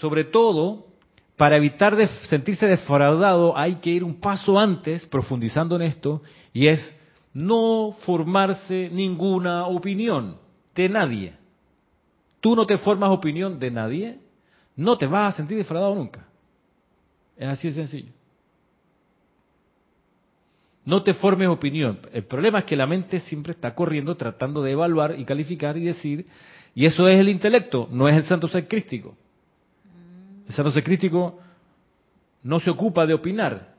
sobre 0.00 0.24
todo, 0.24 0.88
para 1.36 1.56
evitar 1.56 1.96
sentirse 2.28 2.66
defraudado, 2.66 3.56
hay 3.56 3.76
que 3.76 3.90
ir 3.90 4.04
un 4.04 4.20
paso 4.20 4.58
antes, 4.58 5.04
profundizando 5.06 5.76
en 5.76 5.82
esto, 5.82 6.22
y 6.52 6.68
es 6.68 6.94
no 7.32 7.92
formarse 8.04 8.88
ninguna 8.90 9.66
opinión 9.66 10.36
de 10.74 10.88
nadie. 10.88 11.34
Tú 12.40 12.54
no 12.54 12.66
te 12.66 12.78
formas 12.78 13.10
opinión 13.10 13.58
de 13.58 13.70
nadie, 13.70 14.18
no 14.76 14.96
te 14.96 15.06
vas 15.06 15.34
a 15.34 15.36
sentir 15.36 15.58
defraudado 15.58 15.94
nunca. 15.94 16.26
Es 17.36 17.48
así 17.48 17.68
de 17.68 17.74
sencillo. 17.74 18.12
No 20.84 21.02
te 21.02 21.14
formes 21.14 21.48
opinión. 21.48 21.98
El 22.12 22.24
problema 22.24 22.60
es 22.60 22.64
que 22.66 22.76
la 22.76 22.86
mente 22.86 23.18
siempre 23.20 23.52
está 23.52 23.74
corriendo 23.74 24.16
tratando 24.16 24.62
de 24.62 24.72
evaluar 24.72 25.18
y 25.18 25.24
calificar 25.24 25.76
y 25.78 25.84
decir, 25.84 26.26
y 26.74 26.84
eso 26.84 27.08
es 27.08 27.18
el 27.18 27.28
intelecto, 27.28 27.88
no 27.90 28.08
es 28.08 28.14
el 28.14 28.24
santo 28.24 28.46
ser 28.48 28.68
crístico. 28.68 29.16
Ser 30.48 30.84
crístico 30.84 31.40
no 32.42 32.60
se 32.60 32.70
ocupa 32.70 33.06
de 33.06 33.14
opinar. 33.14 33.74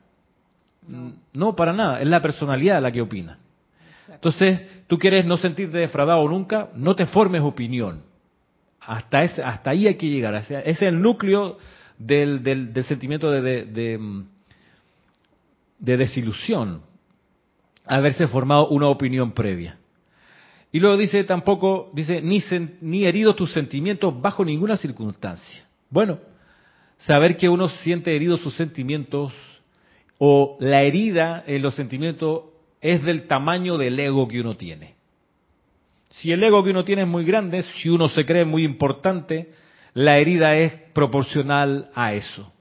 no, 1.34 1.55
para 1.55 1.74
nada, 1.74 2.01
es 2.01 2.07
la 2.07 2.22
personalidad 2.22 2.82
la 2.82 2.91
que 2.91 3.01
opina. 3.01 3.39
Entonces, 4.07 4.86
tú 4.88 4.97
quieres 4.97 5.26
no 5.26 5.38
sentirte 5.38 5.78
defraudado 5.78 6.28
nunca, 6.28 6.70
no 6.76 6.95
te 6.95 7.05
formes 7.05 7.41
opinión. 7.41 8.01
Hasta, 8.80 9.24
ese, 9.24 9.43
hasta 9.43 9.72
ahí 9.72 9.88
hay 9.88 9.95
que 9.95 10.07
llegar. 10.07 10.36
Ese 10.36 10.61
es 10.70 10.82
el 10.82 11.01
núcleo 11.01 11.57
del, 11.97 12.43
del, 12.43 12.84
sentimiento 12.84 13.32
de, 13.32 13.66
de, 13.66 14.24
de, 15.80 15.97
desilusión, 15.97 16.82
haberse 17.86 18.28
formado 18.28 18.68
una 18.70 18.88
opinión 18.88 19.32
previa. 19.32 19.78
Y 20.72 20.80
luego 20.80 20.97
dice 20.97 21.24
tampoco, 21.24 21.89
dice, 21.93 22.22
ni, 22.22 22.43
ni 22.82 23.05
heridos 23.05 23.36
tus 23.36 23.53
sentimientos 23.53 24.22
bajo 24.22 24.43
ninguna 24.43 24.78
circunstancia. 24.78 25.66
Bueno, 25.89 26.20
saber 26.97 27.37
que 27.37 27.49
uno 27.49 27.67
siente 27.67 28.15
heridos 28.15 28.41
sus 28.41 28.55
sentimientos 28.55 29.33
o 30.17 30.57
la 30.59 30.83
herida 30.83 31.43
en 31.45 31.61
los 31.61 31.75
sentimientos 31.75 32.43
es 32.81 33.03
del 33.03 33.27
tamaño 33.27 33.77
del 33.77 33.99
ego 33.99 34.27
que 34.27 34.41
uno 34.41 34.55
tiene. 34.55 34.95
Si 36.09 36.31
el 36.31 36.43
ego 36.43 36.63
que 36.63 36.69
uno 36.69 36.85
tiene 36.85 37.01
es 37.01 37.07
muy 37.07 37.25
grande, 37.25 37.63
si 37.63 37.89
uno 37.89 38.07
se 38.07 38.25
cree 38.25 38.45
muy 38.45 38.63
importante, 38.63 39.51
la 39.93 40.17
herida 40.17 40.55
es 40.55 40.73
proporcional 40.93 41.89
a 41.93 42.13
eso. 42.13 42.51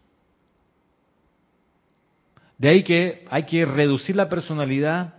De 2.59 2.69
ahí 2.69 2.83
que 2.83 3.25
hay 3.31 3.45
que 3.45 3.65
reducir 3.65 4.17
la 4.17 4.29
personalidad 4.29 5.15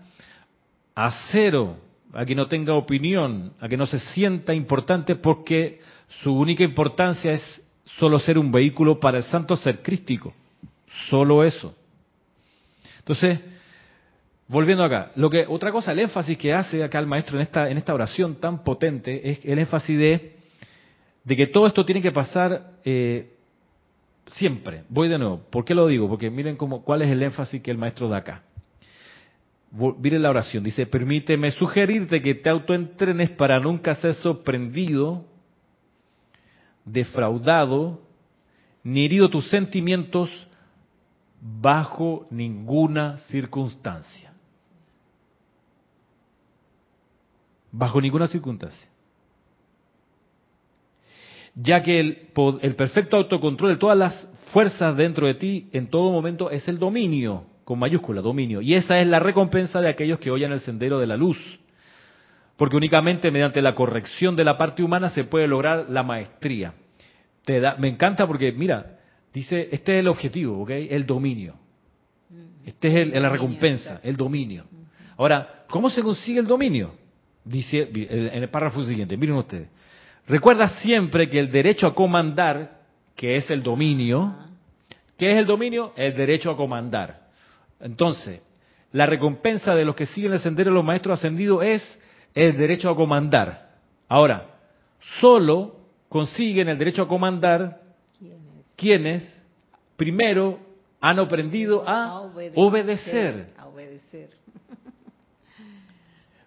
a 0.95 1.11
cero, 1.31 1.77
a 2.13 2.25
que 2.25 2.35
no 2.35 2.47
tenga 2.47 2.73
opinión, 2.73 3.53
a 3.59 3.67
que 3.67 3.77
no 3.77 3.85
se 3.85 3.99
sienta 3.99 4.53
importante 4.53 5.15
porque 5.15 5.79
su 6.23 6.33
única 6.33 6.63
importancia 6.63 7.33
es 7.33 7.64
solo 7.85 8.19
ser 8.19 8.37
un 8.37 8.51
vehículo 8.51 8.99
para 8.99 9.17
el 9.17 9.23
santo 9.23 9.55
ser 9.55 9.81
crístico. 9.81 10.33
Solo 11.09 11.43
eso. 11.43 11.75
Entonces, 12.99 13.39
volviendo 14.47 14.83
acá, 14.83 15.11
lo 15.15 15.29
que 15.29 15.45
otra 15.47 15.71
cosa, 15.71 15.91
el 15.91 15.99
énfasis 15.99 16.37
que 16.37 16.53
hace 16.53 16.83
acá 16.83 16.99
el 16.99 17.07
maestro 17.07 17.37
en 17.37 17.41
esta 17.41 17.69
en 17.69 17.77
esta 17.77 17.93
oración 17.93 18.35
tan 18.35 18.63
potente 18.63 19.29
es 19.29 19.45
el 19.45 19.59
énfasis 19.59 19.97
de 19.97 20.35
de 21.23 21.35
que 21.35 21.47
todo 21.47 21.67
esto 21.67 21.83
tiene 21.85 22.01
que 22.01 22.11
pasar 22.11 22.73
eh, 22.85 23.33
siempre. 24.31 24.83
Voy 24.89 25.09
de 25.09 25.17
nuevo. 25.17 25.41
¿Por 25.49 25.65
qué 25.65 25.73
lo 25.73 25.87
digo? 25.87 26.07
Porque 26.07 26.29
miren 26.29 26.55
cómo, 26.55 26.83
cuál 26.83 27.01
es 27.01 27.09
el 27.09 27.21
énfasis 27.21 27.61
que 27.61 27.71
el 27.71 27.77
maestro 27.77 28.07
da 28.07 28.17
acá. 28.17 28.43
Miren 29.71 30.21
la 30.21 30.29
oración. 30.29 30.63
Dice, 30.63 30.85
permíteme 30.85 31.51
sugerirte 31.51 32.21
que 32.21 32.35
te 32.35 32.49
autoentrenes 32.49 33.31
para 33.31 33.59
nunca 33.59 33.95
ser 33.95 34.13
sorprendido, 34.13 35.25
defraudado, 36.85 38.01
ni 38.83 39.05
herido 39.05 39.29
tus 39.29 39.49
sentimientos 39.49 40.29
bajo 41.41 42.27
ninguna 42.29 43.17
circunstancia. 43.29 44.31
Bajo 47.71 47.99
ninguna 47.99 48.27
circunstancia 48.27 48.89
ya 51.55 51.81
que 51.81 51.99
el, 51.99 52.17
el, 52.61 52.75
perfecto 52.75 53.17
autocontrol 53.17 53.71
de 53.71 53.77
todas 53.77 53.97
las 53.97 54.31
fuerzas 54.51 54.95
dentro 54.97 55.27
de 55.27 55.35
ti 55.35 55.69
en 55.71 55.87
todo 55.87 56.11
momento 56.11 56.51
es 56.51 56.67
el 56.67 56.77
dominio, 56.77 57.45
con 57.63 57.79
mayúscula, 57.79 58.21
dominio. 58.21 58.61
Y 58.61 58.75
esa 58.75 58.99
es 58.99 59.07
la 59.07 59.19
recompensa 59.19 59.79
de 59.79 59.89
aquellos 59.89 60.19
que 60.19 60.31
oyen 60.31 60.51
el 60.51 60.59
sendero 60.59 60.99
de 60.99 61.07
la 61.07 61.17
luz. 61.17 61.37
Porque 62.57 62.75
únicamente 62.75 63.31
mediante 63.31 63.61
la 63.61 63.75
corrección 63.75 64.35
de 64.35 64.43
la 64.43 64.57
parte 64.57 64.81
humana 64.83 65.09
se 65.09 65.25
puede 65.25 65.47
lograr 65.47 65.87
la 65.89 66.03
maestría. 66.03 66.73
Te 67.43 67.59
da, 67.59 67.75
me 67.77 67.89
encanta 67.89 68.25
porque, 68.25 68.51
mira, 68.51 68.97
dice, 69.33 69.69
este 69.71 69.95
es 69.95 69.99
el 69.99 70.07
objetivo, 70.07 70.61
¿ok? 70.61 70.69
El 70.71 71.05
dominio. 71.05 71.55
Este 72.65 72.87
es 72.87 72.95
el, 72.95 73.21
la 73.21 73.29
recompensa, 73.29 73.99
el 74.03 74.15
dominio. 74.15 74.65
Ahora, 75.17 75.65
¿cómo 75.69 75.89
se 75.89 76.01
consigue 76.01 76.39
el 76.39 76.47
dominio? 76.47 76.95
Dice 77.43 77.89
en 77.93 78.41
el 78.43 78.49
párrafo 78.49 78.83
siguiente, 78.83 79.15
miren 79.17 79.35
ustedes. 79.35 79.69
Recuerda 80.27 80.67
siempre 80.67 81.29
que 81.29 81.37
el 81.37 81.51
derecho 81.51 81.85
a 81.85 81.93
comandar, 81.93 82.81
que 83.15 83.35
es 83.35 83.49
el 83.51 83.61
dominio, 83.61 84.35
¿qué 85.17 85.31
es 85.31 85.37
el 85.37 85.45
dominio? 85.45 85.93
El 85.95 86.15
derecho 86.15 86.49
a 86.49 86.57
comandar. 86.57 87.27
Entonces, 87.79 88.41
la 88.91 89.05
recompensa 89.05 89.75
de 89.75 89.85
los 89.85 89.95
que 89.95 90.07
siguen 90.07 90.33
el 90.33 90.39
sendero 90.39 90.71
de 90.71 90.75
los 90.75 90.83
maestros 90.83 91.19
ascendidos 91.19 91.63
es 91.63 91.99
el 92.35 92.57
derecho 92.57 92.89
a 92.89 92.95
comandar. 92.95 93.69
Ahora, 94.09 94.47
solo 95.21 95.77
consiguen 96.09 96.69
el 96.69 96.77
derecho 96.77 97.03
a 97.03 97.07
comandar 97.07 97.81
quienes 98.75 99.23
primero 99.95 100.59
han 100.99 101.19
aprendido 101.19 101.87
a, 101.87 102.21
obedecer. 102.55 103.47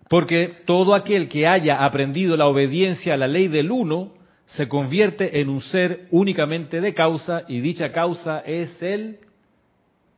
Porque 0.09 0.63
todo 0.67 0.95
aquel 0.95 1.29
que 1.29 1.47
haya 1.47 1.85
aprendido 1.85 2.37
la 2.37 2.47
obediencia 2.47 3.15
a 3.15 3.17
la 3.17 3.27
ley 3.27 3.49
del 3.49 3.71
uno 3.71 4.15
se 4.47 4.69
convierte 4.69 5.41
en 5.41 5.51
un 5.51 5.61
ser 5.61 6.09
únicamente 6.11 6.81
de 6.81 6.95
causa 6.95 7.43
y 7.49 7.61
dicha 7.61 7.93
causa 7.93 8.41
es 8.41 8.83
el 8.83 9.19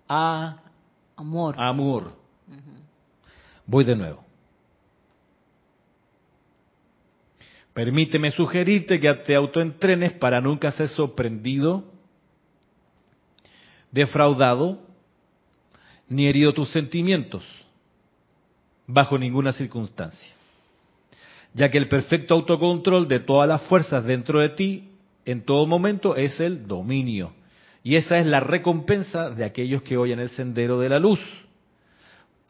amor. 0.07 1.55
amor. 1.59 2.13
Voy 3.67 3.85
de 3.85 3.97
nuevo. 3.97 4.30
Permíteme 7.81 8.31
sugerirte 8.31 9.01
que 9.01 9.11
te 9.15 9.35
autoentrenes 9.35 10.13
para 10.13 10.39
nunca 10.39 10.71
ser 10.71 10.89
sorprendido, 10.89 11.83
defraudado, 13.91 14.83
ni 16.07 16.27
herido 16.27 16.53
tus 16.53 16.69
sentimientos 16.73 17.43
bajo 18.87 19.17
ninguna 19.17 19.53
circunstancia, 19.53 20.35
ya 21.55 21.71
que 21.71 21.79
el 21.79 21.89
perfecto 21.89 22.35
autocontrol 22.35 23.09
de 23.09 23.21
todas 23.21 23.49
las 23.49 23.63
fuerzas 23.63 24.05
dentro 24.05 24.41
de 24.41 24.51
ti 24.51 24.91
en 25.25 25.43
todo 25.47 25.65
momento 25.65 26.17
es 26.17 26.39
el 26.39 26.67
dominio. 26.67 27.33
Y 27.83 27.97
esa 27.97 28.19
es 28.19 28.27
la 28.27 28.41
recompensa 28.41 29.31
de 29.31 29.47
aquellos 29.47 29.81
que 29.81 29.97
oyen 29.97 30.21
el 30.21 30.29
sendero 30.29 30.79
de 30.81 30.91
la 30.91 30.99
luz. 30.99 31.19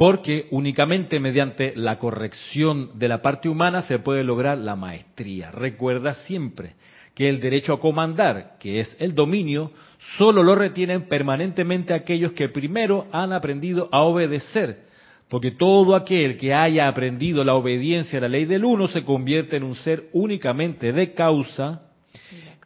Porque 0.01 0.47
únicamente 0.51 1.21
mediante 1.21 1.75
la 1.77 1.99
corrección 1.99 2.99
de 2.99 3.07
la 3.07 3.21
parte 3.21 3.51
humana 3.51 3.83
se 3.83 3.99
puede 3.99 4.25
lograr 4.25 4.57
la 4.57 4.75
maestría. 4.75 5.51
Recuerda 5.51 6.15
siempre 6.15 6.73
que 7.15 7.29
el 7.29 7.39
derecho 7.39 7.75
a 7.75 7.81
comandar, 7.81 8.57
que 8.59 8.81
es 8.81 8.97
el 8.99 9.15
dominio, 9.15 9.73
solo 10.17 10.43
lo 10.43 10.55
retienen 10.55 11.07
permanentemente 11.07 11.93
aquellos 11.93 12.33
que 12.33 12.49
primero 12.49 13.09
han 13.13 13.35
aprendido 13.35 13.91
a 13.93 14.01
obedecer 14.01 14.89
porque 15.29 15.51
todo 15.51 15.95
aquel 15.95 16.39
que 16.39 16.55
haya 16.55 16.89
aprendido 16.89 17.45
la 17.45 17.55
obediencia 17.55 18.19
a 18.19 18.23
la 18.23 18.29
ley 18.29 18.47
del 18.47 18.65
uno 18.65 18.89
se 18.89 19.05
convierte 19.05 19.59
en 19.59 19.65
un 19.65 19.75
ser 19.75 20.09
únicamente 20.15 20.93
de 20.93 21.13
causa, 21.13 21.83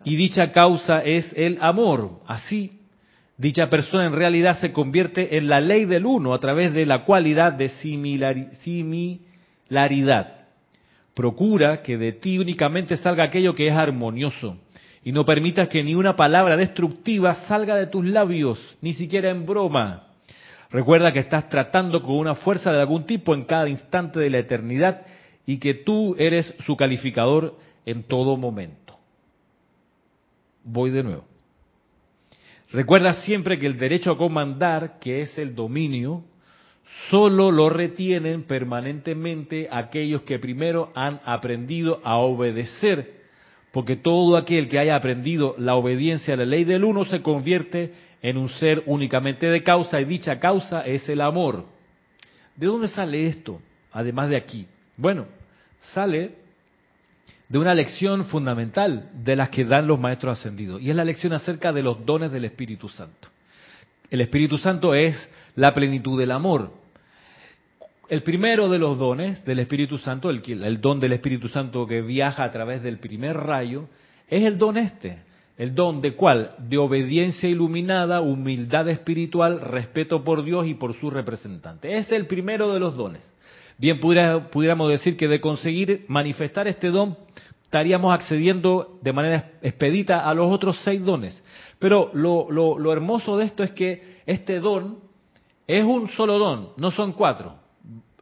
y 0.05 0.15
dicha 0.15 0.53
causa 0.53 1.01
es 1.01 1.31
el 1.37 1.59
amor. 1.61 2.21
Así, 2.27 2.84
dicha 3.37 3.69
persona 3.69 4.07
en 4.07 4.15
realidad 4.15 4.59
se 4.61 4.73
convierte 4.73 5.37
en 5.37 5.49
la 5.49 5.61
ley 5.61 5.85
del 5.85 6.07
uno 6.07 6.35
a 6.35 6.41
través 6.41 6.73
de 6.73 6.87
la 6.87 7.05
cualidad 7.05 7.53
de 7.53 7.69
similaridad. 8.61 9.21
Procura 11.15 11.83
que 11.83 11.97
de 11.97 12.13
ti 12.13 12.39
únicamente 12.39 12.97
salga 12.97 13.25
aquello 13.25 13.55
que 13.55 13.69
es 13.69 13.75
armonioso 13.75 14.59
y 15.05 15.13
no 15.13 15.25
permitas 15.25 15.69
que 15.69 15.83
ni 15.83 15.95
una 15.95 16.17
palabra 16.17 16.57
destructiva 16.57 17.35
salga 17.47 17.77
de 17.77 17.87
tus 17.87 18.05
labios, 18.05 18.59
ni 18.81 18.95
siquiera 18.95 19.31
en 19.31 19.45
broma. 19.45 20.09
Recuerda 20.71 21.13
que 21.13 21.21
estás 21.21 21.49
tratando 21.49 22.03
con 22.03 22.17
una 22.17 22.35
fuerza 22.35 22.73
de 22.73 22.81
algún 22.81 23.05
tipo 23.05 23.35
en 23.35 23.45
cada 23.45 23.69
instante 23.69 24.19
de 24.19 24.31
la 24.31 24.39
eternidad 24.39 25.03
y 25.47 25.59
que 25.59 25.75
tú 25.75 26.17
eres 26.19 26.55
su 26.65 26.77
calificador 26.77 27.57
en 27.85 28.03
todo 28.05 28.37
momento. 28.37 28.99
Voy 30.65 30.91
de 30.91 31.03
nuevo. 31.03 31.34
Recuerda 32.75 33.23
siempre 33.23 33.57
que 33.57 33.67
el 33.67 33.79
derecho 33.79 34.11
a 34.11 34.19
comandar, 34.19 34.99
que 34.99 35.21
es 35.21 35.39
el 35.39 35.55
dominio, 35.55 36.25
solo 37.09 37.53
lo 37.53 37.71
retienen 37.71 38.43
permanentemente 38.43 39.69
aquellos 39.71 40.23
que 40.23 40.41
primero 40.41 40.91
han 40.97 41.21
aprendido 41.25 42.01
a 42.03 42.17
obedecer, 42.17 43.23
porque 43.71 43.95
todo 43.95 44.37
aquel 44.37 44.69
que 44.69 44.81
haya 44.81 44.97
aprendido 44.97 45.55
la 45.57 45.77
obediencia 45.77 46.35
a 46.35 46.37
la 46.37 46.47
ley 46.47 46.65
del 46.65 46.83
uno 46.83 47.05
se 47.05 47.23
convierte 47.23 47.93
en 48.23 48.37
un 48.37 48.49
ser 48.49 48.83
únicamente 48.87 49.47
de 49.47 49.63
causa 49.63 50.01
y 50.01 50.05
dicha 50.05 50.41
causa 50.41 50.81
es 50.81 51.09
el 51.09 51.21
amor. 51.21 51.67
¿De 52.57 52.67
dónde 52.67 52.89
sale 52.89 53.29
esto? 53.29 53.61
Además 53.93 54.31
de 54.31 54.37
aquí. 54.37 54.67
Bueno, 54.97 55.27
sale 55.93 56.44
de 57.55 57.61
una 57.61 57.73
lección 57.73 58.25
fundamental 58.25 59.13
de 59.15 59.37
las 59.37 59.49
que 59.51 59.65
dan 59.65 59.87
los 59.87 60.01
maestros 60.01 60.41
ascendidos 60.41 60.83
y 60.83 60.91
es 60.91 60.97
la 60.97 61.05
lección 61.05 61.33
acerca 61.35 61.73
de 61.73 61.83
los 61.83 62.05
dones 62.05 62.33
del 62.33 62.47
Espíritu 62.47 62.89
Santo. 62.89 63.29
El 64.11 64.23
Espíritu 64.23 64.59
Santo 64.59 64.93
es 64.93 65.15
la 65.55 65.73
plenitud 65.73 66.19
del 66.19 66.33
amor. 66.33 66.73
El 68.09 68.25
primero 68.25 68.69
de 68.69 68.81
los 68.81 68.99
dones 68.99 69.45
del 69.45 69.61
Espíritu 69.61 69.99
Santo, 69.99 70.31
el, 70.31 70.81
don 70.81 70.99
del 70.99 71.13
Espíritu 71.13 71.47
Santo 71.47 71.87
que 71.87 72.03
viaja 72.03 72.43
a 72.43 72.51
través 72.51 72.83
del 72.83 72.99
primer 72.99 73.37
rayo, 73.37 73.89
es 74.27 74.43
el 74.43 74.59
don 74.59 74.77
este, 74.77 75.19
el 75.57 75.77
don 75.77 76.01
de 76.01 76.17
cuál? 76.17 76.57
De 76.59 76.77
obediencia 76.77 77.49
iluminada, 77.49 78.21
humildad 78.21 78.89
espiritual, 78.89 79.61
respeto 79.61 80.25
por 80.25 80.43
Dios 80.43 80.67
y 80.67 80.75
por 80.75 80.93
su 80.95 81.09
representante. 81.09 81.99
Es 81.99 82.11
el 82.11 82.27
primero 82.27 82.73
de 82.73 82.81
los 82.81 82.97
dones. 82.97 83.23
Bien 83.79 83.99
pudiéramos 83.99 84.89
decir 84.89 85.17
que 85.17 85.29
de 85.29 85.41
conseguir 85.41 86.05
manifestar 86.09 86.69
este 86.69 86.89
don 86.89 87.17
estaríamos 87.63 88.15
accediendo 88.15 88.99
de 89.03 89.13
manera 89.13 89.51
expedita 89.63 90.29
a 90.29 90.33
los 90.35 90.53
otros 90.53 90.79
seis 90.85 91.05
dones. 91.05 91.43
Pero 91.79 92.11
lo, 92.15 92.49
lo 92.51 92.93
hermoso 92.93 93.37
de 93.37 93.47
esto 93.47 93.65
es 93.65 93.73
que 93.73 94.21
este 94.27 94.61
don 94.61 94.99
es 95.67 95.85
un 95.85 96.09
solo 96.09 96.39
don, 96.39 96.71
no 96.77 96.91
son 96.91 97.13
cuatro. 97.13 97.57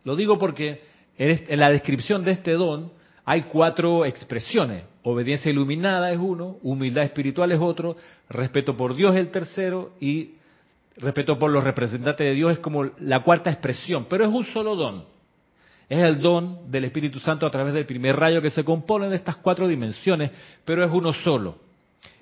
Lo 0.04 0.16
digo 0.16 0.38
porque 0.38 0.82
en 1.18 1.60
la 1.60 1.70
descripción 1.70 2.24
de 2.24 2.32
este 2.32 2.52
don 2.52 2.92
hay 3.24 3.42
cuatro 3.42 4.04
expresiones. 4.04 4.84
Obediencia 5.02 5.50
iluminada 5.50 6.12
es 6.12 6.18
uno, 6.18 6.56
humildad 6.62 7.04
espiritual 7.04 7.52
es 7.52 7.60
otro, 7.60 7.96
respeto 8.28 8.76
por 8.76 8.94
Dios 8.94 9.14
es 9.14 9.20
el 9.20 9.30
tercero 9.30 9.92
y 10.00 10.34
respeto 10.96 11.38
por 11.38 11.50
los 11.50 11.64
representantes 11.64 12.26
de 12.26 12.34
Dios 12.34 12.52
es 12.52 12.58
como 12.58 12.84
la 12.98 13.22
cuarta 13.22 13.50
expresión, 13.50 14.06
pero 14.08 14.24
es 14.24 14.30
un 14.30 14.44
solo 14.46 14.76
don. 14.76 15.04
Es 15.92 15.98
el 15.98 16.22
don 16.22 16.70
del 16.70 16.84
Espíritu 16.84 17.20
Santo 17.20 17.44
a 17.44 17.50
través 17.50 17.74
del 17.74 17.84
primer 17.84 18.16
rayo 18.16 18.40
que 18.40 18.48
se 18.48 18.64
compone 18.64 19.10
de 19.10 19.16
estas 19.16 19.36
cuatro 19.36 19.68
dimensiones, 19.68 20.30
pero 20.64 20.82
es 20.82 20.90
uno 20.90 21.12
solo. 21.12 21.58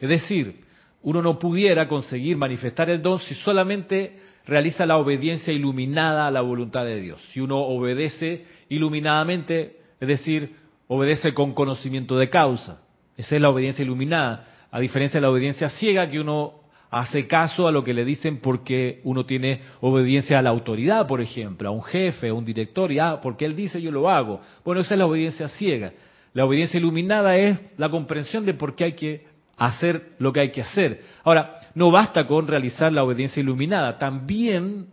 Es 0.01 0.09
decir, 0.09 0.65
uno 1.03 1.23
no 1.23 1.39
pudiera 1.39 1.87
conseguir 1.87 2.37
manifestar 2.37 2.91
el 2.91 3.01
don 3.01 3.21
si 3.21 3.37
solamente 3.37 4.19
realiza 4.45 4.85
la 4.87 4.97
obediencia 4.97 5.53
iluminada 5.53 6.27
a 6.27 6.33
la 6.33 6.41
voluntad 6.41 6.85
de 6.85 7.01
Dios. 7.01 7.23
Si 7.33 7.39
uno 7.39 7.59
obedece 7.59 8.45
iluminadamente 8.71 9.77
es 10.01 10.09
decir, 10.09 10.57
obedece 10.89 11.33
con 11.33 11.55
conocimiento 11.55 12.19
de 12.19 12.29
causa. 12.29 12.81
Esa 13.17 13.37
es 13.37 13.41
la 13.41 13.51
obediencia 13.51 13.85
iluminada, 13.85 14.49
a 14.69 14.81
diferencia 14.81 15.21
de 15.21 15.23
la 15.23 15.31
obediencia 15.31 15.71
ciega 15.71 16.09
que 16.09 16.19
uno 16.19 16.60
hace 16.91 17.27
caso 17.27 17.69
a 17.69 17.73
lo 17.73 17.85
que 17.85 17.95
le 17.95 18.05
dicen 18.05 18.39
porque 18.39 19.01
uno 19.05 19.25
tiene 19.25 19.61
obediencia 19.81 20.39
a 20.39 20.43
la 20.43 20.51
autoridad, 20.51 21.07
por 21.07 21.21
ejemplo, 21.21 21.69
a 21.69 21.73
un 21.73 21.83
jefe, 21.83 22.29
a 22.29 22.35
un 22.35 22.45
director, 22.45 22.91
y 22.91 22.99
ah, 22.99 23.21
porque 23.23 23.45
él 23.45 23.55
dice 23.55 23.81
yo 23.81 23.91
lo 23.91 24.11
hago. 24.11 24.41
Bueno, 24.65 24.81
esa 24.81 24.95
es 24.95 24.99
la 24.99 25.07
obediencia 25.07 25.49
ciega. 25.49 25.93
La 26.33 26.45
obediencia 26.45 26.79
iluminada 26.79 27.37
es 27.37 27.59
la 27.77 27.89
comprensión 27.89 28.45
de 28.45 28.55
por 28.55 28.75
qué 28.75 28.85
hay 28.85 28.93
que 28.93 29.27
hacer 29.57 30.13
lo 30.19 30.33
que 30.33 30.41
hay 30.41 30.51
que 30.51 30.63
hacer. 30.63 31.03
Ahora, 31.23 31.61
no 31.75 31.91
basta 31.91 32.27
con 32.27 32.47
realizar 32.49 32.93
la 32.93 33.05
obediencia 33.05 33.41
iluminada, 33.41 33.99
también 33.99 34.87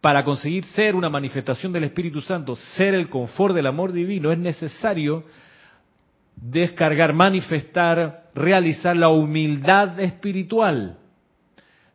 para 0.00 0.24
conseguir 0.24 0.64
ser 0.64 0.96
una 0.96 1.10
manifestación 1.10 1.72
del 1.72 1.84
Espíritu 1.84 2.20
Santo, 2.20 2.56
ser 2.56 2.94
el 2.94 3.08
confort 3.08 3.54
del 3.54 3.66
amor 3.66 3.92
divino, 3.92 4.32
es 4.32 4.38
necesario 4.38 5.24
descargar, 6.36 7.12
manifestar, 7.12 8.30
realizar 8.34 8.96
la 8.96 9.10
humildad 9.10 10.00
espiritual. 10.00 10.99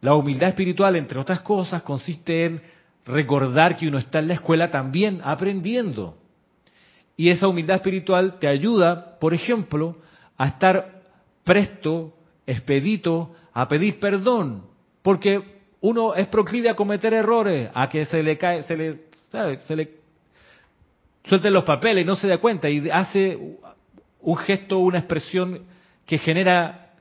La 0.02 0.14
humildad 0.14 0.50
espiritual, 0.50 0.96
entre 0.96 1.20
otras 1.20 1.42
cosas, 1.42 1.82
consiste 1.82 2.46
en 2.46 2.62
recordar 3.06 3.78
que 3.78 3.88
uno 3.88 3.98
está 3.98 4.20
en 4.20 4.28
la 4.28 4.34
escuela 4.36 4.72
también 4.72 5.22
aprendiendo. 5.24 6.18
Y 7.18 7.30
esa 7.30 7.48
humildad 7.48 7.78
espiritual 7.78 8.40
te 8.40 8.48
ayuda, 8.48 9.18
por 9.20 9.34
ejemplo, 9.34 9.98
a 10.38 10.48
estar 10.48 11.02
presto, 11.44 12.14
expedito, 12.46 13.34
a 13.54 13.68
pedir 13.68 14.00
perdón, 14.00 14.66
porque 15.02 15.56
uno 15.82 16.16
es 16.16 16.28
proclive 16.28 16.70
a 16.70 16.76
cometer 16.76 17.14
errores, 17.14 17.70
a 17.74 17.88
que 17.88 18.06
se 18.06 18.22
le 18.22 18.38
cae, 18.38 18.64
se 18.64 18.76
le, 18.76 19.00
se 19.62 19.76
le 19.76 19.92
suelten 21.24 21.54
los 21.54 21.64
papeles 21.64 22.04
y 22.04 22.08
no 22.08 22.16
se 22.16 22.28
da 22.28 22.38
cuenta 22.40 22.70
y 22.70 22.90
hace 22.90 23.38
un 24.22 24.38
gesto, 24.38 24.80
una 24.80 25.00
expresión 25.00 25.62
que 26.06 26.18
genera 26.18 26.92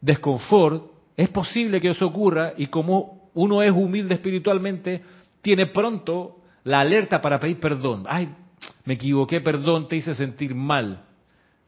desconfort, 0.00 0.90
es 1.16 1.28
posible 1.28 1.80
que 1.80 1.90
eso 1.90 2.06
ocurra 2.06 2.54
y 2.56 2.66
como 2.66 3.30
uno 3.34 3.62
es 3.62 3.72
humilde 3.72 4.14
espiritualmente, 4.14 5.02
tiene 5.42 5.66
pronto 5.66 6.36
la 6.64 6.80
alerta 6.80 7.20
para 7.20 7.38
pedir 7.38 7.60
perdón. 7.60 8.04
Ay, 8.08 8.28
me 8.84 8.94
equivoqué, 8.94 9.40
perdón, 9.40 9.88
te 9.88 9.96
hice 9.96 10.14
sentir 10.14 10.54
mal. 10.54 11.04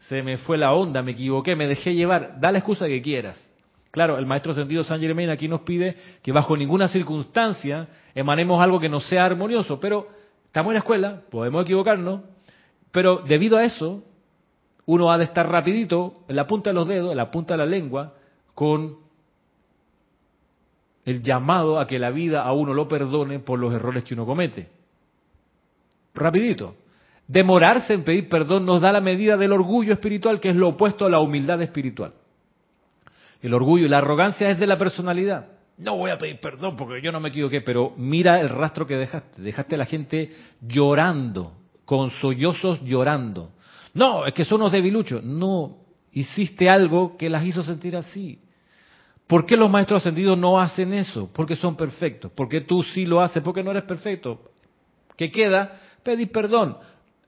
Se 0.01 0.22
me 0.22 0.36
fue 0.38 0.59
la 0.59 0.72
onda, 0.72 1.03
me 1.03 1.12
equivoqué, 1.12 1.57
me 1.57 1.66
dejé 1.66 1.94
llevar. 1.94 2.40
Da 2.40 2.53
la 2.53 2.59
excusa 2.59 2.86
que 2.86 3.03
quieras. 3.03 3.42
Claro, 3.90 4.18
el 4.18 4.26
maestro 4.26 4.53
sentido 4.53 4.84
San 4.84 5.01
Germain 5.01 5.30
aquí 5.30 5.49
nos 5.49 5.62
pide 5.62 5.97
que 6.22 6.30
bajo 6.30 6.57
ninguna 6.57 6.86
circunstancia 6.88 7.88
emanemos 8.14 8.62
algo 8.62 8.78
que 8.78 8.88
no 8.88 9.01
sea 9.01 9.24
armonioso, 9.24 9.80
pero 9.80 10.09
estamos 10.44 10.70
en 10.70 10.74
la 10.74 10.80
escuela, 10.80 11.22
podemos 11.30 11.62
equivocarnos, 11.62 12.20
pero 12.92 13.22
debido 13.26 13.57
a 13.57 13.64
eso, 13.64 14.03
uno 14.84 15.11
ha 15.11 15.18
de 15.18 15.24
estar 15.24 15.51
rapidito, 15.51 16.24
en 16.28 16.36
la 16.36 16.47
punta 16.47 16.70
de 16.70 16.74
los 16.74 16.86
dedos, 16.86 17.11
en 17.11 17.16
la 17.16 17.30
punta 17.30 17.55
de 17.55 17.59
la 17.59 17.66
lengua, 17.66 18.14
con 18.55 19.05
el 21.07 21.22
llamado 21.22 21.78
a 21.78 21.86
que 21.86 21.98
la 21.98 22.11
vida 22.11 22.42
a 22.42 22.52
uno 22.52 22.74
lo 22.74 22.88
perdone 22.88 23.38
por 23.38 23.59
los 23.59 23.72
errores 23.72 24.04
que 24.04 24.12
uno 24.12 24.26
comete. 24.26 24.68
Rapidito. 26.14 26.74
Demorarse 27.28 27.94
en 27.94 28.02
pedir 28.02 28.28
perdón 28.28 28.66
nos 28.66 28.80
da 28.80 28.92
la 28.92 29.00
medida 29.00 29.36
del 29.36 29.52
orgullo 29.52 29.92
espiritual, 29.92 30.40
que 30.40 30.50
es 30.50 30.57
lo 30.57 30.68
opuesto 30.68 31.07
a 31.07 31.11
la 31.11 31.20
humildad 31.20 31.62
espiritual. 31.62 32.12
El 33.40 33.54
orgullo 33.54 33.86
y 33.86 33.88
la 33.88 33.98
arrogancia 33.98 34.50
es 34.50 34.59
de 34.59 34.66
la 34.66 34.78
personalidad. 34.78 35.46
No 35.78 35.96
voy 35.96 36.11
a 36.11 36.18
pedir 36.18 36.40
perdón 36.40 36.76
porque 36.76 37.00
yo 37.00 37.12
no 37.12 37.20
me 37.20 37.28
equivoqué, 37.28 37.61
pero 37.61 37.92
mira 37.96 38.40
el 38.40 38.48
rastro 38.48 38.86
que 38.86 38.96
dejaste. 38.96 39.42
Dejaste 39.42 39.76
a 39.76 39.78
la 39.78 39.86
gente 39.86 40.32
llorando, 40.61 41.52
con 41.84 42.11
sollozos 42.11 42.82
llorando. 42.82 43.52
No, 43.94 44.26
es 44.26 44.34
que 44.34 44.44
son 44.44 44.61
unos 44.61 44.72
debiluchos. 44.72 45.22
No, 45.22 45.78
hiciste 46.12 46.68
algo 46.68 47.16
que 47.16 47.30
las 47.30 47.44
hizo 47.44 47.62
sentir 47.62 47.96
así. 47.96 48.40
¿Por 49.27 49.45
qué 49.45 49.57
los 49.57 49.70
maestros 49.70 50.03
ascendidos 50.03 50.39
no 50.39 50.61
hacen 50.61 50.93
eso? 50.93 51.29
Porque 51.33 51.57
son 51.57 51.77
perfectos. 51.77 52.31
¿Por 52.33 52.49
qué 52.49 52.61
tú 52.61 52.83
sí 52.83 53.05
lo 53.05 53.20
haces? 53.20 53.43
Porque 53.43 53.62
no 53.62 53.72
eres 53.72 53.85
perfecto. 53.85 54.41
¿Qué 55.16 55.31
queda? 55.31 55.81
Pedir 56.03 56.31
perdón. 56.31 56.77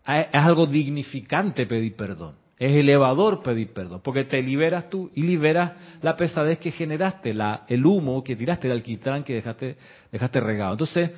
Es 0.06 0.26
algo 0.32 0.66
dignificante 0.66 1.66
pedir 1.66 1.96
perdón. 1.96 2.36
Es 2.58 2.74
elevador 2.74 3.42
pedir 3.42 3.72
perdón, 3.72 4.00
porque 4.02 4.24
te 4.24 4.42
liberas 4.42 4.90
tú 4.90 5.12
y 5.14 5.22
liberas 5.22 5.98
la 6.02 6.16
pesadez 6.16 6.58
que 6.58 6.72
generaste, 6.72 7.32
la, 7.32 7.64
el 7.68 7.86
humo 7.86 8.24
que 8.24 8.34
tiraste, 8.34 8.66
el 8.66 8.72
alquitrán 8.72 9.22
que 9.22 9.34
dejaste, 9.34 9.76
dejaste 10.10 10.40
regado. 10.40 10.72
Entonces, 10.72 11.12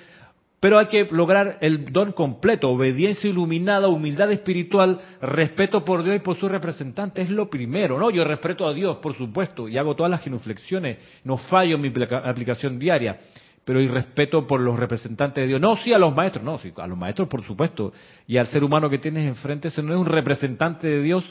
pero 0.61 0.79
hay 0.79 0.87
que 0.87 1.09
lograr 1.11 1.57
el 1.63 1.91
don 1.91 2.13
completo, 2.13 2.69
obediencia 2.69 3.31
iluminada, 3.31 3.89
humildad 3.89 4.31
espiritual, 4.31 5.01
respeto 5.23 5.83
por 5.85 6.05
Dios 6.05 6.17
y 6.17 6.21
por 6.21 6.37
su 6.37 6.49
representante, 6.49 7.23
es 7.23 7.31
lo 7.31 7.49
primero, 7.49 7.99
¿no? 7.99 8.11
Yo 8.11 8.23
respeto 8.25 8.69
a 8.69 8.75
Dios, 8.75 8.99
por 8.99 9.17
supuesto, 9.17 9.69
y 9.69 9.79
hago 9.79 9.97
todas 9.97 10.11
las 10.11 10.23
genuflexiones, 10.23 10.99
no 11.25 11.39
fallo 11.39 11.77
en 11.77 11.81
mi 11.81 11.93
aplicación 12.13 12.79
diaria, 12.79 13.19
pero 13.65 13.79
hay 13.79 13.87
respeto 13.87 14.47
por 14.47 14.61
los 14.61 14.79
representantes 14.79 15.43
de 15.43 15.49
Dios. 15.49 15.61
No, 15.61 15.77
sí 15.77 15.95
a 15.95 15.99
los 15.99 16.15
maestros, 16.15 16.45
no, 16.45 16.59
sí, 16.59 16.73
a 16.77 16.87
los 16.87 16.99
maestros 16.99 17.27
por 17.29 17.43
supuesto, 17.43 17.95
y 18.27 18.37
al 18.37 18.47
ser 18.49 18.63
humano 18.63 18.91
que 18.91 18.99
tienes 18.99 19.27
enfrente, 19.27 19.69
ese 19.69 19.83
no 19.83 19.95
es 19.95 19.99
un 19.99 20.07
representante 20.07 20.87
de 20.87 21.03
Dios. 21.03 21.25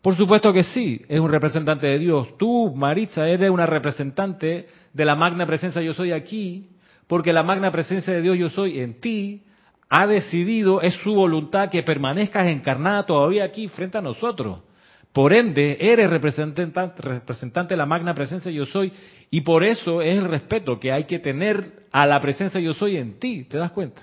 Por 0.00 0.16
supuesto 0.16 0.52
que 0.54 0.64
sí, 0.64 1.02
es 1.06 1.20
un 1.20 1.30
representante 1.30 1.86
de 1.86 1.98
Dios. 1.98 2.36
Tú, 2.38 2.72
Maritza, 2.74 3.28
eres 3.28 3.50
una 3.50 3.66
representante 3.66 4.66
de 4.92 5.04
la 5.04 5.14
magna 5.14 5.46
presencia 5.46 5.82
yo 5.82 5.92
soy 5.92 6.12
aquí, 6.12 6.71
porque 7.06 7.32
la 7.32 7.42
magna 7.42 7.70
presencia 7.70 8.12
de 8.12 8.22
Dios 8.22 8.38
yo 8.38 8.48
soy 8.48 8.80
en 8.80 9.00
ti 9.00 9.42
ha 9.88 10.06
decidido, 10.06 10.80
es 10.80 10.94
su 10.94 11.14
voluntad 11.14 11.68
que 11.68 11.82
permanezcas 11.82 12.46
encarnada 12.46 13.04
todavía 13.04 13.44
aquí 13.44 13.68
frente 13.68 13.98
a 13.98 14.02
nosotros. 14.02 14.60
Por 15.12 15.34
ende, 15.34 15.76
eres 15.78 16.08
representante, 16.08 17.02
representante 17.02 17.74
de 17.74 17.76
la 17.76 17.84
magna 17.84 18.14
presencia 18.14 18.50
yo 18.50 18.64
soy 18.64 18.92
y 19.30 19.42
por 19.42 19.62
eso 19.62 20.00
es 20.00 20.16
el 20.16 20.24
respeto 20.24 20.80
que 20.80 20.90
hay 20.90 21.04
que 21.04 21.18
tener 21.18 21.84
a 21.92 22.06
la 22.06 22.20
presencia 22.20 22.58
yo 22.58 22.72
soy 22.72 22.96
en 22.96 23.18
ti, 23.18 23.44
¿te 23.44 23.58
das 23.58 23.72
cuenta? 23.72 24.02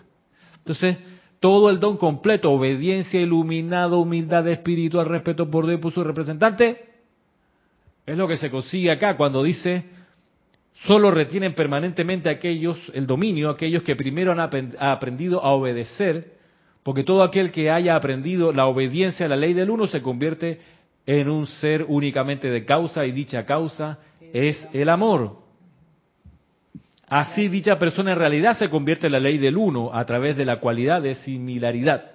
Entonces, 0.60 1.00
todo 1.40 1.72
el 1.72 1.80
don 1.80 1.98
completo, 1.98 2.52
obediencia 2.52 3.20
iluminada, 3.20 3.96
humildad 3.96 4.48
espiritual, 4.48 5.08
respeto 5.08 5.50
por 5.50 5.66
Dios 5.66 5.80
y 5.80 5.82
por 5.82 5.94
su 5.94 6.04
representante, 6.04 6.86
es 8.06 8.18
lo 8.18 8.28
que 8.28 8.38
se 8.38 8.52
consigue 8.52 8.92
acá 8.92 9.18
cuando 9.18 9.42
dice 9.42 9.86
Solo 10.86 11.12
retienen 11.12 11.56
permanentemente 11.56 12.30
aquellos, 12.30 12.78
el 12.94 13.06
dominio, 13.06 13.50
aquellos 13.50 13.84
que 13.84 13.96
primero 13.96 14.32
han 14.32 14.40
aprendido 14.40 15.44
a 15.44 15.52
obedecer, 15.52 16.34
porque 16.84 17.04
todo 17.04 17.22
aquel 17.22 17.52
que 17.52 17.70
haya 17.70 17.96
aprendido 17.96 18.54
la 18.54 18.66
obediencia 18.66 19.26
a 19.26 19.30
la 19.30 19.36
ley 19.36 19.54
del 19.54 19.70
uno 19.70 19.88
se 19.88 20.02
convierte 20.02 20.60
en 21.06 21.30
un 21.30 21.48
ser 21.48 21.86
únicamente 21.88 22.50
de 22.50 22.66
causa 22.66 23.06
y 23.06 23.12
dicha 23.12 23.46
causa 23.46 24.00
es 24.34 24.68
el 24.72 24.88
amor. 24.88 25.40
Así 27.08 27.50
dicha 27.50 27.78
persona 27.78 28.14
en 28.14 28.20
realidad 28.20 28.58
se 28.58 28.70
convierte 28.70 29.08
en 29.08 29.14
la 29.14 29.20
ley 29.20 29.38
del 29.38 29.58
uno 29.58 29.94
a 29.94 30.06
través 30.06 30.38
de 30.38 30.46
la 30.46 30.60
cualidad 30.60 31.02
de 31.02 31.16
similaridad. 31.16 32.12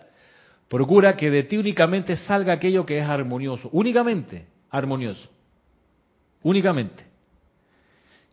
Procura 0.68 1.16
que 1.16 1.30
de 1.30 1.42
ti 1.42 1.58
únicamente 1.58 2.16
salga 2.16 2.54
aquello 2.54 2.86
que 2.86 2.98
es 2.98 3.04
armonioso, 3.04 3.68
únicamente 3.72 4.46
armonioso, 4.70 5.28
únicamente. 6.42 7.13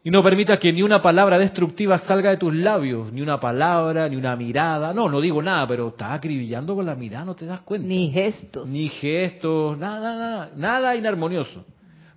Y 0.04 0.10
no 0.10 0.24
permita 0.24 0.58
que 0.58 0.74
ni 0.74 0.82
una 0.82 1.00
palabra 1.02 1.38
destructiva 1.38 2.00
salga 2.00 2.32
de 2.32 2.38
tus 2.38 2.54
labios, 2.54 3.14
ni 3.14 3.22
una 3.22 3.40
palabra, 3.40 4.10
ni 4.10 4.16
una 4.16 4.36
mirada. 4.36 4.94
No, 4.94 5.08
no 5.08 5.22
digo 5.22 5.44
nada, 5.44 5.68
pero 5.68 5.90
estás 5.90 6.14
acribillando 6.14 6.76
con 6.76 6.88
la 6.88 6.96
mirada, 6.96 7.26
no 7.26 7.36
te 7.36 7.46
das 7.46 7.62
cuenta. 7.62 7.88
Ni 7.88 8.10
gestos. 8.12 8.68
Ni 8.68 8.90
gestos, 8.90 9.78
nada, 9.78 10.16
nada, 10.16 10.52
nada 10.56 10.96
inarmonioso. 10.96 11.64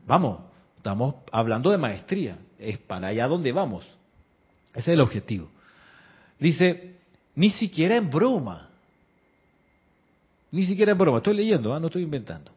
Vamos, 0.07 0.41
estamos 0.78 1.16
hablando 1.30 1.70
de 1.70 1.76
maestría, 1.76 2.39
es 2.59 2.78
para 2.78 3.09
allá 3.09 3.28
donde 3.28 3.53
vamos. 3.53 3.85
Ese 4.70 4.93
es 4.93 4.95
el 4.95 5.01
objetivo. 5.03 5.51
Dice, 6.39 6.97
ni 7.35 7.51
siquiera 7.51 7.97
en 7.97 8.09
broma. 8.11 8.70
Ni 10.51 10.64
siquiera 10.64 10.93
en 10.93 10.99
broma. 10.99 11.18
Estoy 11.18 11.35
leyendo, 11.35 11.74
¿ah? 11.74 11.80
no 11.80 11.89
estoy 11.89 12.03
inventando. 12.03 12.53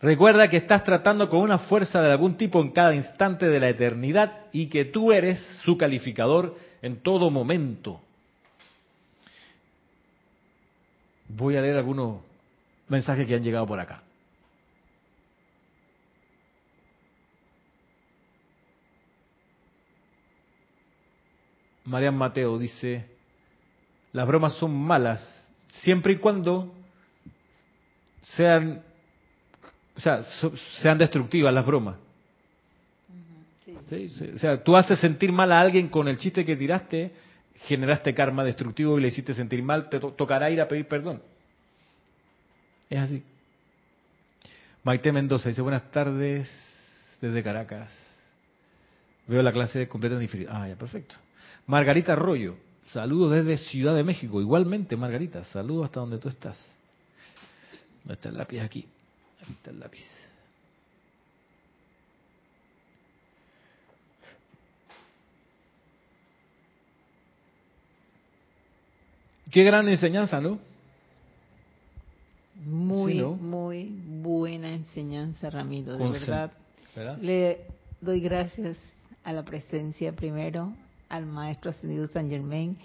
Recuerda 0.00 0.48
que 0.48 0.58
estás 0.58 0.84
tratando 0.84 1.28
con 1.30 1.40
una 1.40 1.58
fuerza 1.58 2.02
de 2.02 2.10
algún 2.10 2.36
tipo 2.36 2.60
en 2.60 2.70
cada 2.70 2.94
instante 2.94 3.46
de 3.46 3.58
la 3.58 3.70
eternidad 3.70 4.46
y 4.52 4.66
que 4.66 4.84
tú 4.84 5.10
eres 5.10 5.40
su 5.64 5.78
calificador 5.78 6.56
en 6.82 7.02
todo 7.02 7.30
momento. 7.30 8.00
Voy 11.28 11.56
a 11.56 11.62
leer 11.62 11.76
algunos 11.76 12.20
mensajes 12.88 13.26
que 13.26 13.34
han 13.34 13.42
llegado 13.42 13.66
por 13.66 13.80
acá. 13.80 14.02
Marian 21.84 22.16
Mateo 22.16 22.58
dice, 22.58 23.08
las 24.12 24.26
bromas 24.26 24.54
son 24.54 24.76
malas 24.76 25.22
siempre 25.82 26.14
y 26.14 26.16
cuando 26.16 26.74
sean 28.22 28.82
o 29.96 30.00
sea, 30.00 30.22
sean 30.82 30.98
destructivas 30.98 31.52
las 31.52 31.64
bromas. 31.64 31.96
O 34.34 34.38
sea, 34.38 34.62
tú 34.62 34.76
haces 34.76 34.98
sentir 34.98 35.32
mal 35.32 35.50
a 35.52 35.60
alguien 35.60 35.88
con 35.88 36.08
el 36.08 36.18
chiste 36.18 36.44
que 36.44 36.56
tiraste, 36.56 37.12
generaste 37.54 38.14
karma 38.14 38.44
destructivo 38.44 38.98
y 38.98 39.02
le 39.02 39.08
hiciste 39.08 39.32
sentir 39.32 39.62
mal, 39.62 39.88
te 39.88 39.98
tocará 39.98 40.50
ir 40.50 40.60
a 40.60 40.68
pedir 40.68 40.86
perdón. 40.86 41.22
Es 42.90 43.00
así. 43.00 43.22
Maite 44.84 45.10
Mendoza 45.12 45.48
dice, 45.48 45.62
buenas 45.62 45.90
tardes 45.90 46.48
desde 47.20 47.42
Caracas. 47.42 47.90
Veo 49.26 49.42
la 49.42 49.50
clase 49.50 49.88
completa 49.88 50.14
en 50.14 50.20
diferido. 50.20 50.50
Ah, 50.52 50.68
ya, 50.68 50.76
perfecto. 50.76 51.16
Margarita 51.66 52.12
Arroyo, 52.12 52.56
saludos 52.92 53.32
desde 53.32 53.56
Ciudad 53.56 53.96
de 53.96 54.04
México. 54.04 54.40
Igualmente, 54.40 54.96
Margarita, 54.96 55.42
saludos 55.44 55.86
hasta 55.86 56.00
donde 56.00 56.18
tú 56.18 56.28
estás. 56.28 56.56
¿Dónde 58.04 58.14
está 58.14 58.28
el 58.28 58.36
lápiz 58.36 58.60
aquí? 58.60 58.86
Ahí 59.46 59.52
está 59.52 59.70
el 59.70 59.80
lápiz. 59.80 60.04
Qué 69.50 69.62
gran 69.62 69.88
enseñanza, 69.88 70.40
¿no? 70.40 70.58
Muy, 72.64 73.22
muy 73.22 73.90
buena 74.06 74.72
enseñanza, 74.72 75.48
Ramiro, 75.50 75.96
de 75.96 76.10
verdad. 76.10 76.52
Le 77.20 77.60
doy 78.00 78.20
gracias 78.20 78.76
a 79.24 79.32
la 79.32 79.44
presencia 79.44 80.12
primero, 80.12 80.74
al 81.08 81.26
maestro 81.26 81.70
ascendido 81.70 82.08
San 82.08 82.28
Germain 82.28 82.76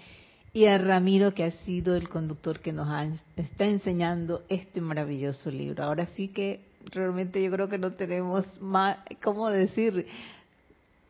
y 0.54 0.66
a 0.66 0.76
Ramiro 0.76 1.32
que 1.32 1.44
ha 1.44 1.50
sido 1.50 1.96
el 1.96 2.08
conductor 2.08 2.60
que 2.60 2.72
nos 2.72 2.88
está 3.36 3.64
enseñando 3.64 4.42
este 4.48 4.80
maravilloso 4.80 5.50
libro. 5.50 5.82
Ahora 5.82 6.06
sí 6.06 6.28
que 6.28 6.60
realmente 6.92 7.42
yo 7.42 7.50
creo 7.50 7.68
que 7.68 7.78
no 7.78 7.92
tenemos 7.92 8.44
más, 8.60 8.98
¿cómo 9.22 9.48
decir? 9.48 10.06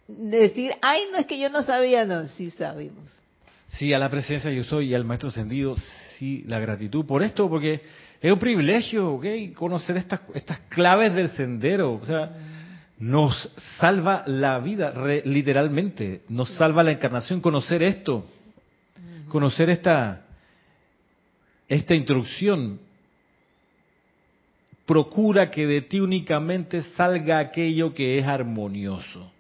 Decir, 0.07 0.73
ay, 0.81 1.03
no 1.11 1.19
es 1.19 1.27
que 1.27 1.41
yo 1.41 1.49
no 1.49 1.63
sabía, 1.63 2.05
no, 2.05 2.27
sí 2.27 2.51
sabemos. 2.51 3.13
Sí, 3.69 3.93
a 3.93 3.99
la 3.99 4.11
presencia 4.11 4.51
yo 4.53 4.63
soy 4.65 4.91
y 4.91 4.95
al 4.95 5.05
maestro 5.05 5.31
ascendido, 5.31 5.77
sí, 6.19 6.45
la 6.47 6.61
gratitud 6.61 7.05
por 7.05 7.23
esto, 7.23 7.49
porque 7.49 7.81
es 8.21 8.33
un 8.33 8.39
privilegio, 8.39 9.15
¿ok? 9.15 9.27
Conocer 9.57 9.97
estas, 9.97 10.21
estas 10.35 10.61
claves 10.69 11.15
del 11.15 11.31
sendero, 11.31 11.95
o 11.95 12.05
sea, 12.05 12.31
nos 12.99 13.51
salva 13.81 14.23
la 14.27 14.61
vida, 14.61 14.93
literalmente, 15.25 16.23
nos 16.29 16.51
salva 16.51 16.85
la 16.85 16.93
encarnación 16.93 17.41
conocer 17.41 17.83
esto, 17.83 18.27
conocer 19.33 19.71
esta, 19.71 20.27
esta 21.67 21.95
instrucción. 21.95 22.79
Procura 24.87 25.51
que 25.51 25.67
de 25.67 25.81
ti 25.81 26.01
únicamente 26.01 26.83
salga 26.97 27.39
aquello 27.39 27.95
que 27.95 28.19
es 28.19 28.27
armonioso. 28.27 29.33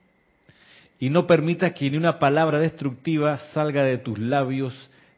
Y 0.99 1.11
no 1.11 1.27
permita 1.27 1.75
que 1.75 1.91
ni 1.91 1.97
una 1.97 2.19
palabra 2.19 2.59
destructiva 2.59 3.37
salga 3.53 3.83
de 3.83 3.99
tus 3.99 4.19
labios, 4.19 4.73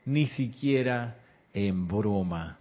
ni 0.05 0.27
siquiera 0.27 1.19
en 1.53 1.87
broma. 1.87 2.59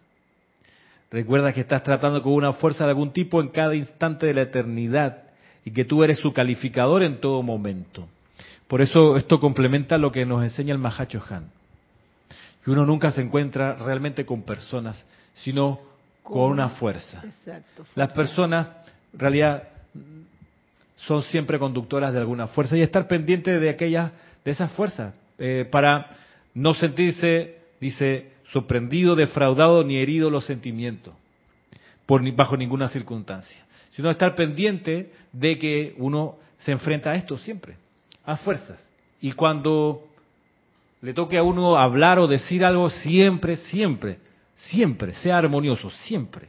Recuerda 1.09 1.53
que 1.53 1.61
estás 1.61 1.83
tratando 1.83 2.21
con 2.21 2.33
una 2.33 2.53
fuerza 2.53 2.83
de 2.83 2.91
algún 2.91 3.11
tipo 3.11 3.41
en 3.41 3.49
cada 3.49 3.75
instante 3.75 4.27
de 4.27 4.33
la 4.33 4.41
eternidad 4.43 5.23
y 5.65 5.71
que 5.71 5.85
tú 5.85 6.03
eres 6.03 6.19
su 6.19 6.33
calificador 6.33 7.01
en 7.01 7.19
todo 7.19 7.41
momento. 7.41 8.07
Por 8.67 8.81
eso 8.81 9.17
esto 9.17 9.39
complementa 9.39 9.97
lo 9.97 10.11
que 10.11 10.25
nos 10.25 10.43
enseña 10.43 10.73
el 10.73 10.79
Mahacho 10.79 11.23
Han. 11.29 11.62
Que 12.63 12.71
uno 12.71 12.85
nunca 12.85 13.11
se 13.11 13.21
encuentra 13.21 13.75
realmente 13.75 14.25
con 14.25 14.43
personas, 14.43 15.03
sino 15.35 15.79
con, 16.21 16.51
una 16.51 16.69
fuerza. 16.69 17.21
Las 17.95 18.13
personas, 18.13 18.67
en 19.13 19.19
realidad, 19.19 19.63
son 20.95 21.23
siempre 21.23 21.59
conductoras 21.59 22.13
de 22.13 22.19
alguna 22.19 22.47
fuerza 22.47 22.77
y 22.77 22.81
estar 22.81 23.07
pendiente 23.07 23.59
de 23.59 23.69
aquellas, 23.69 24.11
de 24.45 24.51
esas 24.51 24.71
fuerzas, 24.71 25.13
eh, 25.37 25.67
para 25.69 26.09
no 26.53 26.73
sentirse, 26.73 27.57
dice, 27.81 28.31
sorprendido, 28.51 29.15
defraudado 29.15 29.83
ni 29.83 29.97
herido 29.97 30.29
los 30.29 30.45
sentimientos, 30.45 31.13
por, 32.05 32.29
bajo 32.33 32.55
ninguna 32.55 32.87
circunstancia, 32.87 33.65
sino 33.91 34.09
estar 34.09 34.35
pendiente 34.35 35.11
de 35.31 35.57
que 35.57 35.95
uno 35.97 36.37
se 36.59 36.71
enfrenta 36.71 37.11
a 37.11 37.15
esto 37.15 37.37
siempre, 37.37 37.75
a 38.25 38.37
fuerzas. 38.37 38.79
Y 39.19 39.33
cuando 39.33 40.07
le 41.03 41.13
toque 41.13 41.37
a 41.37 41.43
uno 41.43 41.75
hablar 41.77 42.17
o 42.17 42.27
decir 42.27 42.63
algo, 42.63 42.89
siempre, 42.89 43.57
siempre, 43.57 44.19
siempre, 44.55 45.13
sea 45.15 45.37
armonioso, 45.37 45.89
siempre. 45.89 46.47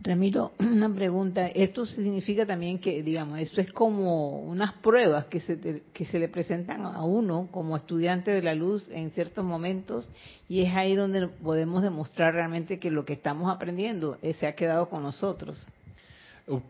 Ramiro, 0.00 0.52
una 0.60 0.88
pregunta. 0.94 1.48
Esto 1.48 1.84
significa 1.84 2.46
también 2.46 2.78
que, 2.78 3.02
digamos, 3.02 3.40
esto 3.40 3.60
es 3.60 3.72
como 3.72 4.38
unas 4.42 4.72
pruebas 4.74 5.24
que 5.24 5.40
se, 5.40 5.82
que 5.92 6.04
se 6.04 6.20
le 6.20 6.28
presentan 6.28 6.82
a 6.82 7.02
uno 7.02 7.48
como 7.50 7.76
estudiante 7.76 8.30
de 8.30 8.40
la 8.40 8.54
luz 8.54 8.88
en 8.90 9.10
ciertos 9.10 9.44
momentos 9.44 10.08
y 10.48 10.62
es 10.62 10.72
ahí 10.76 10.94
donde 10.94 11.26
podemos 11.26 11.82
demostrar 11.82 12.34
realmente 12.34 12.78
que 12.78 12.92
lo 12.92 13.04
que 13.04 13.14
estamos 13.14 13.52
aprendiendo 13.52 14.16
eh, 14.22 14.32
se 14.34 14.46
ha 14.46 14.54
quedado 14.54 14.88
con 14.88 15.02
nosotros. 15.02 15.66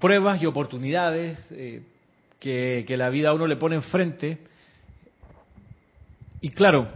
Pruebas 0.00 0.40
y 0.40 0.46
oportunidades 0.46 1.38
eh, 1.50 1.82
que, 2.40 2.86
que 2.88 2.96
la 2.96 3.10
vida 3.10 3.28
a 3.28 3.34
uno 3.34 3.46
le 3.46 3.56
pone 3.56 3.76
enfrente. 3.76 4.38
Y 6.40 6.50
claro, 6.50 6.88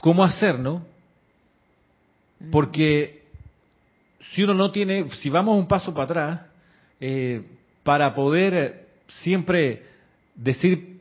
¿cómo 0.00 0.24
hacer, 0.24 0.58
no? 0.58 0.84
Porque 2.50 3.22
si 4.32 4.42
uno 4.42 4.54
no 4.54 4.70
tiene, 4.70 5.10
si 5.18 5.30
vamos 5.30 5.56
un 5.58 5.66
paso 5.66 5.92
para 5.92 6.04
atrás, 6.04 6.40
eh, 7.00 7.42
para 7.82 8.14
poder 8.14 8.86
siempre 9.08 9.84
decir 10.34 11.00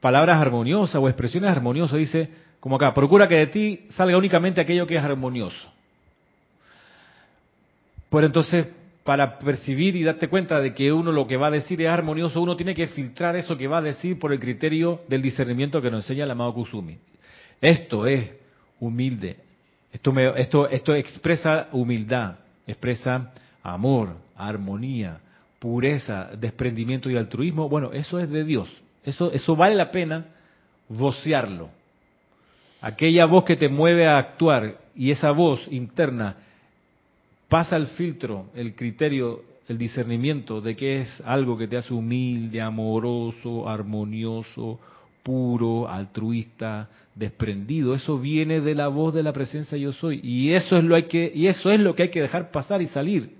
palabras 0.00 0.40
armoniosas 0.40 0.96
o 0.96 1.08
expresiones 1.08 1.50
armoniosas, 1.50 1.98
dice, 1.98 2.30
como 2.60 2.76
acá, 2.76 2.94
procura 2.94 3.28
que 3.28 3.36
de 3.36 3.46
ti 3.48 3.86
salga 3.90 4.16
únicamente 4.16 4.60
aquello 4.60 4.86
que 4.86 4.96
es 4.96 5.02
armonioso. 5.02 5.72
Pues 8.08 8.24
entonces, 8.24 8.66
para 9.08 9.38
percibir 9.38 9.96
y 9.96 10.04
darte 10.04 10.28
cuenta 10.28 10.60
de 10.60 10.74
que 10.74 10.92
uno 10.92 11.10
lo 11.12 11.26
que 11.26 11.38
va 11.38 11.46
a 11.46 11.50
decir 11.50 11.80
es 11.80 11.88
armonioso, 11.88 12.42
uno 12.42 12.56
tiene 12.56 12.74
que 12.74 12.88
filtrar 12.88 13.36
eso 13.36 13.56
que 13.56 13.66
va 13.66 13.78
a 13.78 13.80
decir 13.80 14.18
por 14.18 14.34
el 14.34 14.38
criterio 14.38 15.00
del 15.08 15.22
discernimiento 15.22 15.80
que 15.80 15.90
nos 15.90 16.04
enseña 16.04 16.24
el 16.24 16.30
amado 16.30 16.52
Kusumi. 16.52 16.98
Esto 17.58 18.06
es 18.06 18.30
humilde, 18.78 19.38
esto, 19.90 20.12
esto, 20.36 20.68
esto 20.68 20.94
expresa 20.94 21.68
humildad, 21.72 22.34
expresa 22.66 23.32
amor, 23.62 24.14
armonía, 24.36 25.20
pureza, 25.58 26.28
desprendimiento 26.38 27.08
y 27.08 27.16
altruismo. 27.16 27.66
Bueno, 27.70 27.92
eso 27.94 28.18
es 28.18 28.28
de 28.28 28.44
Dios. 28.44 28.68
Eso, 29.02 29.32
eso 29.32 29.56
vale 29.56 29.74
la 29.74 29.90
pena 29.90 30.26
vocearlo. 30.86 31.70
Aquella 32.82 33.24
voz 33.24 33.44
que 33.44 33.56
te 33.56 33.70
mueve 33.70 34.06
a 34.06 34.18
actuar 34.18 34.76
y 34.94 35.10
esa 35.12 35.30
voz 35.30 35.66
interna 35.70 36.36
pasa 37.48 37.76
el 37.76 37.88
filtro, 37.88 38.46
el 38.54 38.74
criterio, 38.74 39.42
el 39.68 39.78
discernimiento 39.78 40.60
de 40.60 40.76
que 40.76 41.00
es 41.00 41.22
algo 41.24 41.56
que 41.56 41.68
te 41.68 41.76
hace 41.76 41.92
humilde, 41.92 42.60
amoroso, 42.60 43.68
armonioso, 43.68 44.78
puro, 45.22 45.88
altruista, 45.88 46.88
desprendido. 47.14 47.94
Eso 47.94 48.18
viene 48.18 48.60
de 48.60 48.74
la 48.74 48.88
voz 48.88 49.14
de 49.14 49.22
la 49.22 49.32
presencia 49.32 49.76
yo 49.76 49.92
soy. 49.92 50.20
Y 50.22 50.52
eso 50.52 50.76
es 50.76 50.84
lo, 50.84 50.94
hay 50.94 51.04
que, 51.04 51.30
y 51.34 51.46
eso 51.46 51.70
es 51.70 51.80
lo 51.80 51.94
que 51.94 52.04
hay 52.04 52.10
que 52.10 52.22
dejar 52.22 52.50
pasar 52.50 52.80
y 52.80 52.86
salir. 52.86 53.36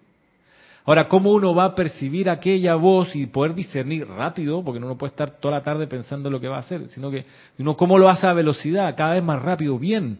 Ahora, 0.84 1.06
¿cómo 1.06 1.32
uno 1.32 1.54
va 1.54 1.64
a 1.64 1.74
percibir 1.74 2.30
aquella 2.30 2.74
voz 2.74 3.14
y 3.14 3.26
poder 3.26 3.54
discernir 3.54 4.06
rápido? 4.06 4.64
Porque 4.64 4.78
uno 4.78 4.88
no 4.88 4.96
puede 4.96 5.10
estar 5.10 5.32
toda 5.32 5.58
la 5.58 5.62
tarde 5.62 5.86
pensando 5.86 6.30
lo 6.30 6.40
que 6.40 6.48
va 6.48 6.56
a 6.56 6.60
hacer, 6.60 6.88
sino 6.88 7.10
que 7.10 7.26
uno, 7.58 7.76
¿cómo 7.76 7.98
lo 7.98 8.08
hace 8.08 8.26
a 8.26 8.32
velocidad? 8.32 8.96
Cada 8.96 9.12
vez 9.12 9.22
más 9.22 9.42
rápido, 9.42 9.78
bien, 9.78 10.18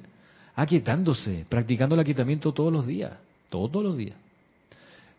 aquietándose, 0.55 1.47
practicando 1.49 1.95
el 1.95 2.03
aquietamiento 2.03 2.53
todos 2.53 2.71
los 2.71 2.87
días, 2.87 3.15
todos 3.49 3.83
los 3.83 3.97
días. 3.97 4.17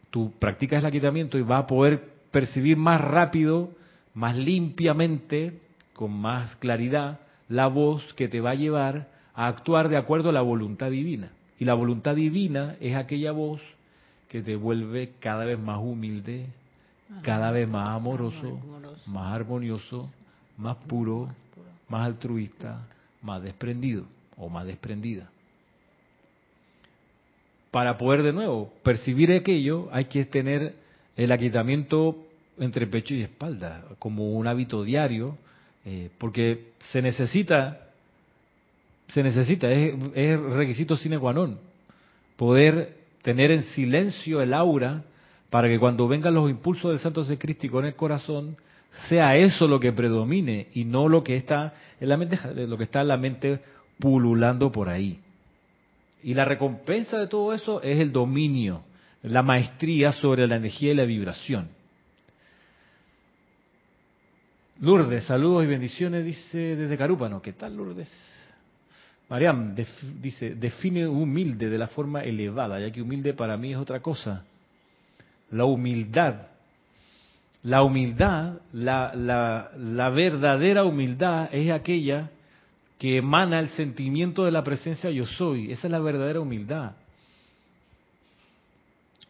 Tú 0.10 0.32
practicas 0.40 0.80
el 0.80 0.88
aquietamiento 0.88 1.38
y 1.38 1.42
vas 1.42 1.64
a 1.64 1.68
poder 1.68 2.04
percibir 2.32 2.78
más 2.78 3.00
rápido, 3.02 3.70
más 4.14 4.38
limpiamente, 4.38 5.60
con 5.94 6.12
más 6.12 6.56
claridad, 6.58 7.20
la 7.48 7.68
voz 7.68 8.14
que 8.14 8.28
te 8.28 8.42
va 8.42 8.52
a 8.52 8.56
llevar 8.56 9.08
a 9.34 9.48
actuar 9.48 9.90
de 9.90 9.98
acuerdo 9.98 10.30
a 10.30 10.34
la 10.34 10.42
voluntad 10.42 10.92
divina. 10.92 11.32
Y 11.60 11.66
la 11.66 11.74
voluntad 11.74 12.16
divina 12.16 12.76
es 12.80 12.96
aquella 12.96 13.32
voz 13.32 13.62
que 14.30 14.42
te 14.42 14.56
vuelve 14.56 15.14
cada 15.20 15.46
vez 15.46 15.60
más 15.60 15.80
humilde, 15.80 16.46
cada 17.24 17.52
vez 17.52 17.68
más 17.68 17.90
amoroso, 17.90 18.60
más 19.08 19.34
armonioso, 19.34 20.10
más 20.58 20.76
puro, 20.76 21.30
más 21.90 22.06
altruista, 22.06 22.88
más 23.22 23.42
desprendido 23.42 24.06
o 24.38 24.50
más 24.50 24.66
desprendida. 24.66 25.30
Para 27.72 27.98
poder 27.98 28.24
de 28.24 28.34
nuevo 28.34 28.74
percibir 28.84 29.32
aquello 29.32 29.90
hay 29.92 30.06
que 30.06 30.26
tener 30.26 30.76
el 31.16 31.32
aquietamiento 31.32 32.18
entre 32.58 32.88
pecho 32.88 33.14
y 33.14 33.22
espalda 33.22 33.84
como 34.00 34.32
un 34.34 34.48
hábito 34.48 34.84
diario 34.84 35.38
eh, 35.86 36.10
porque 36.18 36.72
se 36.92 37.02
necesita, 37.02 37.88
se 39.14 39.24
necesita, 39.24 39.72
es, 39.72 40.40
requisito 40.40 40.98
sine 40.98 41.18
qua 41.18 41.34
non, 41.34 41.58
poder 42.36 43.00
tener 43.22 43.52
en 43.52 43.64
silencio 43.72 44.42
el 44.42 44.54
aura 44.54 45.04
para 45.50 45.68
que 45.68 45.80
cuando 45.80 46.08
vengan 46.08 46.34
los 46.34 46.50
impulsos 46.50 46.92
del 46.92 47.00
Santo 47.00 47.24
Secrístico 47.24 47.80
en 47.80 47.88
el 47.88 47.96
corazón, 47.96 48.58
sea 49.08 49.38
eso 49.38 49.68
lo 49.68 49.80
que 49.80 49.94
predomine 49.94 50.68
y 50.74 50.84
no 50.84 51.08
lo 51.08 51.24
que 51.24 51.36
está 51.36 51.74
en 52.00 52.10
la 52.10 52.18
mente, 52.18 52.38
lo 52.68 52.78
que 52.78 52.84
está 52.84 53.02
en 53.02 53.08
la 53.08 53.18
mente 53.18 53.60
pululando 54.00 54.72
por 54.72 54.90
ahí. 54.90 55.20
Y 56.24 56.34
la 56.34 56.46
recompensa 56.46 57.18
de 57.18 57.28
todo 57.28 57.54
eso 57.54 57.82
es 57.82 58.00
el 58.00 58.12
dominio, 58.12 58.84
la 59.24 59.42
maestría 59.42 60.12
sobre 60.12 60.48
la 60.48 60.58
energía 60.58 60.92
y 60.92 60.96
la 60.96 61.06
vibración. 61.06 61.70
Lourdes, 64.82 65.26
saludos 65.26 65.64
y 65.66 65.68
bendiciones, 65.68 66.26
dice 66.26 66.76
desde 66.76 66.98
Carúpano. 66.98 67.42
¿Qué 67.42 67.54
tal, 67.54 67.76
Lourdes? 67.76 68.10
Mariam 69.30 69.76
dice, 69.76 70.56
define 70.56 71.06
humilde 71.08 71.70
de 71.70 71.78
la 71.78 71.88
forma 71.88 72.24
elevada, 72.24 72.80
ya 72.80 72.92
que 72.92 73.02
humilde 73.02 73.34
para 73.34 73.58
mí 73.58 73.72
es 73.72 73.78
otra 73.78 74.00
cosa. 74.00 74.44
La 75.52 75.66
humildad, 75.66 76.48
la 77.64 77.84
humildad, 77.84 78.54
la, 78.74 79.14
la, 79.14 79.72
la 79.78 80.10
verdadera 80.10 80.84
humildad 80.84 81.50
es 81.52 81.72
aquella 81.72 82.32
que 83.00 83.18
emana 83.18 83.60
el 83.60 83.70
sentimiento 83.70 84.44
de 84.44 84.52
la 84.52 84.64
presencia 84.64 85.10
yo 85.10 85.26
soy. 85.26 85.72
Esa 85.72 85.88
es 85.88 85.92
la 85.92 86.00
verdadera 86.00 86.42
humildad. 86.42 86.98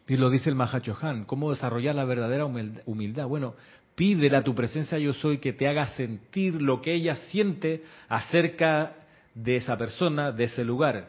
Y 0.08 0.16
lo 0.16 0.28
dice 0.28 0.50
el 0.50 0.56
Mahachohan, 0.56 1.24
¿cómo 1.24 1.50
desarrollar 1.50 1.94
la 1.94 2.04
verdadera 2.04 2.44
humildad? 2.44 3.28
Bueno, 3.28 3.54
pídele 3.94 4.36
a 4.36 4.42
tu 4.42 4.56
presencia 4.56 4.98
yo 4.98 5.12
soy 5.12 5.38
que 5.38 5.52
te 5.52 5.68
haga 5.68 5.86
sentir 5.94 6.60
lo 6.60 6.82
que 6.82 6.92
ella 6.92 7.14
siente 7.30 7.84
acerca 8.08 8.96
de 9.34 9.56
esa 9.56 9.76
persona, 9.76 10.32
de 10.32 10.44
ese 10.44 10.64
lugar, 10.64 11.08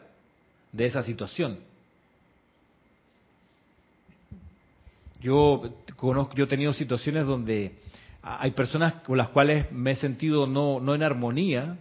de 0.70 0.86
esa 0.86 1.02
situación. 1.02 1.58
Yo 5.20 5.74
conozco, 5.96 6.36
yo 6.36 6.44
he 6.44 6.48
tenido 6.48 6.72
situaciones 6.72 7.26
donde 7.26 7.74
hay 8.22 8.52
personas 8.52 9.02
con 9.02 9.18
las 9.18 9.30
cuales 9.30 9.72
me 9.72 9.90
he 9.90 9.96
sentido 9.96 10.46
no, 10.46 10.78
no 10.78 10.94
en 10.94 11.02
armonía 11.02 11.76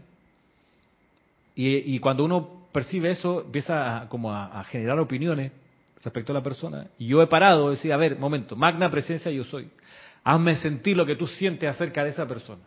y, 1.56 2.00
cuando 2.00 2.24
uno 2.24 2.68
percibe 2.72 3.10
eso 3.10 3.42
empieza 3.42 4.06
como 4.10 4.34
a, 4.34 4.64
generar 4.66 5.00
opiniones 5.00 5.52
respecto 6.04 6.32
a 6.32 6.36
la 6.36 6.44
persona 6.44 6.88
y 6.98 7.08
yo 7.08 7.22
he 7.22 7.28
parado 7.28 7.68
y 7.68 7.76
decir, 7.76 7.94
a 7.94 7.98
ver, 7.98 8.18
momento, 8.18 8.56
magna 8.56 8.90
presencia 8.90 9.32
yo 9.32 9.44
soy, 9.44 9.70
hazme 10.24 10.56
sentir 10.56 10.98
lo 10.98 11.06
que 11.06 11.16
tú 11.16 11.28
sientes 11.28 11.70
acerca 11.70 12.04
de 12.04 12.12
esa 12.12 12.26
persona 12.26 12.62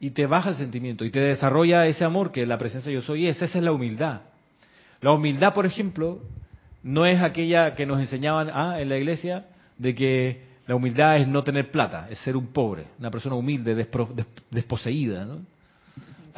y 0.00 0.10
te 0.10 0.26
baja 0.26 0.50
el 0.50 0.56
sentimiento 0.56 1.04
y 1.04 1.10
te 1.10 1.20
desarrolla 1.20 1.86
ese 1.86 2.04
amor 2.04 2.30
que 2.30 2.46
la 2.46 2.58
presencia 2.58 2.92
yo 2.92 3.02
soy 3.02 3.26
es. 3.26 3.40
Esa 3.42 3.58
es 3.58 3.64
la 3.64 3.72
humildad. 3.72 4.22
La 5.00 5.12
humildad, 5.12 5.52
por 5.52 5.66
ejemplo, 5.66 6.20
no 6.82 7.06
es 7.06 7.20
aquella 7.20 7.74
que 7.74 7.86
nos 7.86 8.00
enseñaban 8.00 8.50
ah, 8.52 8.80
en 8.80 8.88
la 8.88 8.96
iglesia 8.96 9.46
de 9.76 9.94
que 9.94 10.42
la 10.66 10.76
humildad 10.76 11.16
es 11.16 11.26
no 11.26 11.42
tener 11.42 11.70
plata, 11.70 12.08
es 12.10 12.18
ser 12.18 12.36
un 12.36 12.48
pobre, 12.48 12.86
una 12.98 13.10
persona 13.10 13.34
humilde, 13.34 13.88
desposeída. 14.50 15.26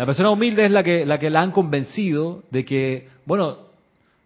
La 0.00 0.06
persona 0.06 0.30
humilde 0.30 0.64
es 0.64 0.70
la 0.70 0.82
que, 0.82 1.04
la 1.04 1.18
que 1.18 1.28
la 1.28 1.42
han 1.42 1.50
convencido 1.50 2.42
de 2.50 2.64
que, 2.64 3.08
bueno, 3.26 3.58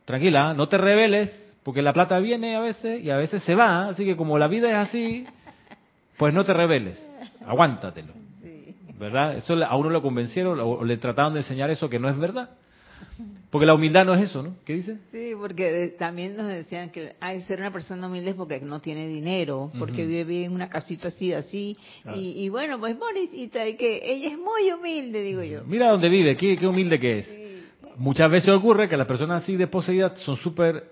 tranquila, 0.05 0.55
no 0.55 0.69
te 0.69 0.79
rebeles, 0.79 1.33
porque 1.65 1.83
la 1.83 1.93
plata 1.93 2.21
viene 2.21 2.55
a 2.55 2.61
veces 2.61 3.03
y 3.03 3.11
a 3.11 3.17
veces 3.17 3.43
se 3.43 3.57
va, 3.57 3.89
así 3.89 4.05
que 4.05 4.15
como 4.15 4.39
la 4.39 4.47
vida 4.47 4.69
es 4.69 4.77
así, 4.77 5.27
pues 6.17 6.33
no 6.33 6.45
te 6.45 6.53
rebeles, 6.53 7.05
aguántatelo. 7.45 8.13
¿verdad? 9.01 9.35
Eso 9.35 9.55
a 9.65 9.75
uno 9.75 9.91
lo 9.91 10.01
convencieron 10.01 10.61
o 10.61 10.85
le 10.85 10.97
trataron 10.97 11.35
de 11.35 11.41
enseñar 11.41 11.71
eso 11.71 11.89
que 11.89 11.99
no 11.99 12.09
es 12.09 12.17
verdad. 12.19 12.51
Porque 13.51 13.67
la 13.67 13.75
humildad 13.75 14.05
no 14.05 14.15
es 14.15 14.23
eso, 14.23 14.43
¿no? 14.43 14.57
¿Qué 14.65 14.75
dice? 14.75 14.99
Sí, 15.13 15.33
porque 15.39 15.95
también 15.99 16.37
nos 16.37 16.49
decían 16.49 16.91
que 16.91 17.15
hay 17.21 17.41
ser 17.43 17.61
una 17.61 17.73
persona 17.73 18.07
humilde 18.07 18.31
es 18.31 18.37
porque 18.37 18.61
no 18.61 18.81
tiene 18.81 19.07
dinero, 19.07 19.71
porque 19.79 20.05
vive 20.05 20.45
en 20.45 20.53
una 20.53 20.69
casita 20.69 21.09
así, 21.09 21.33
así. 21.33 21.77
Y, 22.15 22.49
bueno, 22.49 22.79
pues 22.79 22.97
y 23.33 23.49
que 23.49 24.01
ella 24.03 24.31
es 24.31 24.39
muy 24.39 24.73
humilde, 24.73 25.23
digo 25.23 25.43
yo. 25.43 25.63
Mira 25.67 25.91
dónde 25.91 26.09
vive, 26.09 26.37
qué, 26.37 26.57
qué 26.57 26.67
humilde 26.67 26.99
que 26.99 27.19
es. 27.19 27.45
Muchas 27.97 28.31
veces 28.31 28.51
ocurre 28.51 28.89
que 28.89 28.97
las 28.97 29.07
personas 29.07 29.43
así 29.43 29.57
desposeídas 29.57 30.19
son 30.21 30.37
súper 30.37 30.91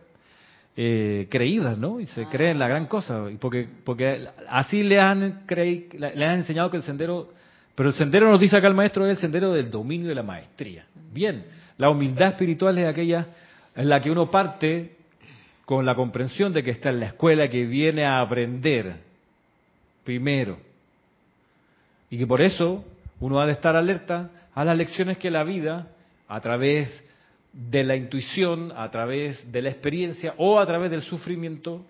eh, 0.77 1.27
creídas, 1.29 1.77
¿no? 1.77 1.99
Y 1.99 2.07
se 2.07 2.27
creen 2.27 2.59
la 2.59 2.69
gran 2.69 2.87
cosa, 2.87 3.25
porque 3.41 3.69
porque 3.85 4.29
así 4.49 4.83
le 4.85 5.01
han, 5.01 5.45
le 5.49 6.25
han 6.25 6.39
enseñado 6.39 6.71
que 6.71 6.77
el 6.77 6.85
sendero 6.85 7.31
pero 7.75 7.89
el 7.89 7.95
sendero 7.95 8.31
nos 8.31 8.41
dice 8.41 8.57
acá 8.57 8.69
el 8.69 8.75
maestro 8.75 9.07
es 9.07 9.17
el 9.17 9.21
sendero 9.21 9.53
del 9.53 9.71
dominio 9.71 10.07
y 10.07 10.09
de 10.11 10.15
la 10.15 10.23
maestría. 10.23 10.87
Bien, 11.13 11.45
la 11.83 11.91
humildad 11.91 12.29
espiritual 12.29 12.79
es 12.79 12.87
aquella 12.87 13.27
en 13.75 13.89
la 13.89 14.01
que 14.01 14.09
uno 14.09 14.31
parte 14.31 14.93
con 15.65 15.85
la 15.85 15.97
comprensión 15.97 16.53
de 16.53 16.63
que 16.63 16.71
está 16.71 16.91
en 16.91 17.01
la 17.01 17.07
escuela, 17.07 17.49
que 17.49 17.67
viene 17.67 18.05
a 18.05 18.21
aprender 18.21 18.99
primero. 20.05 20.59
Y 22.09 22.19
que 22.19 22.27
por 22.29 22.41
eso 22.41 22.85
uno 23.19 23.41
ha 23.41 23.47
de 23.47 23.53
estar 23.53 23.75
alerta 23.75 24.31
a 24.55 24.65
las 24.65 24.77
lecciones 24.77 25.19
que 25.19 25.29
la 25.29 25.43
vida, 25.43 25.89
a 26.29 26.41
través 26.41 26.89
de 27.53 27.83
la 27.83 27.97
intuición, 27.97 28.73
a 28.77 28.89
través 28.93 29.51
de 29.51 29.61
la 29.61 29.71
experiencia 29.71 30.35
o 30.37 30.61
a 30.61 30.67
través 30.67 30.89
del 30.89 31.03
sufrimiento, 31.03 31.85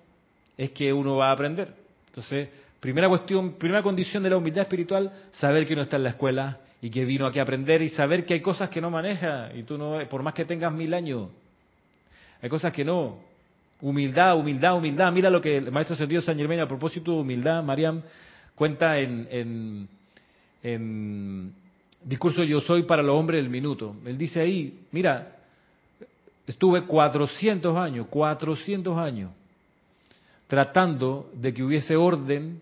es 0.56 0.70
que 0.70 0.90
uno 0.90 1.16
va 1.16 1.28
a 1.28 1.32
aprender. 1.32 1.74
Entonces, 2.06 2.48
Primera 2.82 3.08
cuestión, 3.08 3.52
primera 3.58 3.80
condición 3.80 4.24
de 4.24 4.30
la 4.30 4.36
humildad 4.38 4.62
espiritual, 4.62 5.12
saber 5.30 5.64
que 5.64 5.72
uno 5.74 5.82
está 5.82 5.98
en 5.98 6.02
la 6.02 6.08
escuela 6.08 6.58
y 6.82 6.90
que 6.90 7.04
vino 7.04 7.26
aquí 7.26 7.38
a 7.38 7.42
aprender 7.42 7.80
y 7.80 7.88
saber 7.88 8.26
que 8.26 8.34
hay 8.34 8.40
cosas 8.40 8.68
que 8.68 8.80
no 8.80 8.90
maneja 8.90 9.50
y 9.54 9.62
tú 9.62 9.78
no, 9.78 10.00
por 10.10 10.22
más 10.22 10.34
que 10.34 10.44
tengas 10.44 10.72
mil 10.72 10.92
años, 10.92 11.30
hay 12.42 12.50
cosas 12.50 12.72
que 12.72 12.84
no. 12.84 13.18
Humildad, 13.80 14.36
humildad, 14.36 14.76
humildad. 14.76 15.12
Mira 15.12 15.30
lo 15.30 15.40
que 15.40 15.56
el 15.56 15.70
maestro 15.72 15.96
sentido 15.96 16.20
San 16.20 16.36
Germán 16.36 16.60
a 16.60 16.68
propósito 16.68 17.12
de 17.12 17.20
humildad, 17.20 17.62
Mariam, 17.62 18.02
cuenta 18.54 18.98
en, 18.98 19.28
en, 19.30 19.88
en 20.62 21.52
Discurso 22.04 22.42
Yo 22.42 22.60
Soy 22.60 22.82
para 22.82 23.02
los 23.02 23.16
hombres 23.16 23.42
del 23.42 23.50
minuto. 23.50 23.96
Él 24.04 24.18
dice 24.18 24.40
ahí, 24.40 24.80
mira, 24.90 25.36
estuve 26.46 26.84
400 26.84 27.76
años, 27.76 28.06
400 28.08 28.98
años 28.98 29.30
tratando 30.52 31.30
de 31.32 31.54
que 31.54 31.62
hubiese 31.62 31.96
orden 31.96 32.60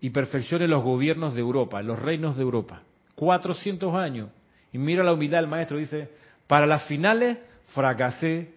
y 0.00 0.10
perfeccione 0.10 0.68
los 0.68 0.82
gobiernos 0.82 1.34
de 1.34 1.40
Europa, 1.40 1.82
los 1.82 1.98
reinos 1.98 2.36
de 2.36 2.42
Europa. 2.42 2.82
400 3.14 3.94
años. 3.94 4.28
Y 4.72 4.78
mira 4.78 5.02
la 5.02 5.12
humildad 5.12 5.38
del 5.38 5.48
maestro, 5.48 5.78
dice, 5.78 6.10
para 6.46 6.66
las 6.66 6.84
finales 6.84 7.38
fracasé 7.68 8.54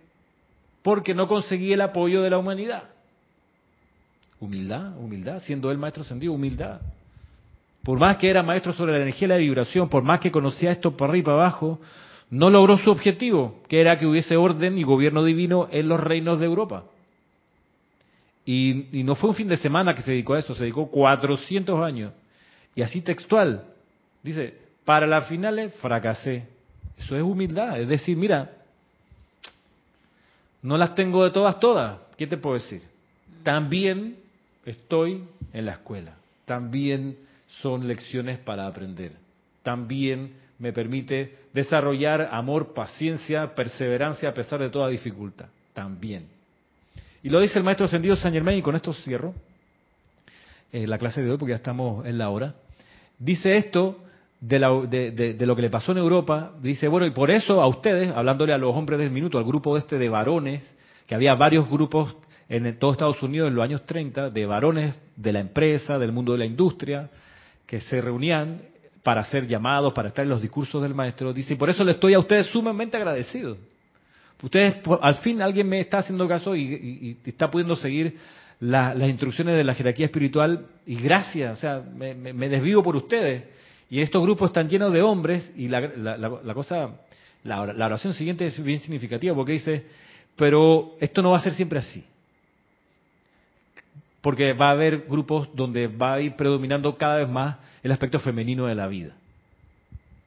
porque 0.82 1.14
no 1.14 1.28
conseguí 1.28 1.74
el 1.74 1.82
apoyo 1.82 2.22
de 2.22 2.30
la 2.30 2.38
humanidad. 2.38 2.84
Humildad, 4.40 4.98
humildad, 4.98 5.40
siendo 5.40 5.72
el 5.72 5.78
maestro 5.78 6.04
ascendido, 6.04 6.34
humildad. 6.34 6.82
Por 7.84 8.00
más 8.00 8.18
que 8.18 8.30
era 8.30 8.44
maestro 8.44 8.74
sobre 8.74 8.94
la 8.94 9.00
energía 9.00 9.26
y 9.26 9.30
la 9.30 9.38
vibración, 9.38 9.90
por 9.90 10.04
más 10.04 10.20
que 10.20 10.32
conocía 10.32 10.72
esto 10.72 10.96
para 10.96 11.12
arriba 11.12 11.22
y 11.22 11.26
para 11.26 11.38
abajo, 11.38 11.80
no 12.30 12.50
logró 12.50 12.78
su 12.78 12.92
objetivo, 12.92 13.62
que 13.68 13.82
era 13.82 13.98
que 13.98 14.06
hubiese 14.06 14.38
orden 14.38 14.78
y 14.78 14.84
gobierno 14.84 15.24
divino 15.24 15.68
en 15.72 15.90
los 15.90 16.00
reinos 16.00 16.40
de 16.40 16.46
Europa. 16.46 16.84
Y, 18.52 19.04
no 19.04 19.14
fue 19.14 19.30
un 19.30 19.36
fin 19.36 19.48
de 19.48 19.58
semana 19.58 19.94
que 19.94 20.02
se 20.02 20.10
dedicó 20.10 20.34
a 20.34 20.40
eso, 20.40 20.56
se 20.56 20.64
dedicó 20.64 20.90
400 20.90 21.86
años. 21.86 22.12
Y 22.74 22.82
así 22.82 23.00
textual. 23.00 23.64
Dice, 24.24 24.56
para 24.86 25.06
las 25.06 25.28
finales 25.28 25.72
fracasé. 25.76 26.48
Eso 26.98 27.16
es 27.16 27.22
humildad. 27.22 27.80
Es 27.80 27.88
decir, 27.88 28.18
mira, 28.18 28.50
no 30.64 30.80
las 30.80 30.96
tengo 30.96 31.24
de 31.24 31.30
todas, 31.30 31.60
todas. 31.60 32.00
¿Qué 32.18 32.26
te 32.26 32.38
puedo 32.38 32.56
decir? 32.56 32.82
También 33.44 34.16
estoy 34.66 35.26
en 35.54 35.68
la 35.68 35.74
escuela. 35.74 36.16
También 36.46 37.20
son 37.62 37.88
lecciones 37.88 38.40
para 38.40 38.66
aprender. 38.66 39.12
También 39.62 40.34
me 40.58 40.74
permite 40.74 41.38
desarrollar 41.54 42.30
amor, 42.32 42.74
paciencia, 42.74 43.54
perseverancia 43.54 44.30
a 44.30 44.34
pesar 44.34 44.60
de 44.60 44.72
toda 44.72 44.90
dificultad. 44.90 45.50
También. 45.76 46.39
Y 47.24 47.30
lo 47.30 47.40
dice 47.40 47.60
el 47.60 47.66
maestro 47.66 47.86
ascendido 47.86 48.16
San 48.16 48.34
Germain, 48.34 48.58
y 48.58 48.62
con 48.62 48.76
esto 48.76 48.94
cierro 48.94 49.34
eh, 50.72 50.88
la 50.88 50.98
clase 50.98 51.22
de 51.22 51.32
hoy 51.32 51.38
porque 51.38 51.52
ya 51.52 51.58
estamos 51.58 52.06
en 52.06 52.18
la 52.18 52.30
hora. 52.30 52.56
Dice 53.18 53.58
esto 53.58 53.98
de, 54.40 54.60
lo 54.60 55.56
que 55.56 55.62
le 55.62 55.70
pasó 55.70 55.92
en 55.92 55.98
Europa. 55.98 56.54
Dice, 56.62 56.88
bueno, 56.88 57.06
y 57.06 57.12
por 57.12 57.32
eso 57.32 57.62
a 57.62 57.68
ustedes, 57.68 58.12
hablándole 58.16 58.54
a 58.54 58.58
los 58.58 58.76
hombres 58.76 59.00
del 59.00 59.12
minuto, 59.12 59.38
al 59.38 59.44
grupo 59.44 59.76
este 59.78 59.98
de 59.98 60.10
varones, 60.10 60.64
que 61.08 61.16
había 61.16 61.36
varios 61.36 61.70
grupos 61.70 62.16
en 62.48 62.78
todo 62.80 62.92
Estados 62.92 63.22
Unidos 63.22 63.50
en 63.50 63.56
los 63.56 63.64
años 63.64 63.86
30, 63.86 64.30
de 64.30 64.46
varones 64.46 65.00
de 65.16 65.34
la 65.34 65.40
empresa, 65.40 66.00
del 66.00 66.12
mundo 66.12 66.32
de 66.32 66.40
la 66.40 66.46
industria, 66.46 67.10
que 67.66 67.80
se 67.80 68.00
reunían 68.02 68.62
para 69.04 69.24
ser 69.26 69.48
llamados, 69.48 69.94
para 69.94 70.10
estar 70.10 70.24
en 70.24 70.30
los 70.30 70.42
discursos 70.42 70.82
del 70.82 70.96
maestro. 70.96 71.34
Dice, 71.34 71.54
y 71.54 71.58
por 71.58 71.70
eso 71.70 71.84
le 71.84 71.92
estoy 71.92 72.14
a 72.14 72.20
ustedes 72.20 72.48
sumamente 72.48 72.98
agradecido 72.98 73.58
Ustedes, 74.42 74.78
al 75.02 75.16
fin 75.16 75.42
alguien 75.42 75.68
me 75.68 75.82
está 75.82 75.98
haciendo 75.98 76.28
caso 76.28 76.56
y, 76.56 77.18
está 77.26 77.52
pudiendo 77.52 77.76
seguir 77.76 78.18
las 78.62 79.10
instrucciones 79.10 79.56
de 79.58 79.64
la 79.64 79.74
jerarquía 79.74 80.06
espiritual 80.06 80.66
y 80.86 80.96
gracias, 80.96 81.58
o 81.58 81.62
sea, 81.62 81.82
me, 81.82 82.14
desvivo 82.50 82.82
por 82.84 82.96
ustedes. 82.96 83.44
Y 83.90 84.02
estos 84.02 84.22
grupos 84.22 84.50
están 84.50 84.70
llenos 84.70 84.94
de 84.94 85.02
hombres 85.02 85.52
y 85.58 85.68
la, 85.68 86.54
cosa, 86.54 86.92
la, 87.44 87.62
oración 87.62 88.14
siguiente 88.14 88.46
es 88.46 88.62
bien 88.62 88.80
significativa 88.80 89.36
porque 89.36 89.54
dice, 89.54 89.86
pero 90.36 90.96
esto 91.00 91.22
no 91.22 91.32
va 91.32 91.38
a 91.38 91.42
ser 91.42 91.54
siempre 91.54 91.80
así. 91.80 92.04
Porque 94.22 94.54
va 94.54 94.70
a 94.70 94.72
haber 94.72 95.06
grupos 95.08 95.50
donde 95.54 95.88
va 95.88 96.16
a 96.16 96.22
ir 96.22 96.36
predominando 96.36 96.98
cada 96.98 97.18
vez 97.18 97.30
más 97.30 97.58
el 97.82 97.92
aspecto 97.92 98.20
femenino 98.20 98.68
de 98.68 98.76
la 98.76 98.88
vida. 98.88 99.16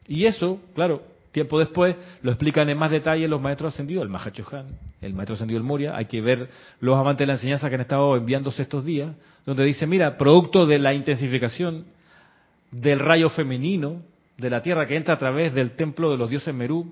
Y 0.08 0.24
eso, 0.24 0.58
claro, 0.74 1.02
tiempo 1.32 1.58
después 1.58 1.96
lo 2.22 2.30
explican 2.30 2.68
en 2.68 2.78
más 2.78 2.90
detalle 2.90 3.26
los 3.26 3.40
maestros 3.40 3.74
ascendidos, 3.74 4.04
el 4.04 4.10
Mahachohan, 4.10 4.66
el 5.00 5.14
maestro 5.14 5.34
ascendido 5.34 5.58
el 5.58 5.64
Moria. 5.64 5.96
Hay 5.96 6.04
que 6.04 6.20
ver 6.20 6.48
los 6.80 6.96
amantes 6.98 7.20
de 7.20 7.26
la 7.26 7.32
enseñanza 7.34 7.68
que 7.68 7.74
han 7.74 7.80
estado 7.80 8.16
enviándose 8.16 8.62
estos 8.62 8.84
días, 8.84 9.10
donde 9.44 9.64
dice, 9.64 9.86
mira, 9.86 10.16
producto 10.16 10.66
de 10.66 10.78
la 10.78 10.94
intensificación 10.94 11.86
del 12.70 13.00
rayo 13.00 13.28
femenino 13.30 14.02
de 14.36 14.50
la 14.50 14.62
Tierra 14.62 14.86
que 14.86 14.96
entra 14.96 15.14
a 15.14 15.18
través 15.18 15.54
del 15.54 15.72
templo 15.72 16.10
de 16.10 16.16
los 16.16 16.30
dioses 16.30 16.54
Merú, 16.54 16.90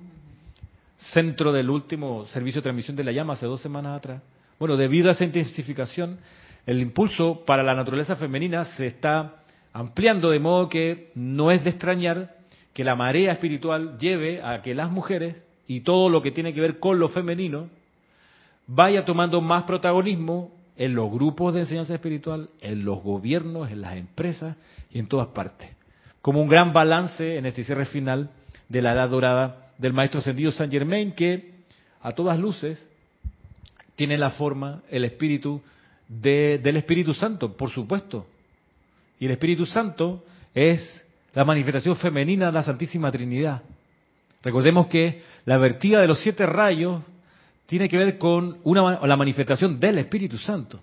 centro 0.99 1.53
del 1.53 1.71
último 1.71 2.27
servicio 2.29 2.61
de 2.61 2.65
transmisión 2.65 2.97
de 2.97 3.05
la 3.05 3.13
llama 3.13 3.35
hace 3.35 3.47
dos 3.47 3.61
semanas 3.61 3.97
atrás. 3.97 4.23
Bueno, 4.59 4.77
debido 4.77 5.09
a 5.09 5.13
esa 5.13 5.25
intensificación, 5.25 6.19
el 6.67 6.81
impulso 6.81 7.45
para 7.47 7.63
la 7.63 7.75
naturaleza 7.75 8.17
femenina 8.17 8.65
se 8.65 8.87
está 8.87 9.37
ampliando 9.73 10.31
de 10.31 10.39
modo 10.39 10.69
que 10.69 11.11
no 11.15 11.51
es 11.51 11.65
de 11.65 11.71
extrañar 11.71 12.40
que 12.73 12.85
la 12.85 12.95
marea 12.95 13.33
espiritual 13.33 13.99
lleve 13.99 14.43
a 14.43 14.63
que 14.63 14.75
las 14.75 14.91
mujeres 14.91 15.45
y 15.67 15.81
todo 15.81 16.09
lo 16.09 16.23
que 16.23 16.31
tiene 16.31 16.55
que 16.55 16.61
ver 16.61 16.79
con 16.79 16.99
lo 16.99 17.09
femenino 17.09 17.69
vaya 18.67 19.05
tomando 19.05 19.41
más 19.41 19.65
protagonismo 19.65 20.53
en 20.77 20.95
los 20.95 21.11
grupos 21.11 21.55
de 21.55 21.61
enseñanza 21.61 21.95
espiritual, 21.95 22.49
en 22.61 22.85
los 22.85 23.03
gobiernos, 23.03 23.71
en 23.71 23.81
las 23.83 23.97
empresas 23.97 24.57
y 24.91 24.99
en 24.99 25.09
todas 25.09 25.29
partes. 25.29 25.69
Como 26.23 26.41
un 26.41 26.49
gran 26.49 26.73
balance 26.73 27.37
en 27.37 27.47
este 27.47 27.65
cierre 27.65 27.87
final 27.87 28.31
de 28.69 28.83
la 28.83 28.93
edad 28.93 29.11
dorada 29.11 29.73
del 29.79 29.93
maestro 29.93 30.21
ascendido 30.21 30.53
Saint 30.53 30.73
Germain, 30.73 31.13
que 31.13 31.55
a 32.01 32.13
todas 32.13 32.39
luces 32.39 32.89
tiene 33.97 34.17
la 34.17 34.31
forma, 34.31 34.83
el 34.91 35.05
espíritu 35.05 35.61
del 36.09 36.77
Espíritu 36.77 37.15
Santo, 37.15 37.57
por 37.57 37.71
supuesto. 37.71 38.27
Y 39.19 39.27
el 39.27 39.33
Espíritu 39.33 39.67
Santo 39.67 40.25
es 40.55 40.81
la 41.35 41.45
manifestación 41.45 41.97
femenina 41.97 42.47
de 42.47 42.53
la 42.53 42.63
Santísima 42.63 43.11
Trinidad. 43.11 43.63
Recordemos 44.43 44.87
que 44.87 45.23
la 45.45 45.59
vertida 45.59 46.01
de 46.01 46.09
los 46.09 46.21
siete 46.23 46.47
rayos 46.47 47.03
tiene 47.67 47.89
que 47.89 47.99
ver 47.99 48.19
con 48.19 48.59
una, 48.65 49.07
la 49.07 49.17
manifestación 49.17 49.79
del 49.79 49.99
Espíritu 49.99 50.39
Santo. 50.39 50.81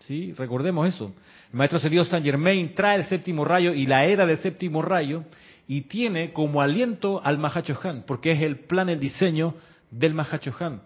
¿Sí? 0.00 0.34
Recordemos 0.36 0.88
eso. 0.88 1.12
El 1.52 1.58
Maestro 1.58 1.78
Ascendido 1.78 2.04
San 2.04 2.24
Germain 2.24 2.74
trae 2.74 2.98
el 2.98 3.04
séptimo 3.04 3.44
rayo 3.44 3.72
y 3.72 3.86
la 3.86 4.04
era 4.04 4.26
del 4.26 4.38
séptimo 4.38 4.82
rayo 4.82 5.24
y 5.68 5.82
tiene 5.82 6.32
como 6.32 6.60
aliento 6.60 7.24
al 7.24 7.38
Mahachohan, 7.38 8.02
porque 8.06 8.32
es 8.32 8.42
el 8.42 8.58
plan, 8.58 8.88
el 8.88 8.98
diseño 8.98 9.54
del 9.90 10.12
Mahachohan. 10.12 10.82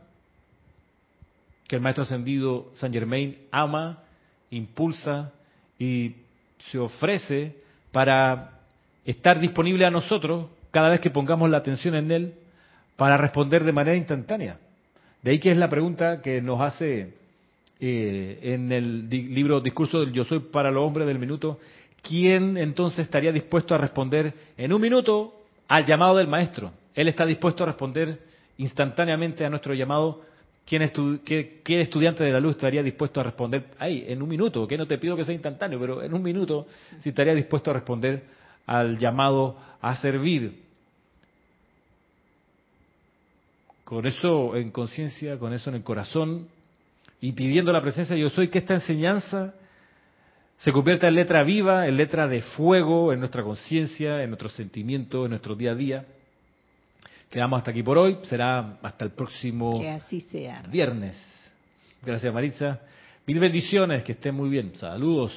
Que 1.67 1.77
el 1.77 1.83
Maestro 1.83 2.05
Ascendido 2.05 2.71
San 2.75 2.93
Germain 2.93 3.37
ama, 3.51 4.03
impulsa 4.51 5.33
y 5.79 6.15
se 6.71 6.79
ofrece 6.79 7.57
para 7.91 8.56
estar 9.07 9.41
disponible 9.41 9.87
a 9.87 9.91
nosotros 9.91 10.47
cada 10.71 10.91
vez 10.91 11.01
que 11.01 11.11
pongamos 11.11 11.49
la 11.49 11.59
atención 11.59 11.95
en 11.95 12.11
él 12.11 12.35
para 12.97 13.17
responder 13.17 13.65
de 13.65 13.73
manera 13.73 13.97
instantánea. 13.97 14.59
De 15.23 15.31
ahí 15.31 15.39
que 15.39 15.51
es 15.51 15.57
la 15.57 15.69
pregunta 15.69 16.21
que 16.21 16.43
nos 16.43 16.61
hace 16.61 17.15
eh, 17.81 18.39
en 18.43 18.73
el 18.73 19.09
libro 19.09 19.61
Discurso 19.61 20.01
del 20.01 20.13
Yo 20.13 20.25
Soy 20.25 20.41
para 20.41 20.71
los 20.71 20.85
Hombres 20.85 21.07
del 21.07 21.19
Minuto, 21.19 21.59
¿quién 22.03 22.57
entonces 22.57 23.01
estaría 23.01 23.33
dispuesto 23.33 23.75
a 23.75 23.79
responder 23.79 24.33
en 24.57 24.73
un 24.73 24.81
minuto 24.81 25.35
al 25.69 25.85
llamado 25.85 26.17
del 26.17 26.27
Maestro? 26.27 26.73
Él 26.95 27.09
está 27.09 27.25
dispuesto 27.25 27.63
a 27.63 27.67
responder 27.67 28.21
instantáneamente 28.59 29.45
a 29.45 29.51
nuestro 29.51 29.75
llamado. 29.75 30.23
¿Quién, 30.65 30.91
qué, 31.25 31.61
qué, 31.63 31.81
estudiante 31.81 32.25
de 32.25 32.33
la 32.33 32.41
luz 32.41 32.57
estaría 32.57 32.83
dispuesto 32.83 33.21
a 33.21 33.23
responder 33.23 33.67
ahí, 33.79 34.05
en 34.09 34.21
un 34.21 34.29
minuto? 34.29 34.67
Que 34.67 34.77
no 34.77 34.87
te 34.87 34.99
pido 34.99 35.15
que 35.15 35.25
sea 35.25 35.35
instantáneo, 35.35 35.79
pero 35.79 36.03
en 36.03 36.13
un 36.13 36.23
minuto 36.23 36.67
si 36.99 37.11
estaría 37.11 37.35
dispuesto 37.35 37.71
a 37.71 37.75
responder 37.75 38.25
al 38.67 38.99
llamado 38.99 39.57
a 39.81 39.97
servir. 39.97 40.65
Con 43.85 44.07
eso 44.07 44.57
en 44.57 44.71
conciencia, 44.73 45.39
con 45.39 45.53
eso 45.53 45.71
en 45.71 45.77
el 45.77 45.85
corazón 45.85 46.49
y 47.21 47.33
pidiendo 47.33 47.73
la 47.73 47.81
presencia 47.81 48.15
de 48.15 48.23
yo 48.23 48.29
soy 48.29 48.49
que 48.49 48.59
esta 48.59 48.75
enseñanza 48.75 49.55
se 50.59 50.73
convierta 50.73 51.07
en 51.07 51.15
letra 51.15 51.45
viva, 51.45 51.87
en 51.87 51.97
letra 51.97 52.27
de 52.27 52.43
fuego 52.43 53.13
en 53.13 53.21
nuestra 53.21 53.43
conciencia, 53.43 54.23
en 54.23 54.31
nuestros 54.31 54.53
sentimientos, 54.53 55.25
en 55.25 55.31
nuestro 55.31 55.55
día 55.55 55.73
a 55.73 55.75
día. 55.75 56.07
Quedamos 57.31 57.59
hasta 57.59 57.71
aquí 57.71 57.83
por 57.83 57.99
hoy, 57.99 58.19
será 58.25 58.79
hasta 58.83 59.05
el 59.05 59.13
próximo 59.13 59.81
que 59.81 59.91
así 59.91 60.21
sea. 60.21 60.63
viernes. 60.69 61.17
Gracias 62.03 62.33
Marisa. 62.33 62.81
Mil 63.27 63.41
bendiciones, 63.41 64.05
que 64.05 64.13
estén 64.13 64.35
muy 64.35 64.49
bien. 64.49 64.73
Saludos. 64.77 65.33